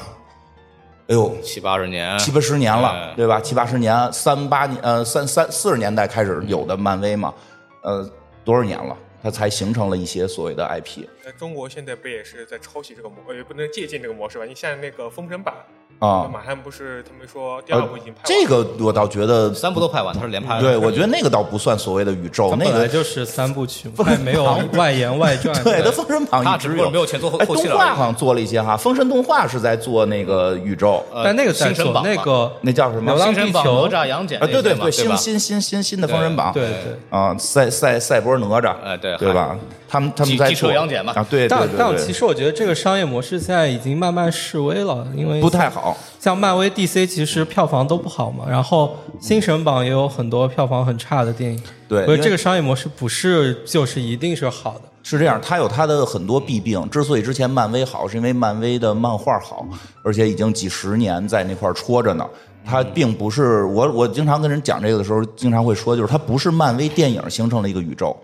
[1.08, 3.38] 哎呦，七八十年，七八十年了，哎对吧？
[3.42, 7.34] 七八十年，三八年，呃，三三四十年代开始有的漫威嘛，
[7.82, 8.10] 呃，
[8.42, 8.96] 多少年了？
[9.20, 14.44] 它才形成了一些所谓的 IP 在中国现在不也是在抄袭这个模，呃，也不能借鉴这个模式吧？
[14.44, 15.52] 你像那个《封神榜》
[15.98, 16.28] 啊。
[16.32, 20.62] 马上不是他们说第二部已经拍完这个我倒觉得，三部都拍完，他是连拍的。
[20.62, 24.44] 对我觉得那个倒不算所谓的宇宙，它那个本来就是三部曲，它也没有
[24.74, 25.55] 外延外传。
[25.65, 33.32] 对，他《封神榜》一直有没有前做后哎，后期了动画好像做了一些哈，《封神》动画是在做那个宇宙，呃但那个在做星神榜那个那叫什么流？
[33.62, 36.98] 球哪吒、杨戬啊，对对，对吧新新新新新的《封神榜》对对。
[37.10, 39.56] 啊，赛赛赛博哪吒，哎对对吧？
[39.89, 45.97] 他们他们在机机车做杨戬嘛啊，对对但对对但其实我觉得这个商业模式现在已经慢慢式微了，因为不太好。
[46.20, 51.60] 像漫威、DC 其实票房都不好嘛，然后新神榜也有很多票房很差的电影。
[51.89, 54.82] 对因为我觉得这个商业模式不是就是一定是好的。
[55.02, 56.86] 是这样，它有它的很多弊病。
[56.90, 59.66] 之所以之前漫威好，是因为漫威的漫画好，
[60.02, 62.27] 而且已经几十年在那块儿戳着呢。
[62.62, 68.15] 它并不是我，我经常跟人讲这个的时候，经常会说，就是它不是漫威电影形成了一个宇宙，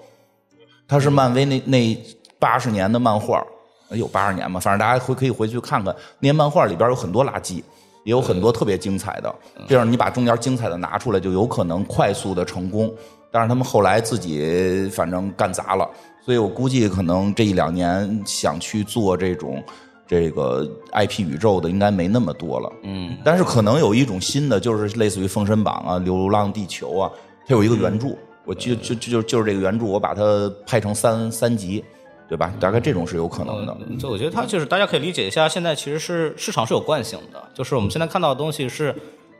[0.86, 2.04] 它是漫威那那
[2.38, 3.44] 八十年的漫画，
[3.90, 7.62] 有八十年嘛，反正大家回可以回去看看，那些漫画里边有很多垃圾。
[8.04, 9.34] 也有很多特别精彩的，
[9.66, 12.92] 这样你把中间精彩的拿出来，就有可能快速的成功。
[13.30, 15.88] 但是他们后来自己反正干砸了，
[16.22, 19.64] 所以我估计可能这一两年想去做这种
[20.06, 22.70] 这个 IP 宇宙的应该没那么多了。
[22.82, 27.10] 嗯，但是可能有一种新的，就是类似于《封神榜》啊，《流浪地球》啊，
[27.46, 28.08] 它有一个原著，
[28.44, 31.84] 我就就就就是这个原著，我把它拍成三三集，
[32.28, 32.52] 对吧？
[32.60, 33.76] 大概这种是有可能的。
[33.88, 38.94] 嗯，就我觉得它就是大家可以理解一下，现在其实是市场是有惯性的，就是我们现在看到的东西是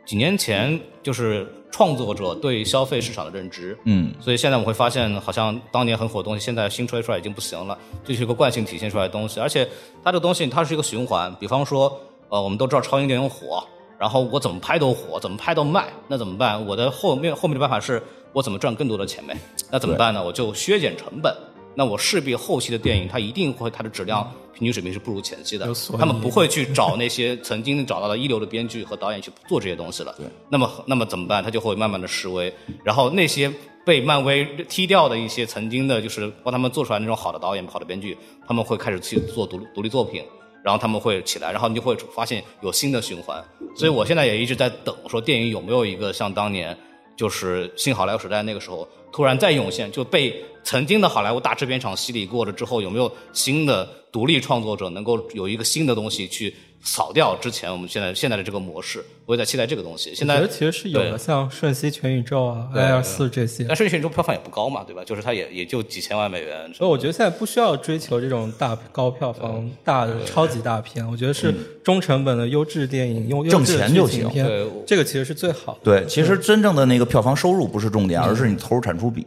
[0.05, 9.67] 几年前就是创作者对消费市场的认知，嗯，所以现在我们会发现，好像当年很火的东西，现在新吹出来已经不行了，这是一个惯性体现出来的东西，而且
[10.03, 11.99] 它这个东西它是一个循环，比方说，
[12.29, 13.63] 呃，我们都知道超英电影火，
[13.99, 16.65] 然后我怎么拍都火，怎么拍都卖，那怎么办？
[16.65, 18.01] 我的后面后面的办法是
[18.35, 19.33] 我怎么赚更多的钱呗？
[19.71, 20.21] 那怎么办呢？
[20.21, 21.33] 我就削减成本。
[21.73, 25.65] 那我势必后期的电影，它一定会它的质量平均水平是不如前期的，
[25.97, 30.13] 他们不会去找那些曾经找到的一流的编剧和导演去做这些东西了。
[30.17, 31.41] 对，那么那么怎么办？
[31.41, 32.53] 他就会慢慢的示威，
[32.83, 33.49] 然后那些
[33.85, 40.21] 被漫威踢掉的一些曾经的，就是帮他们做出来那种好的导演、好的编剧，他们会开始去做独独立作品，
[40.61, 43.41] 然后他们会起来，然后你就会发现有新的循环。
[43.77, 46.77] 所以我现在也一直在等，说电影有没有一个像当年
[47.15, 59.05] 就是新好莱坞时代那个时候突然再涌现，就被曾经的好莱坞大制片厂洗礼过了之后，有没有新的独立创作者能够有一个新的东西去扫掉之前我们现在现在的这个模式？
[59.27, 60.15] 我也在期待这个东西。
[60.15, 63.65] 现在我觉得其实是有的，像《瞬息全宇宙》啊、对 I 二四这些。
[63.67, 65.03] 但是宇宙票房也不高嘛，对吧？
[65.03, 66.71] 就是它也也就几千万美元。
[66.73, 75.79] 所以我觉得现在不需要追求这种大高票房、大的超级大片，我觉得是中成本的优质电影，用优挣质的钱就行剧情片对，这个其实是最好的。
[75.83, 79.25] 对，其实真正的那个票房收入不是重点，而是你投入产出比，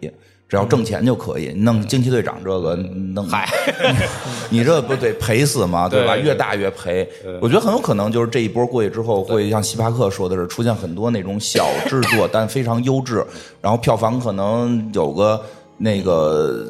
[0.48, 1.48] 只要挣钱就可以。
[1.48, 3.46] 弄惊奇队长这个弄，嗨，
[4.48, 5.88] 你这不得赔死吗？
[5.88, 6.16] 对吧？
[6.16, 7.06] 越大越赔。
[7.40, 13.22] 我觉得很有可能就是这一波过去之后，会像希帕克说的是，出现很多那种小制作但非常优质，
[13.60, 15.38] 然后票房可能有个
[15.76, 16.66] 那个，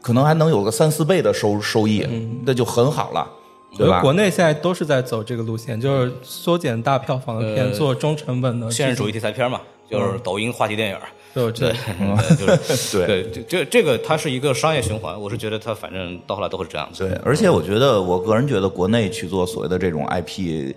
[0.00, 2.06] 可能还能有个三四倍的收收益，
[2.46, 3.28] 那就很好了，
[3.76, 3.86] 对吧？
[3.86, 9.60] 我觉得国内现在都是在走这个路线，就是缩减大票房的片，呃做中成本的现实主义义，题材片嘛，
[9.90, 10.96] 就是抖音话题电影。
[11.34, 11.72] 就这
[12.36, 17.08] 对，对就是对对，这这这个它是一个商业循环，我是觉得它反正到后来都会这样子。
[17.08, 20.74] 对，而且我觉得，我个人觉得，国内去做所谓的这种 IP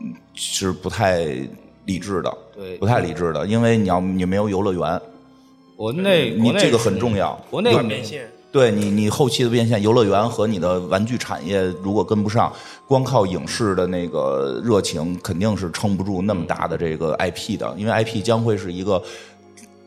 [0.00, 1.24] 嗯是不太
[1.86, 5.00] 理智的，对不太理智的，因为你要你没有游乐园，
[5.76, 7.32] 国内你这个很重要。
[7.50, 8.30] 国内变现。
[8.52, 12.52] 对你，你后期的变现，游乐园和你的玩具产业如果跟不上，
[12.86, 19.02] 光靠影视的那个热情，肯定是撑不住那么大的这个 IP 的，因为 IP 将会是一个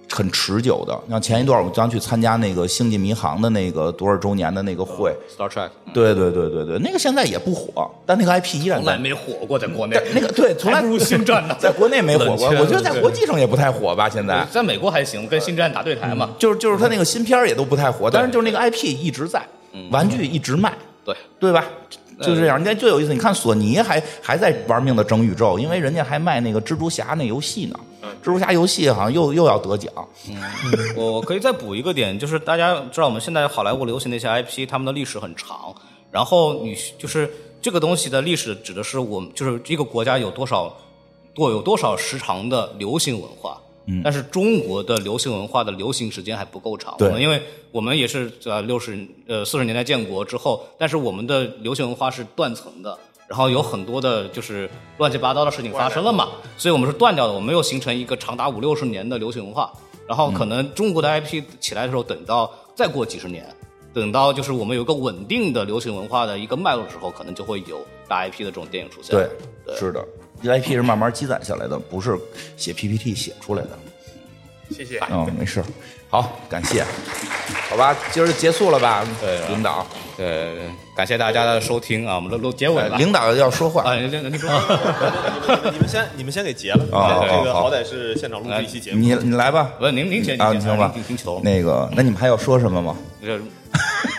[0.09, 0.97] 很持久的。
[1.09, 10.13] 像前一段我们刚去参加那个《星际迷航》的那个多少周年的那个会，Star Trek 对对对对对，那个现在也不火，但那个 IP 依然在从来没火过，在国内但。
[10.13, 12.47] 那个对，从来还不如星战呢在国内没火过。
[12.49, 14.45] 我觉得在对国际上也不太火吧，现在。
[14.51, 16.29] 在美国还行，跟星战打对台嘛。
[16.37, 19.41] 就是就是他那个新片儿也都不太火，但是就是那个 IP 一直在，
[19.91, 20.73] 玩具一直卖，
[21.03, 21.65] 对，对吧？
[22.21, 22.57] 就这样。
[22.57, 27.79] 人家最有意思，你看索尼还还在玩命的争宇宙，因为人家还卖那个蜘蛛侠那游戏呢。
[28.21, 29.93] 蜘蛛侠游戏好像又又要得奖，
[30.95, 35.73] 我我可以再补一个点，就是大家知道我们现在好莱坞流行的一些 IP，他们的历史很长。
[36.09, 37.29] 然后你就是
[37.61, 40.73] 这个东西的历史，指的是我们就是一个国家有多少
[41.33, 43.61] 多有多少时长的流行文化。
[43.87, 46.95] 嗯，但是中国的流行文化的流行时间还不够长。
[46.97, 47.41] 对因为
[47.71, 48.97] 我们也是呃六十
[49.27, 52.97] 呃四十年代建国之后，但是我们的流行文化是断层的。
[53.27, 54.69] 然后有很多的，就是
[54.99, 59.69] 乱七八糟的事情发生了嘛，所以我们是断掉的，我们没有形成一个长达五六十年的流行文化。
[60.07, 63.45] 然后可能中国的 IP 起来的时候，等到再过几十年，
[63.93, 69.13] 等到就是我们有一个稳定的流行文化的一个脉络的时候，可能就会有大 IP 的这种电影出现。
[69.65, 70.07] 对，是的
[70.43, 72.17] ，IP 是慢慢积攒下来的，不是
[72.55, 73.69] 写 PPT 写出来的。
[74.69, 74.99] 谢谢。
[75.09, 75.63] 嗯，没事，
[76.09, 76.83] 好，感谢，
[77.69, 79.07] 好吧，今儿结束了吧？
[79.21, 79.87] 对领导，
[80.17, 82.89] 对，感谢大家的收听啊，我们都都结尾了。
[82.91, 84.49] 呃领导要说话啊，您您您说，
[85.71, 88.97] 你们先你们先给结了，啊这个好好歹是现场录制一期节目。
[88.97, 89.71] 你你来吧。
[89.79, 92.97] 不是您您先啊，您先行吧您您起头，那个，那你们还要说什么吗？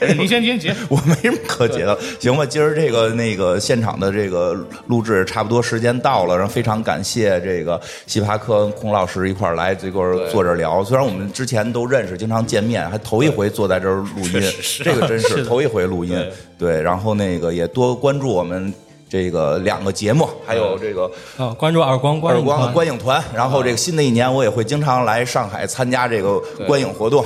[0.00, 0.74] 这 您先先结。
[0.88, 2.46] 我没什么可结的，行吧？
[2.46, 4.54] 今儿这个那个现场的这个
[4.86, 10.84] 录制差不多时间到了，然后非常感谢这个西帕克跟孔老师一块儿来这块儿坐这儿聊。
[10.84, 14.42] 虽然我们之前都认识，经常见面，还头一回坐在这儿录音，
[14.84, 16.24] 这个真是头一回录音。
[16.58, 18.72] 对，然后那个也多关注我们
[19.08, 23.22] 这个两个节目，还有这个啊，关注耳光观耳光的观影团。
[23.34, 27.24] 然后这个新的一年，我也会经常来上海参加这个观影活动。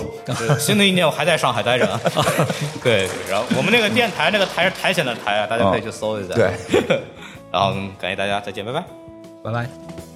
[0.59, 2.01] 新的一年我还在上海待着啊。
[2.83, 6.35] 对，然后我们那个电台那个台是苔藓的苔啊，大家可以去搜一下。
[6.35, 6.53] 对，
[7.51, 8.85] 然后感谢大家，再见，拜拜。
[9.43, 10.12] 拜拜。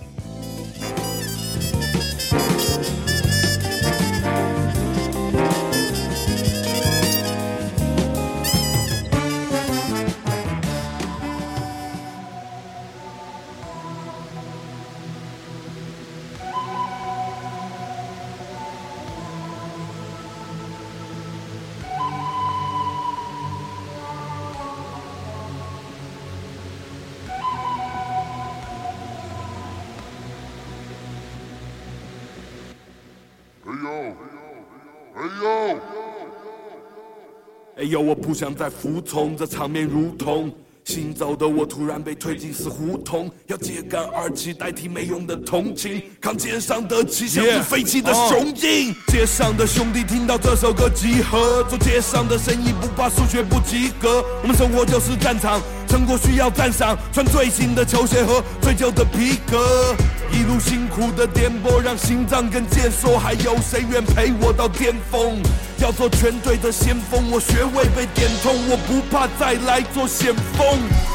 [37.87, 40.53] 呦，我不想再服从，这场面如同
[40.85, 48.95] 行走的我突然被推进死胡同，要揭竿而起代替没用的同情，扛肩上的旗像只废弃的雄鹰。
[49.09, 59.97] 街上的兄弟听到这首歌集合，做街上的生意不怕数学不及格，我们生活就是战场，成果需要赞赏，穿最新的球鞋和最旧的皮革。
[60.32, 63.19] 一路辛苦的颠簸，让心脏更健硕。
[63.19, 65.43] 还有谁愿陪我到巅峰？
[65.78, 70.66] 要做全队的先锋，我穴位被点通，我不怕再来做先锋。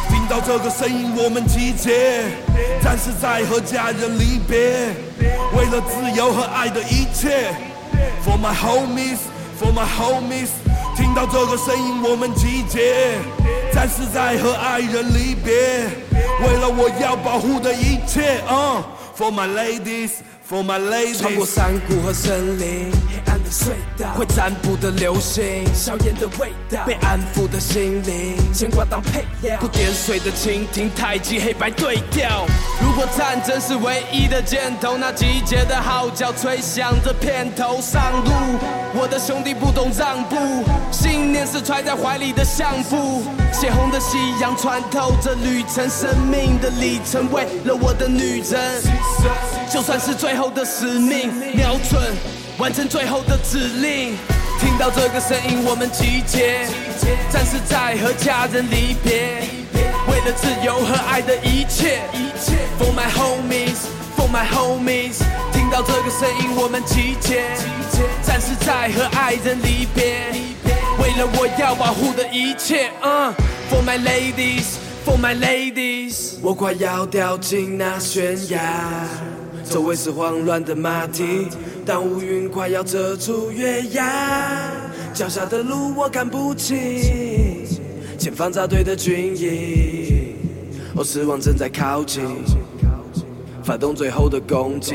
[0.10, 2.26] 听到这个声音，我们集结，
[2.82, 4.94] 暂时在和家人离别，
[5.56, 7.52] 为了自由和爱的一切。
[8.24, 9.18] For my homies,
[9.60, 10.50] for my homies。
[11.02, 13.18] 听到这个声音，我们集结，
[13.74, 15.90] 暂时在和爱人离别，
[16.46, 18.40] 为了我要保护的一切。
[18.48, 18.84] Uh,
[19.18, 20.12] for my ladies,
[20.48, 21.18] for my ladies。
[21.18, 22.92] 穿过山谷和森林，
[23.52, 32.46] 隧道，会占卜的流星，硝烟的味道，被安抚的心灵，牵挂当配料，不点水的蜻蜓，太极黑白对调。
[32.82, 38.32] 如果战争是唯一的箭头，那集结的号角吹响着片头，上路。
[38.94, 40.36] 我的兄弟不懂让步，
[40.92, 48.82] 信念是揣在怀里的相簿，血红的夕阳穿透这旅程，生命的里程，为了我的女人，
[49.70, 52.02] 就算是最后的使命，瞄准，
[52.62, 54.16] 完成最后的指令。
[54.60, 56.68] 听到这个声音，我们集结，
[57.32, 59.42] 战士在和家人离别，
[60.08, 62.02] 为了自由和爱的一切。
[62.78, 65.24] For my homies, for my homies。
[65.52, 67.46] 听到这个声音，我们集结，
[68.22, 70.32] 战士在和爱人离别，
[71.00, 72.92] 为了我要保护的一切。
[73.02, 73.34] 嗯
[73.72, 76.36] ，For my ladies, for my ladies。
[76.44, 78.62] 我快要掉进那悬崖，
[79.68, 81.48] 周围是慌乱的马蹄，
[81.84, 84.72] 当乌云快要遮住月牙，
[85.14, 86.78] 脚下的路我看不清，
[88.20, 90.36] 前方扎堆的军营，
[90.96, 92.24] 哦，死亡正在靠近，
[93.64, 94.94] 发动最后的攻击。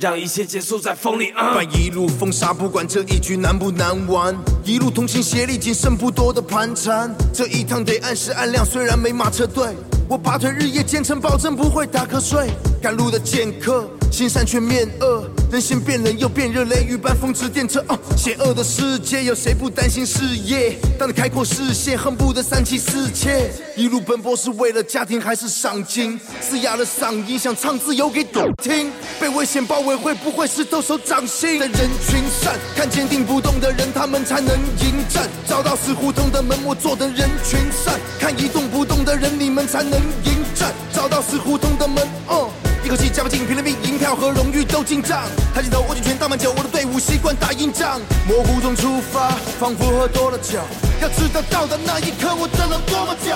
[0.00, 1.30] 让一切结束在风里。
[1.30, 7.14] 啊伴一路风沙，不管这一局难不难玩，一路同心协力，仅剩不多的盘缠。
[7.32, 9.68] 这一趟得按时按量，虽然没马车队，
[10.08, 12.50] 我拔腿日夜兼程，保证不会打瞌睡。
[12.82, 17.82] 赶路的剑客，心善却面恶，人心变冷又变热，雷雨般风驰电掣。
[17.88, 20.76] 哦，邪恶的世界，有谁不担心事业？
[20.98, 23.50] 当你开阔视线，恨不得三妻四妾。
[23.74, 26.20] 一路奔波是为了家庭还是赏金？
[26.42, 28.92] 嘶哑的嗓音想唱自由给懂听。
[29.18, 31.58] 被危险包围，会不会是抖擞掌心？
[31.58, 35.26] 在人群散看坚定不动的人，他们才能迎战。
[35.48, 37.98] 找到死胡同的门，我坐等人群散。
[38.20, 40.70] 看一动不动的人，你们才能迎战。
[40.92, 42.50] 找到死胡同的门，哦。
[42.84, 45.22] 一口气加把劲，拼了命，银票和荣誉都进账。
[45.54, 48.00] 抬起头，握紧拳，倒满酒，我的队伍习惯打硬仗。
[48.26, 49.30] 模糊中出发，
[49.60, 50.58] 仿佛喝多了酒。
[51.00, 53.30] 要知道到达那一刻，我等了多么久。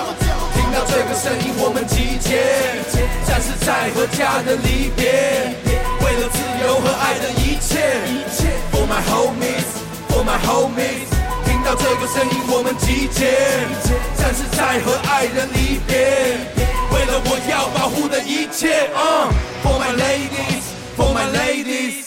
[0.53, 2.43] 听到这个声音，我们集结，
[3.25, 5.55] 战士在和家人离别，
[6.03, 8.03] 为了自由和爱的一切。
[8.73, 9.67] For my homies,
[10.09, 11.07] for my homies。
[11.45, 13.31] 听到这个声音，我们集结，
[14.19, 16.35] 战士在和爱人离别，
[16.91, 18.89] 为了我要保护的一切。
[18.95, 19.31] Uh,
[19.63, 22.06] for my ladies, for my ladies.